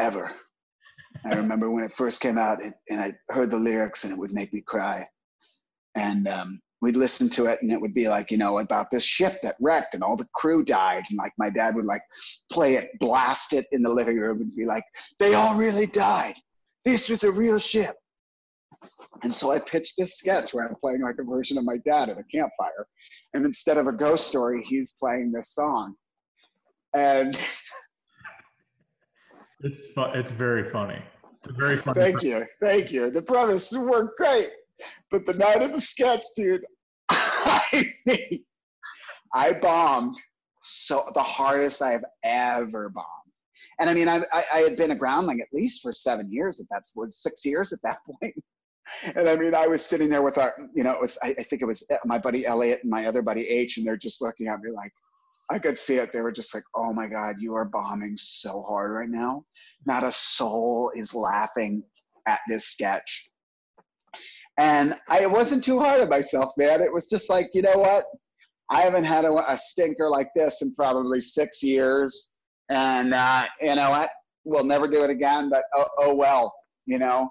ever 0.00 0.32
i 1.24 1.34
remember 1.34 1.70
when 1.70 1.84
it 1.84 1.92
first 1.92 2.20
came 2.20 2.38
out 2.38 2.62
and, 2.62 2.74
and 2.90 3.00
i 3.00 3.12
heard 3.30 3.50
the 3.50 3.58
lyrics 3.58 4.04
and 4.04 4.12
it 4.12 4.18
would 4.18 4.32
make 4.32 4.52
me 4.52 4.60
cry 4.60 5.06
and 5.94 6.28
um, 6.28 6.60
we'd 6.80 6.96
listen 6.96 7.28
to 7.30 7.46
it 7.46 7.60
and 7.62 7.72
it 7.72 7.80
would 7.80 7.94
be 7.94 8.08
like, 8.08 8.30
you 8.30 8.38
know, 8.38 8.58
about 8.58 8.90
this 8.90 9.02
ship 9.02 9.38
that 9.42 9.56
wrecked 9.60 9.94
and 9.94 10.02
all 10.02 10.16
the 10.16 10.28
crew 10.34 10.64
died. 10.64 11.04
And 11.08 11.18
like 11.18 11.32
my 11.38 11.50
dad 11.50 11.74
would 11.74 11.84
like 11.84 12.02
play 12.52 12.76
it, 12.76 12.90
blast 13.00 13.52
it 13.52 13.66
in 13.72 13.82
the 13.82 13.90
living 13.90 14.18
room 14.18 14.40
and 14.40 14.54
be 14.54 14.64
like, 14.64 14.84
they 15.18 15.34
all 15.34 15.54
really 15.54 15.86
died. 15.86 16.34
This 16.84 17.08
was 17.08 17.24
a 17.24 17.32
real 17.32 17.58
ship. 17.58 17.96
And 19.24 19.34
so 19.34 19.50
I 19.50 19.58
pitched 19.58 19.94
this 19.98 20.18
sketch 20.18 20.54
where 20.54 20.68
I'm 20.68 20.76
playing 20.76 21.02
like 21.02 21.16
a 21.18 21.24
version 21.24 21.58
of 21.58 21.64
my 21.64 21.78
dad 21.78 22.10
at 22.10 22.18
a 22.18 22.24
campfire. 22.32 22.86
And 23.34 23.44
instead 23.44 23.76
of 23.76 23.88
a 23.88 23.92
ghost 23.92 24.28
story, 24.28 24.62
he's 24.64 24.96
playing 25.00 25.32
this 25.32 25.54
song. 25.54 25.94
And 26.94 27.36
it's 29.60 29.88
fu- 29.88 30.12
it's 30.14 30.30
very 30.30 30.64
funny. 30.70 31.00
It's 31.38 31.56
very 31.56 31.76
funny. 31.76 32.00
Thank 32.00 32.22
you. 32.22 32.44
Thank 32.62 32.90
you. 32.90 33.10
The 33.10 33.22
premise 33.22 33.72
worked 33.72 34.18
great. 34.18 34.48
But 35.10 35.26
the 35.26 35.34
night 35.34 35.62
of 35.62 35.72
the 35.72 35.80
sketch, 35.80 36.22
dude, 36.36 36.64
I 37.08 37.84
mean, 38.06 38.44
I 39.34 39.52
bombed 39.54 40.16
so 40.62 41.10
the 41.14 41.22
hardest 41.22 41.82
I've 41.82 42.04
ever 42.24 42.88
bombed. 42.88 43.06
And 43.80 43.88
I 43.88 43.94
mean, 43.94 44.08
I, 44.08 44.22
I, 44.32 44.44
I 44.52 44.58
had 44.58 44.76
been 44.76 44.90
a 44.90 44.96
groundling 44.96 45.40
at 45.40 45.48
least 45.52 45.82
for 45.82 45.92
seven 45.92 46.30
years. 46.32 46.60
At 46.60 46.66
that 46.70 46.84
was 46.94 47.22
six 47.22 47.44
years 47.44 47.72
at 47.72 47.80
that 47.82 47.98
point. 48.20 48.34
And 49.14 49.28
I 49.28 49.36
mean, 49.36 49.54
I 49.54 49.66
was 49.66 49.84
sitting 49.84 50.08
there 50.08 50.22
with 50.22 50.38
our, 50.38 50.54
you 50.74 50.82
know, 50.82 50.92
it 50.92 51.00
was 51.00 51.18
I, 51.22 51.34
I 51.38 51.42
think 51.42 51.62
it 51.62 51.66
was 51.66 51.86
my 52.04 52.18
buddy 52.18 52.46
Elliot 52.46 52.80
and 52.82 52.90
my 52.90 53.06
other 53.06 53.22
buddy 53.22 53.46
H, 53.46 53.76
and 53.76 53.86
they're 53.86 53.96
just 53.96 54.22
looking 54.22 54.48
at 54.48 54.60
me 54.60 54.70
like, 54.70 54.92
I 55.50 55.58
could 55.58 55.78
see 55.78 55.96
it. 55.96 56.12
They 56.12 56.20
were 56.20 56.32
just 56.32 56.54
like, 56.54 56.64
"Oh 56.74 56.92
my 56.92 57.06
God, 57.06 57.36
you 57.38 57.54
are 57.54 57.64
bombing 57.64 58.16
so 58.18 58.62
hard 58.62 58.92
right 58.92 59.08
now. 59.08 59.44
Not 59.86 60.04
a 60.04 60.12
soul 60.12 60.92
is 60.94 61.14
laughing 61.14 61.82
at 62.26 62.40
this 62.48 62.66
sketch." 62.66 63.30
And 64.58 64.96
I 65.08 65.24
wasn't 65.26 65.62
too 65.62 65.78
hard 65.78 66.00
on 66.00 66.08
myself, 66.08 66.52
man. 66.58 66.82
It 66.82 66.92
was 66.92 67.08
just 67.08 67.30
like, 67.30 67.48
you 67.54 67.62
know 67.62 67.76
what? 67.76 68.04
I 68.70 68.82
haven't 68.82 69.04
had 69.04 69.24
a, 69.24 69.52
a 69.52 69.56
stinker 69.56 70.10
like 70.10 70.30
this 70.34 70.62
in 70.62 70.74
probably 70.74 71.20
six 71.20 71.62
years. 71.62 72.36
And 72.68 73.14
uh, 73.14 73.46
you 73.62 73.76
know 73.76 73.90
what? 73.90 74.10
We'll 74.44 74.64
never 74.64 74.88
do 74.88 75.04
it 75.04 75.10
again, 75.10 75.48
but 75.48 75.62
oh, 75.74 75.86
oh 75.98 76.14
well, 76.14 76.52
you 76.86 76.98
know? 76.98 77.30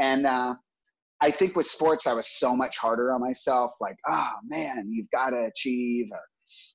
And 0.00 0.26
uh, 0.26 0.54
I 1.20 1.30
think 1.30 1.54
with 1.54 1.66
sports, 1.66 2.06
I 2.08 2.12
was 2.12 2.38
so 2.38 2.56
much 2.56 2.76
harder 2.76 3.12
on 3.12 3.20
myself. 3.20 3.72
Like, 3.80 3.96
oh 4.10 4.32
man, 4.44 4.90
you've 4.90 5.10
got 5.10 5.30
to 5.30 5.44
achieve, 5.44 6.06
or 6.10 6.20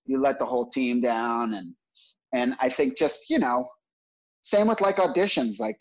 you 0.06 0.20
let 0.20 0.40
the 0.40 0.46
whole 0.46 0.68
team 0.68 1.02
down. 1.02 1.54
And, 1.54 1.74
and 2.34 2.56
I 2.60 2.70
think 2.70 2.98
just, 2.98 3.30
you 3.30 3.40
know, 3.40 3.68
same 4.42 4.68
with 4.68 4.82
like 4.82 4.98
auditions. 4.98 5.60
Like, 5.60 5.78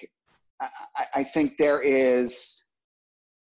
I, 0.60 0.68
I 1.16 1.24
think 1.24 1.56
there 1.58 1.80
is, 1.82 2.64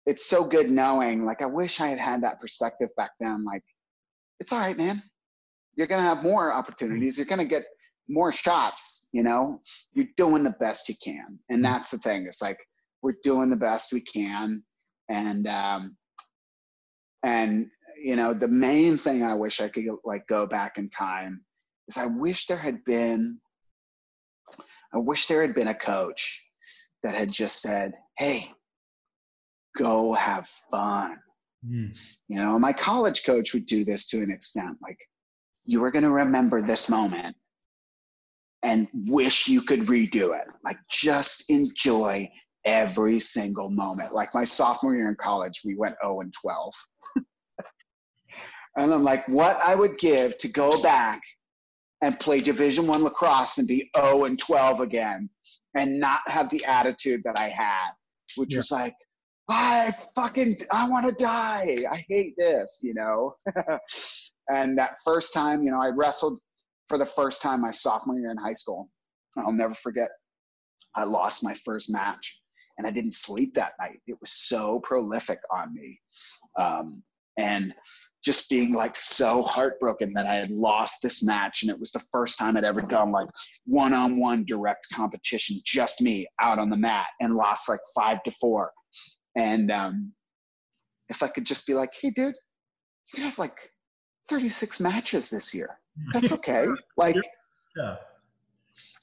it's 0.07 0.27
so 0.27 0.45
good 0.45 0.69
knowing 0.69 1.25
like 1.25 1.43
i 1.43 1.47
wish 1.47 1.81
i 1.81 1.87
had 1.87 1.99
had 1.99 2.23
that 2.23 2.41
perspective 2.41 2.89
back 2.97 3.11
then. 3.21 3.45
Like 3.45 3.63
it's 4.41 4.53
all 4.53 4.59
right 4.59 4.77
man. 4.77 5.03
You're 5.77 5.87
gonna 5.87 6.03
have 6.03 6.23
more 6.23 6.53
opportunities. 6.53 7.17
You're 7.17 7.27
gonna 7.27 7.45
get 7.45 7.65
more 8.09 8.33
shots 8.33 9.09
you 9.13 9.23
know? 9.23 9.61
You're 9.93 10.07
doing 10.17 10.43
the 10.43 10.57
best 10.59 10.89
you 10.89 10.95
can. 11.03 11.39
And 11.49 11.59
mm-hmm. 11.59 11.73
that's 11.73 11.91
the 11.91 11.99
thing. 11.99 12.27
It's 12.27 12.43
like 12.43 12.59
we're 13.03 13.15
doing 13.23 13.51
the 13.51 13.57
best 13.57 13.93
we 13.93 14.01
can. 14.01 14.63
And 15.09 15.47
um 15.47 15.97
And 17.23 17.69
you 18.03 18.17
know, 18.17 18.35
the 18.35 18.49
main 18.49 18.99
thing 18.99 19.23
I 19.23 19.35
wish 19.35 19.61
I 19.61 19.69
could 19.69 19.85
like 20.05 20.27
go 20.27 20.47
back 20.47 20.79
in 20.79 20.89
time 20.89 21.43
is 21.89 21.97
I 21.97 22.07
wish 22.07 22.47
there 22.47 22.57
had 22.57 22.85
been 22.85 23.41
I 24.95 24.99
wish 24.99 25.27
there 25.27 25.41
had 25.41 25.55
been 25.55 25.69
a 25.69 25.75
coach 25.75 26.45
that 27.03 27.15
had 27.15 27.33
just 27.33 27.63
said, 27.63 27.95
"Hey, 28.19 28.51
go 29.77 30.13
have 30.13 30.49
fun." 30.71 31.19
Mm. 31.67 31.97
You 32.29 32.37
know, 32.37 32.59
my 32.59 32.73
college 32.73 33.25
coach 33.25 33.55
would 33.55 33.67
do 33.67 33.85
this 33.85 34.07
to 34.09 34.23
an 34.23 34.31
extent. 34.31 34.77
Like, 34.83 34.99
you 35.65 35.83
are 35.85 35.91
going 35.91 36.03
to 36.03 36.11
remember 36.11 36.61
this 36.61 36.91
moment 36.91 37.37
and 38.63 38.89
wish 38.93 39.49
you 39.49 39.63
could 39.63 39.81
redo 39.81 40.39
it. 40.39 40.47
Like, 40.65 40.79
just 40.91 41.49
enjoy 41.51 42.29
every 42.65 43.21
single 43.21 43.71
moment. 43.71 44.13
Like 44.13 44.35
my 44.35 44.45
sophomore 44.45 44.95
year 44.95 45.09
in 45.09 45.17
college, 45.17 45.61
we 45.65 45.75
went 45.77 45.97
0 46.03 46.21
and 46.21 46.33
12. 46.33 46.75
and 48.77 48.93
I'm 48.93 49.05
like, 49.05 49.27
what 49.29 49.61
I 49.63 49.75
would 49.75 49.99
give 49.99 50.37
to 50.39 50.49
go 50.49 50.83
back 50.83 51.21
and 52.03 52.19
play 52.19 52.41
Division 52.41 52.87
One 52.87 53.05
lacrosse 53.05 53.59
and 53.59 53.69
be 53.69 53.91
0 53.97 54.25
and 54.25 54.39
12 54.39 54.81
again, 54.81 55.29
and 55.77 56.01
not 56.01 56.21
have 56.27 56.51
the 56.51 56.65
attitude 56.65 57.23
that 57.25 57.39
I 57.39 57.49
had, 57.49 57.91
which 58.37 58.53
yeah. 58.53 58.59
was 58.59 58.71
like, 58.71 58.95
I 59.49 59.93
fucking 60.15 60.57
I 60.71 60.89
want 60.89 61.07
to 61.07 61.13
die. 61.13 61.77
I 61.91 62.05
hate 62.09 62.35
this, 62.39 62.81
you 62.83 62.95
know. 62.95 63.35
and 64.53 64.79
that 64.79 64.97
first 65.05 65.35
time, 65.35 65.63
you 65.63 65.71
know, 65.71 65.81
I 65.81 65.89
wrestled 65.89 66.39
for 66.89 66.99
the 66.99 67.07
first 67.07 67.43
time 67.43 67.63
my 67.63 67.71
sophomore 67.71 68.19
year 68.19 68.31
in 68.31 68.37
high 68.37 68.55
school. 68.55 68.89
I'll 69.37 69.53
never 69.53 69.75
forget. 69.75 70.11
I 70.95 71.05
lost 71.05 71.43
my 71.43 71.55
first 71.55 71.91
match, 71.91 72.41
and 72.79 72.87
I 72.87 72.91
didn't 72.91 73.15
sleep 73.15 73.55
that 73.55 73.73
night. 73.81 74.01
It 74.07 74.17
was 74.21 74.33
so 74.33 74.81
prolific 74.81 75.39
on 75.51 75.75
me, 75.75 75.99
um, 76.59 77.03
and 77.39 77.75
just 78.25 78.49
being 78.49 78.73
like 78.73 78.95
so 78.95 79.43
heartbroken 79.43 80.13
that 80.15 80.27
I 80.27 80.37
had 80.37 80.51
lost 80.51 81.03
this 81.03 81.23
match, 81.25 81.63
and 81.63 81.71
it 81.71 81.79
was 81.79 81.93
the 81.93 82.03
first 82.13 82.39
time 82.39 82.57
I'd 82.57 82.65
ever 82.65 82.83
done 82.83 83.11
like 83.11 83.29
one-on-one 83.67 84.45
direct 84.45 84.87
competition, 84.93 85.61
just 85.65 86.01
me 86.01 86.27
out 86.41 86.59
on 86.59 86.71
the 86.71 86.77
mat, 86.77 87.07
and 87.21 87.35
lost 87.35 87.69
like 87.69 87.81
five 87.95 88.23
to 88.23 88.31
four 88.31 88.71
and 89.37 89.71
um, 89.71 90.13
if 91.09 91.23
I 91.23 91.29
could 91.29 91.47
just 91.47 91.67
be 91.67 91.75
like, 91.75 91.91
hey, 92.01 92.11
dude, 92.11 92.35
you 93.15 93.23
have 93.23 93.39
like 93.39 93.57
36 94.29 94.81
matches 94.81 95.31
this 95.31 95.55
year. 95.55 95.79
That's 96.13 96.33
okay. 96.33 96.67
like, 96.97 97.17
yeah. 97.77 97.97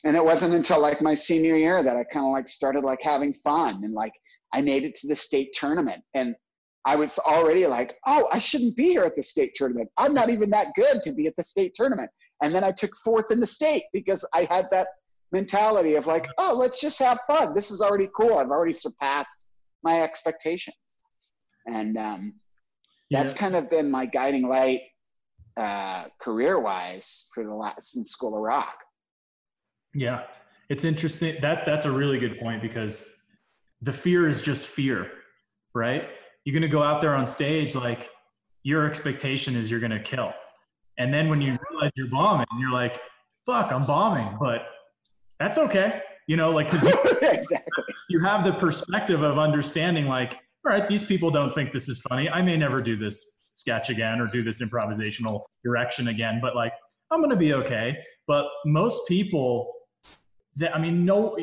And 0.06 0.16
it 0.16 0.24
wasn't 0.24 0.54
until 0.54 0.82
like 0.82 1.02
my 1.02 1.14
senior 1.14 1.58
year 1.58 1.84
that 1.84 1.98
I 1.98 2.04
kind 2.06 2.26
of 2.26 2.32
like 2.32 2.48
started 2.48 2.84
like 2.84 3.02
having 3.02 3.34
fun 3.34 3.84
and 3.84 3.94
like 3.94 4.14
I 4.54 4.62
made 4.62 4.84
it 4.84 4.96
to 4.96 5.08
the 5.08 5.16
state 5.16 5.54
tournament 5.54 6.02
and 6.14 6.36
I 6.90 6.96
was 6.96 7.20
already 7.20 7.68
like, 7.68 8.00
oh, 8.08 8.28
I 8.32 8.40
shouldn't 8.40 8.76
be 8.76 8.90
here 8.90 9.04
at 9.04 9.16
the 9.16 9.22
state 9.22 9.54
tournament. 9.54 9.92
I'm 9.98 10.12
not 10.12 10.32
even 10.32 10.50
that 10.50 10.70
good 10.76 11.04
to 11.04 11.12
be 11.12 11.28
at 11.28 11.36
the 11.36 11.44
state 11.44 11.76
tournament. 11.76 12.10
And 12.42 12.54
then 12.54 12.64
I 12.64 12.72
took 12.72 12.98
fourth 13.06 13.30
in 13.30 13.40
the 13.40 13.46
state 13.46 13.84
because 13.94 14.28
I 14.34 14.46
had 14.46 14.66
that 14.72 14.88
mentality 15.32 15.94
of 15.94 16.08
like, 16.08 16.28
oh, 16.40 16.56
let's 16.60 16.82
just 16.82 16.98
have 16.98 17.20
fun. 17.28 17.54
This 17.54 17.70
is 17.70 17.80
already 17.80 18.10
cool. 18.18 18.40
I've 18.40 18.50
already 18.50 18.74
surpassed 18.74 19.50
my 19.84 20.02
expectations. 20.02 20.78
And 21.68 21.96
um, 21.96 22.34
yeah. 23.12 23.22
that's 23.22 23.36
kind 23.36 23.56
of 23.56 23.70
been 23.70 23.92
my 23.92 24.08
guiding 24.08 24.48
light 24.48 24.82
uh, 25.58 26.06
career 26.20 26.60
wise 26.60 27.28
for 27.36 27.44
the 27.44 27.54
last 27.54 27.98
in 27.98 28.04
School 28.04 28.36
of 28.36 28.42
Rock. 28.42 28.78
Yeah, 29.94 30.24
it's 30.70 30.84
interesting. 30.84 31.36
That 31.40 31.68
that's 31.68 31.86
a 31.86 31.92
really 31.92 32.18
good 32.18 32.40
point 32.40 32.64
because 32.64 33.06
the 33.80 33.94
fear 33.94 34.28
is 34.28 34.42
just 34.42 34.66
fear, 34.66 35.12
right? 35.76 36.10
You're 36.50 36.60
gonna 36.60 36.72
go 36.72 36.82
out 36.82 37.00
there 37.00 37.14
on 37.14 37.28
stage 37.28 37.76
like 37.76 38.10
your 38.64 38.88
expectation 38.88 39.56
is 39.56 39.70
you're 39.70 39.80
gonna 39.80 40.02
kill, 40.02 40.34
and 40.97 41.14
then 41.14 41.30
when 41.30 41.41
you 41.41 41.58
realize 41.70 41.91
you're 41.95 42.08
bombing, 42.08 42.47
you're 42.60 42.72
like, 42.72 43.00
"Fuck, 43.45 43.72
I'm 43.72 43.86
bombing," 43.86 44.36
but 44.39 44.68
that's 45.39 45.58
okay 45.58 46.02
you 46.30 46.38
know 46.38 46.52
like 46.52 46.72
because 46.72 46.88
you, 46.88 46.93
exactly. 47.28 47.84
you 48.08 48.24
have 48.24 48.45
the 48.45 48.54
perspective 48.54 49.24
of 49.24 49.38
understanding 49.39 50.06
like 50.06 50.34
all 50.66 50.72
right 50.72 50.88
these 50.88 51.04
people 51.04 51.32
don't 51.32 51.54
think 51.54 51.74
this 51.74 51.89
is 51.89 52.00
funny. 52.02 52.30
I 52.30 52.41
may 52.41 52.56
never 52.56 52.82
do 52.82 52.95
this 52.95 53.39
sketch 53.56 53.89
again 53.89 54.22
or 54.22 54.28
do 54.28 54.43
this 54.43 54.62
improvisational 54.62 55.41
direction 55.66 56.08
again 56.10 56.39
but 56.41 56.56
like 56.56 56.72
i'm 57.12 57.22
gonna 57.22 57.36
be 57.36 57.54
okay. 57.54 57.97
But 58.28 58.45
most 58.66 59.08
people 59.08 59.74
that 60.58 60.76
i 60.76 60.80
mean 60.80 61.04
no 61.04 61.36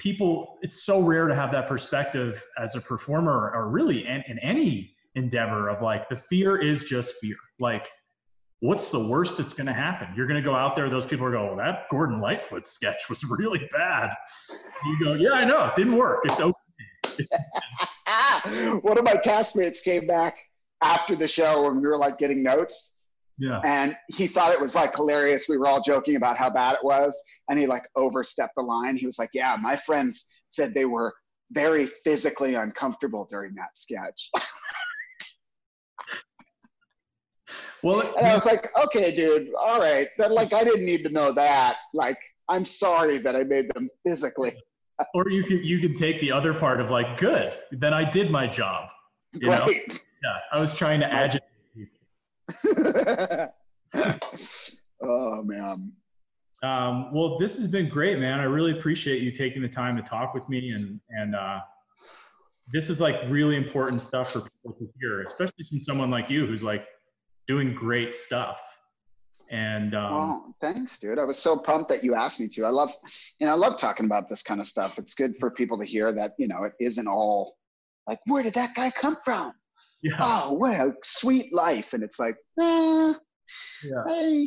people 0.00 0.58
it's 0.62 0.82
so 0.82 1.00
rare 1.00 1.28
to 1.28 1.34
have 1.34 1.52
that 1.52 1.68
perspective 1.68 2.42
as 2.58 2.74
a 2.74 2.80
performer 2.80 3.52
or 3.54 3.68
really 3.68 4.06
in, 4.06 4.24
in 4.28 4.38
any 4.38 4.94
endeavor 5.14 5.68
of 5.68 5.82
like 5.82 6.08
the 6.08 6.16
fear 6.16 6.56
is 6.56 6.84
just 6.84 7.12
fear 7.20 7.36
like 7.58 7.90
what's 8.60 8.90
the 8.90 9.08
worst 9.08 9.38
that's 9.38 9.54
going 9.54 9.66
to 9.66 9.72
happen? 9.72 10.08
You're 10.14 10.26
going 10.26 10.42
to 10.42 10.46
go 10.46 10.54
out 10.54 10.76
there, 10.76 10.88
those 10.90 11.06
people 11.06 11.26
are 11.26 11.32
going, 11.32 11.46
well, 11.46 11.56
that 11.56 11.88
Gordon 11.90 12.20
Lightfoot 12.20 12.66
sketch 12.66 13.08
was 13.08 13.24
really 13.30 13.66
bad. 13.72 14.10
You 14.84 15.04
go, 15.04 15.14
yeah, 15.14 15.32
I 15.32 15.44
know, 15.44 15.66
it 15.66 15.74
didn't 15.74 15.96
work. 15.96 16.20
It's 16.24 16.40
okay. 16.40 16.54
One 18.82 18.98
of 18.98 19.04
my 19.04 19.14
castmates 19.14 19.82
came 19.82 20.06
back 20.06 20.36
after 20.82 21.16
the 21.16 21.28
show 21.28 21.68
and 21.68 21.80
we 21.80 21.88
were 21.88 21.98
like 21.98 22.18
getting 22.18 22.42
notes. 22.42 22.98
Yeah. 23.40 23.60
And 23.64 23.96
he 24.08 24.26
thought 24.26 24.52
it 24.52 24.60
was 24.60 24.74
like 24.74 24.94
hilarious. 24.94 25.46
We 25.48 25.56
were 25.56 25.66
all 25.66 25.80
joking 25.80 26.16
about 26.16 26.36
how 26.36 26.50
bad 26.50 26.74
it 26.74 26.84
was. 26.84 27.20
And 27.48 27.58
he 27.58 27.66
like 27.66 27.84
overstepped 27.96 28.54
the 28.56 28.62
line. 28.62 28.96
He 28.96 29.06
was 29.06 29.18
like, 29.18 29.30
yeah, 29.32 29.56
my 29.58 29.76
friends 29.76 30.30
said 30.48 30.74
they 30.74 30.84
were 30.84 31.14
very 31.50 31.86
physically 31.86 32.54
uncomfortable 32.54 33.26
during 33.30 33.54
that 33.54 33.70
sketch. 33.76 34.30
Well, 37.82 38.14
and 38.18 38.26
I 38.26 38.34
was 38.34 38.46
like, 38.46 38.70
okay, 38.78 39.14
dude, 39.14 39.48
all 39.58 39.80
right. 39.80 40.06
But 40.18 40.32
like, 40.32 40.52
I 40.52 40.64
didn't 40.64 40.84
need 40.84 41.02
to 41.04 41.10
know 41.10 41.32
that. 41.32 41.76
Like, 41.94 42.18
I'm 42.48 42.64
sorry 42.64 43.18
that 43.18 43.34
I 43.34 43.42
made 43.44 43.72
them 43.74 43.88
physically. 44.06 44.54
or 45.14 45.30
you 45.30 45.44
could 45.44 45.64
you 45.64 45.78
could 45.80 45.96
take 45.96 46.20
the 46.20 46.30
other 46.30 46.52
part 46.52 46.80
of 46.80 46.90
like, 46.90 47.16
good, 47.16 47.56
then 47.72 47.94
I 47.94 48.08
did 48.08 48.30
my 48.30 48.46
job. 48.46 48.90
You 49.32 49.48
right. 49.48 49.66
know? 49.66 49.72
Yeah, 50.22 50.36
I 50.52 50.60
was 50.60 50.76
trying 50.76 51.00
to 51.00 51.06
agitate 51.06 51.48
oh 55.02 55.42
man. 55.42 55.92
Um, 56.62 57.14
well, 57.14 57.38
this 57.38 57.56
has 57.56 57.66
been 57.66 57.88
great, 57.88 58.18
man. 58.18 58.38
I 58.38 58.44
really 58.44 58.72
appreciate 58.72 59.22
you 59.22 59.30
taking 59.30 59.62
the 59.62 59.68
time 59.68 59.96
to 59.96 60.02
talk 60.02 60.34
with 60.34 60.46
me, 60.48 60.70
and 60.70 61.00
and 61.10 61.34
uh, 61.34 61.60
this 62.72 62.90
is 62.90 63.00
like 63.00 63.16
really 63.28 63.56
important 63.56 64.00
stuff 64.00 64.32
for 64.32 64.40
people 64.40 64.72
to 64.78 64.88
hear, 65.00 65.22
especially 65.22 65.64
from 65.68 65.80
someone 65.80 66.10
like 66.10 66.28
you 66.28 66.46
who's 66.46 66.62
like 66.62 66.86
doing 67.46 67.74
great 67.74 68.14
stuff. 68.14 68.60
And 69.50 69.96
um, 69.96 70.14
well, 70.14 70.54
thanks, 70.60 70.98
dude. 71.00 71.18
I 71.18 71.24
was 71.24 71.38
so 71.38 71.56
pumped 71.56 71.88
that 71.88 72.04
you 72.04 72.14
asked 72.14 72.38
me 72.38 72.46
to. 72.48 72.64
I 72.64 72.68
love, 72.68 72.92
you 73.40 73.46
know, 73.46 73.52
I 73.52 73.56
love 73.56 73.76
talking 73.76 74.06
about 74.06 74.28
this 74.28 74.42
kind 74.42 74.60
of 74.60 74.68
stuff. 74.68 74.98
It's 74.98 75.14
good 75.14 75.36
for 75.40 75.50
people 75.50 75.76
to 75.78 75.84
hear 75.84 76.12
that, 76.12 76.34
you 76.38 76.46
know, 76.46 76.62
it 76.62 76.74
isn't 76.78 77.08
all 77.08 77.56
like, 78.06 78.20
where 78.26 78.44
did 78.44 78.54
that 78.54 78.74
guy 78.74 78.90
come 78.90 79.16
from? 79.24 79.52
Yeah. 80.02 80.16
Oh, 80.18 80.54
what 80.54 80.74
a 80.74 80.94
sweet 81.04 81.52
life. 81.52 81.92
And 81.92 82.02
it's 82.02 82.18
like, 82.18 82.36
eh, 82.58 83.12
yeah. 83.84 84.02
I, 84.08 84.46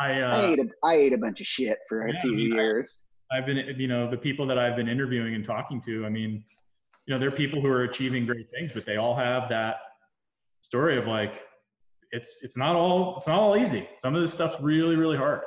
I, 0.00 0.20
uh, 0.20 0.36
I, 0.36 0.44
ate 0.46 0.58
a, 0.58 0.68
I 0.82 0.94
ate 0.94 1.12
a 1.12 1.18
bunch 1.18 1.40
of 1.40 1.46
shit 1.46 1.78
for 1.88 2.08
yeah, 2.08 2.16
a 2.16 2.20
few 2.20 2.32
I 2.32 2.36
mean, 2.36 2.52
years. 2.54 3.02
I've 3.32 3.46
been, 3.46 3.58
you 3.78 3.86
know, 3.86 4.10
the 4.10 4.16
people 4.16 4.46
that 4.48 4.58
I've 4.58 4.76
been 4.76 4.88
interviewing 4.88 5.34
and 5.34 5.44
talking 5.44 5.80
to, 5.82 6.04
I 6.04 6.08
mean, 6.08 6.42
you 7.06 7.14
know, 7.14 7.20
they're 7.20 7.30
people 7.30 7.62
who 7.62 7.68
are 7.68 7.84
achieving 7.84 8.26
great 8.26 8.46
things, 8.52 8.72
but 8.72 8.84
they 8.84 8.96
all 8.96 9.14
have 9.14 9.48
that 9.50 9.76
story 10.62 10.98
of 10.98 11.06
like, 11.06 11.44
it's 12.12 12.42
it's 12.42 12.56
not 12.56 12.74
all 12.74 13.16
it's 13.16 13.26
not 13.26 13.38
all 13.38 13.56
easy. 13.56 13.88
Some 13.98 14.14
of 14.14 14.22
this 14.22 14.32
stuff's 14.32 14.60
really 14.60 14.96
really 14.96 15.16
hard, 15.16 15.42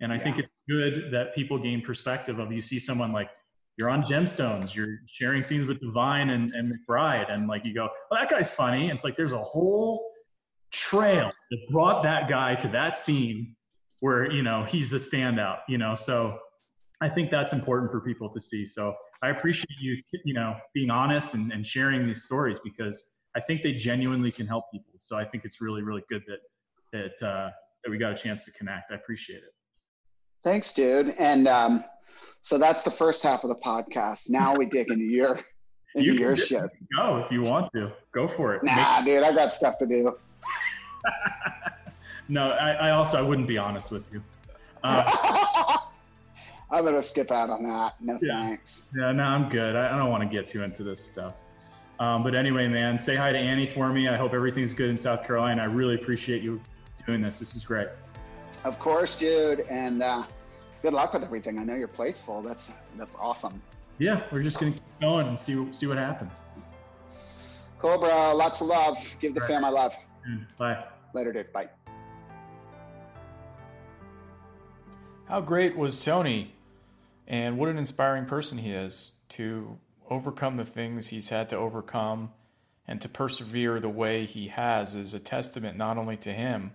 and 0.00 0.12
I 0.12 0.16
yeah. 0.16 0.22
think 0.22 0.38
it's 0.38 0.48
good 0.68 1.10
that 1.12 1.34
people 1.34 1.58
gain 1.58 1.82
perspective 1.82 2.38
of 2.38 2.52
you 2.52 2.60
see 2.60 2.78
someone 2.78 3.12
like 3.12 3.30
you're 3.78 3.88
on 3.88 4.02
Gemstones, 4.02 4.74
you're 4.74 4.98
sharing 5.06 5.40
scenes 5.40 5.66
with 5.66 5.80
DeVine 5.80 6.30
and, 6.30 6.52
and 6.52 6.72
McBride, 6.72 7.32
and 7.32 7.46
like 7.46 7.64
you 7.64 7.72
go, 7.72 7.88
well 8.10 8.20
that 8.20 8.28
guy's 8.28 8.50
funny. 8.50 8.84
And 8.84 8.92
it's 8.92 9.04
like 9.04 9.16
there's 9.16 9.32
a 9.32 9.42
whole 9.42 10.10
trail 10.72 11.30
that 11.50 11.58
brought 11.70 12.02
that 12.02 12.28
guy 12.28 12.54
to 12.56 12.68
that 12.68 12.98
scene 12.98 13.54
where 14.00 14.30
you 14.30 14.42
know 14.42 14.64
he's 14.64 14.90
the 14.90 14.98
standout. 14.98 15.58
You 15.68 15.78
know, 15.78 15.94
so 15.94 16.38
I 17.00 17.08
think 17.08 17.30
that's 17.30 17.52
important 17.52 17.92
for 17.92 18.00
people 18.00 18.28
to 18.30 18.40
see. 18.40 18.66
So 18.66 18.94
I 19.22 19.30
appreciate 19.30 19.68
you 19.80 20.02
you 20.24 20.34
know 20.34 20.56
being 20.74 20.90
honest 20.90 21.34
and, 21.34 21.52
and 21.52 21.64
sharing 21.64 22.04
these 22.06 22.24
stories 22.24 22.58
because 22.64 23.18
I 23.36 23.40
think 23.40 23.62
they 23.62 23.72
genuinely 23.72 24.32
can 24.32 24.48
help 24.48 24.64
people. 24.72 24.94
So 24.98 25.16
I 25.16 25.24
think 25.24 25.44
it's 25.44 25.60
really, 25.60 25.82
really 25.82 26.02
good 26.08 26.24
that 26.26 26.40
that 26.92 27.26
uh, 27.26 27.50
that 27.84 27.90
we 27.90 27.96
got 27.96 28.10
a 28.10 28.16
chance 28.16 28.44
to 28.46 28.50
connect. 28.52 28.90
I 28.90 28.96
appreciate 28.96 29.36
it. 29.36 29.54
Thanks, 30.42 30.74
dude. 30.74 31.14
And 31.18 31.46
um, 31.46 31.84
so 32.42 32.58
that's 32.58 32.82
the 32.82 32.90
first 32.90 33.22
half 33.22 33.44
of 33.44 33.48
the 33.48 33.56
podcast. 33.56 34.30
Now 34.30 34.54
we 34.54 34.66
dig 34.66 34.90
into 34.90 35.04
your 35.04 35.40
into 35.94 36.12
you 36.12 36.18
your 36.18 36.36
shit. 36.36 36.70
Go 36.96 37.18
if 37.18 37.32
you 37.32 37.42
want 37.42 37.72
to. 37.74 37.92
Go 38.12 38.26
for 38.28 38.54
it. 38.54 38.64
Nah, 38.64 39.00
Make- 39.00 39.06
dude, 39.06 39.22
I 39.22 39.32
got 39.32 39.52
stuff 39.52 39.78
to 39.78 39.86
do. 39.86 40.16
no, 42.28 42.50
I, 42.50 42.72
I, 42.72 42.90
also 42.90 43.18
I 43.18 43.22
wouldn't 43.22 43.48
be 43.48 43.58
honest 43.58 43.90
with 43.90 44.12
you. 44.12 44.22
Uh, 44.82 45.76
I'm 46.70 46.84
gonna 46.84 47.02
skip 47.02 47.30
out 47.30 47.50
on 47.50 47.62
that. 47.64 47.94
No 48.00 48.18
yeah. 48.20 48.48
thanks. 48.48 48.86
Yeah, 48.96 49.12
no, 49.12 49.22
I'm 49.22 49.48
good. 49.48 49.76
I, 49.76 49.94
I 49.94 49.98
don't 49.98 50.10
want 50.10 50.22
to 50.22 50.28
get 50.28 50.48
too 50.48 50.62
into 50.62 50.82
this 50.82 51.04
stuff. 51.04 51.36
Um, 52.00 52.22
but 52.22 52.34
anyway, 52.34 52.68
man, 52.68 52.98
say 52.98 53.16
hi 53.16 53.32
to 53.32 53.38
Annie 53.38 53.66
for 53.66 53.92
me. 53.92 54.08
I 54.08 54.16
hope 54.16 54.32
everything's 54.32 54.72
good 54.72 54.88
in 54.90 54.96
South 54.96 55.26
Carolina. 55.26 55.62
I 55.62 55.64
really 55.64 55.96
appreciate 55.96 56.42
you 56.42 56.60
doing 57.06 57.20
this. 57.20 57.38
This 57.40 57.56
is 57.56 57.64
great. 57.64 57.88
Of 58.64 58.78
course, 58.78 59.18
dude. 59.18 59.60
And 59.68 60.02
uh, 60.02 60.24
good 60.82 60.92
luck 60.92 61.12
with 61.12 61.22
everything. 61.22 61.58
I 61.58 61.64
know 61.64 61.74
your 61.74 61.88
plate's 61.88 62.20
full. 62.20 62.42
That's 62.42 62.72
that's 62.96 63.16
awesome. 63.16 63.60
Yeah, 63.98 64.22
we're 64.30 64.42
just 64.42 64.58
gonna 64.60 64.72
keep 64.72 64.82
going 65.00 65.26
and 65.28 65.38
see 65.38 65.72
see 65.72 65.86
what 65.86 65.98
happens. 65.98 66.40
Cobra. 67.78 68.32
Lots 68.34 68.60
of 68.60 68.66
love. 68.68 68.98
Give 69.20 69.34
the 69.34 69.40
Right. 69.40 69.48
fam 69.50 69.62
my 69.62 69.68
love. 69.70 69.94
Mm, 70.28 70.46
bye. 70.58 70.84
Later, 71.14 71.32
dude. 71.32 71.52
Bye. 71.52 71.68
How 75.26 75.40
great 75.40 75.76
was 75.76 76.02
Tony? 76.04 76.54
And 77.26 77.58
what 77.58 77.68
an 77.68 77.76
inspiring 77.76 78.24
person 78.24 78.58
he 78.58 78.72
is 78.72 79.12
to 79.30 79.78
overcome 80.08 80.56
the 80.56 80.64
things 80.64 81.08
he's 81.08 81.28
had 81.28 81.48
to 81.50 81.56
overcome 81.56 82.30
and 82.86 83.00
to 83.02 83.08
persevere 83.08 83.78
the 83.78 83.90
way 83.90 84.24
he 84.24 84.48
has 84.48 84.94
is 84.94 85.12
a 85.12 85.20
testament 85.20 85.76
not 85.76 85.98
only 85.98 86.16
to 86.16 86.32
him, 86.32 86.72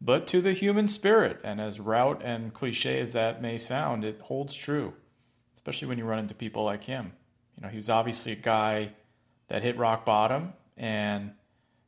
but 0.00 0.26
to 0.28 0.40
the 0.40 0.52
human 0.52 0.88
spirit. 0.88 1.40
And 1.44 1.60
as 1.60 1.80
route 1.80 2.22
and 2.24 2.52
cliche 2.54 3.00
as 3.00 3.12
that 3.12 3.42
may 3.42 3.58
sound, 3.58 4.04
it 4.04 4.20
holds 4.22 4.54
true, 4.54 4.94
especially 5.54 5.88
when 5.88 5.98
you 5.98 6.04
run 6.04 6.18
into 6.18 6.34
people 6.34 6.64
like 6.64 6.84
him. 6.84 7.12
You 7.56 7.64
know, 7.64 7.68
he 7.68 7.76
was 7.76 7.90
obviously 7.90 8.32
a 8.32 8.36
guy 8.36 8.92
that 9.48 9.62
hit 9.62 9.76
rock 9.76 10.04
bottom 10.04 10.54
and 10.76 11.32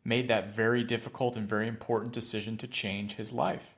made 0.05 0.29
that 0.29 0.53
very 0.53 0.85
difficult 0.85 1.37
and 1.37 1.49
very 1.49 1.69
important 1.69 2.13
decision 2.13 2.57
to 2.59 2.67
change 2.67 3.15
his 3.15 3.33
life. 3.33 3.75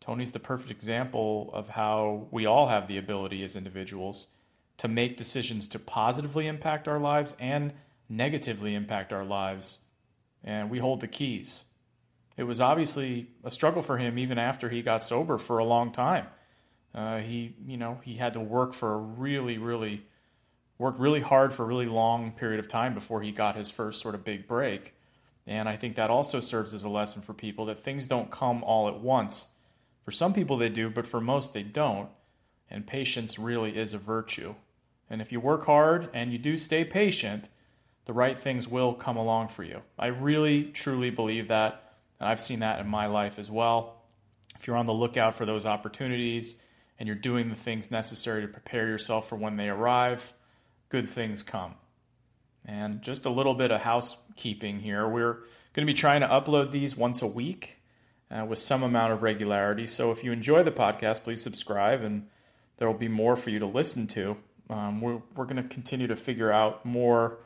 Tony's 0.00 0.32
the 0.32 0.38
perfect 0.38 0.70
example 0.70 1.50
of 1.52 1.70
how 1.70 2.28
we 2.30 2.46
all 2.46 2.68
have 2.68 2.86
the 2.86 2.98
ability 2.98 3.42
as 3.42 3.56
individuals 3.56 4.28
to 4.76 4.88
make 4.88 5.16
decisions 5.16 5.66
to 5.66 5.78
positively 5.78 6.46
impact 6.46 6.86
our 6.86 7.00
lives 7.00 7.34
and 7.40 7.72
negatively 8.08 8.74
impact 8.74 9.12
our 9.12 9.24
lives. 9.24 9.86
And 10.44 10.70
we 10.70 10.78
hold 10.78 11.00
the 11.00 11.08
keys. 11.08 11.64
It 12.36 12.44
was 12.44 12.60
obviously 12.60 13.28
a 13.44 13.50
struggle 13.50 13.82
for 13.82 13.96
him 13.96 14.18
even 14.18 14.38
after 14.38 14.68
he 14.68 14.82
got 14.82 15.02
sober 15.02 15.38
for 15.38 15.58
a 15.58 15.64
long 15.64 15.90
time. 15.90 16.26
Uh, 16.94 17.18
he, 17.18 17.54
you 17.66 17.76
know, 17.76 18.00
he 18.04 18.16
had 18.16 18.32
to 18.34 18.40
work 18.40 18.72
for 18.72 18.94
a 18.94 18.98
really, 18.98 19.58
really, 19.58 20.04
work 20.78 20.94
really 20.98 21.20
hard 21.20 21.52
for 21.52 21.62
a 21.62 21.66
really 21.66 21.86
long 21.86 22.32
period 22.32 22.58
of 22.58 22.68
time 22.68 22.94
before 22.94 23.22
he 23.22 23.32
got 23.32 23.56
his 23.56 23.70
first 23.70 24.00
sort 24.00 24.14
of 24.14 24.24
big 24.24 24.46
break. 24.46 24.94
And 25.46 25.68
I 25.68 25.76
think 25.76 25.96
that 25.96 26.10
also 26.10 26.40
serves 26.40 26.74
as 26.74 26.82
a 26.82 26.88
lesson 26.88 27.22
for 27.22 27.32
people 27.32 27.66
that 27.66 27.80
things 27.80 28.06
don't 28.06 28.30
come 28.30 28.64
all 28.64 28.88
at 28.88 29.00
once. 29.00 29.50
For 30.04 30.10
some 30.10 30.34
people, 30.34 30.56
they 30.56 30.68
do, 30.68 30.90
but 30.90 31.06
for 31.06 31.20
most, 31.20 31.52
they 31.52 31.62
don't. 31.62 32.08
And 32.70 32.86
patience 32.86 33.38
really 33.38 33.76
is 33.76 33.94
a 33.94 33.98
virtue. 33.98 34.54
And 35.08 35.20
if 35.20 35.30
you 35.30 35.38
work 35.38 35.66
hard 35.66 36.08
and 36.12 36.32
you 36.32 36.38
do 36.38 36.56
stay 36.56 36.84
patient, 36.84 37.48
the 38.06 38.12
right 38.12 38.38
things 38.38 38.66
will 38.66 38.94
come 38.94 39.16
along 39.16 39.48
for 39.48 39.62
you. 39.62 39.82
I 39.98 40.06
really, 40.06 40.64
truly 40.64 41.10
believe 41.10 41.48
that. 41.48 41.85
And 42.20 42.28
I've 42.28 42.40
seen 42.40 42.60
that 42.60 42.80
in 42.80 42.88
my 42.88 43.06
life 43.06 43.38
as 43.38 43.50
well. 43.50 44.02
If 44.58 44.66
you're 44.66 44.76
on 44.76 44.86
the 44.86 44.92
lookout 44.92 45.34
for 45.34 45.44
those 45.44 45.66
opportunities 45.66 46.56
and 46.98 47.06
you're 47.06 47.16
doing 47.16 47.48
the 47.48 47.54
things 47.54 47.90
necessary 47.90 48.42
to 48.42 48.48
prepare 48.48 48.88
yourself 48.88 49.28
for 49.28 49.36
when 49.36 49.56
they 49.56 49.68
arrive, 49.68 50.32
good 50.88 51.08
things 51.08 51.42
come. 51.42 51.74
And 52.64 53.02
just 53.02 53.26
a 53.26 53.30
little 53.30 53.54
bit 53.54 53.70
of 53.70 53.82
housekeeping 53.82 54.80
here. 54.80 55.06
We're 55.06 55.34
going 55.72 55.86
to 55.86 55.92
be 55.92 55.94
trying 55.94 56.22
to 56.22 56.28
upload 56.28 56.70
these 56.70 56.96
once 56.96 57.22
a 57.22 57.26
week 57.26 57.78
uh, 58.30 58.44
with 58.44 58.58
some 58.58 58.82
amount 58.82 59.12
of 59.12 59.22
regularity. 59.22 59.86
So 59.86 60.10
if 60.10 60.24
you 60.24 60.32
enjoy 60.32 60.62
the 60.62 60.72
podcast, 60.72 61.22
please 61.22 61.42
subscribe, 61.42 62.02
and 62.02 62.26
there 62.78 62.88
will 62.88 62.98
be 62.98 63.08
more 63.08 63.36
for 63.36 63.50
you 63.50 63.58
to 63.58 63.66
listen 63.66 64.06
to. 64.08 64.36
Um, 64.68 65.00
we're 65.00 65.20
we're 65.36 65.44
going 65.44 65.62
to 65.62 65.68
continue 65.68 66.08
to 66.08 66.16
figure 66.16 66.50
out 66.50 66.84
more 66.84 67.38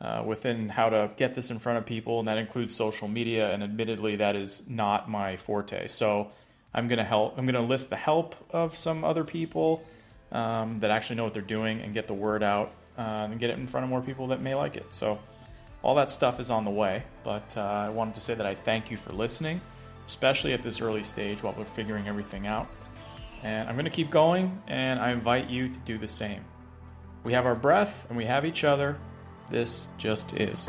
uh, 0.00 0.22
within 0.24 0.68
how 0.68 0.88
to 0.88 1.10
get 1.16 1.34
this 1.34 1.50
in 1.50 1.58
front 1.58 1.78
of 1.78 1.86
people, 1.86 2.18
and 2.20 2.28
that 2.28 2.38
includes 2.38 2.74
social 2.74 3.08
media. 3.08 3.52
And 3.52 3.62
admittedly, 3.62 4.16
that 4.16 4.36
is 4.36 4.68
not 4.68 5.10
my 5.10 5.36
forte. 5.36 5.88
So 5.88 6.30
I'm 6.72 6.88
going 6.88 6.98
to 6.98 7.04
help. 7.04 7.36
I'm 7.36 7.46
going 7.46 7.54
to 7.54 7.60
list 7.60 7.90
the 7.90 7.96
help 7.96 8.34
of 8.50 8.76
some 8.76 9.04
other 9.04 9.24
people 9.24 9.84
um, 10.30 10.78
that 10.78 10.90
actually 10.90 11.16
know 11.16 11.24
what 11.24 11.34
they're 11.34 11.42
doing 11.42 11.80
and 11.80 11.94
get 11.94 12.06
the 12.06 12.14
word 12.14 12.42
out 12.42 12.72
uh, 12.96 13.28
and 13.30 13.40
get 13.40 13.50
it 13.50 13.58
in 13.58 13.66
front 13.66 13.84
of 13.84 13.90
more 13.90 14.02
people 14.02 14.28
that 14.28 14.40
may 14.40 14.54
like 14.54 14.76
it. 14.76 14.86
So 14.90 15.18
all 15.82 15.94
that 15.96 16.10
stuff 16.10 16.40
is 16.40 16.50
on 16.50 16.64
the 16.64 16.70
way. 16.70 17.02
But 17.24 17.56
uh, 17.56 17.62
I 17.62 17.88
wanted 17.88 18.14
to 18.14 18.20
say 18.20 18.34
that 18.34 18.46
I 18.46 18.54
thank 18.54 18.90
you 18.90 18.96
for 18.96 19.12
listening, 19.12 19.60
especially 20.06 20.52
at 20.52 20.62
this 20.62 20.80
early 20.80 21.02
stage 21.02 21.42
while 21.42 21.54
we're 21.56 21.64
figuring 21.64 22.08
everything 22.08 22.46
out. 22.46 22.68
And 23.42 23.68
I'm 23.68 23.76
going 23.76 23.84
to 23.84 23.90
keep 23.90 24.10
going, 24.10 24.60
and 24.66 24.98
I 24.98 25.12
invite 25.12 25.48
you 25.48 25.68
to 25.68 25.78
do 25.80 25.96
the 25.96 26.08
same. 26.08 26.44
We 27.22 27.32
have 27.34 27.46
our 27.46 27.54
breath 27.54 28.06
and 28.08 28.16
we 28.16 28.24
have 28.24 28.44
each 28.44 28.64
other. 28.64 28.98
This 29.50 29.88
just 29.96 30.34
is. 30.36 30.68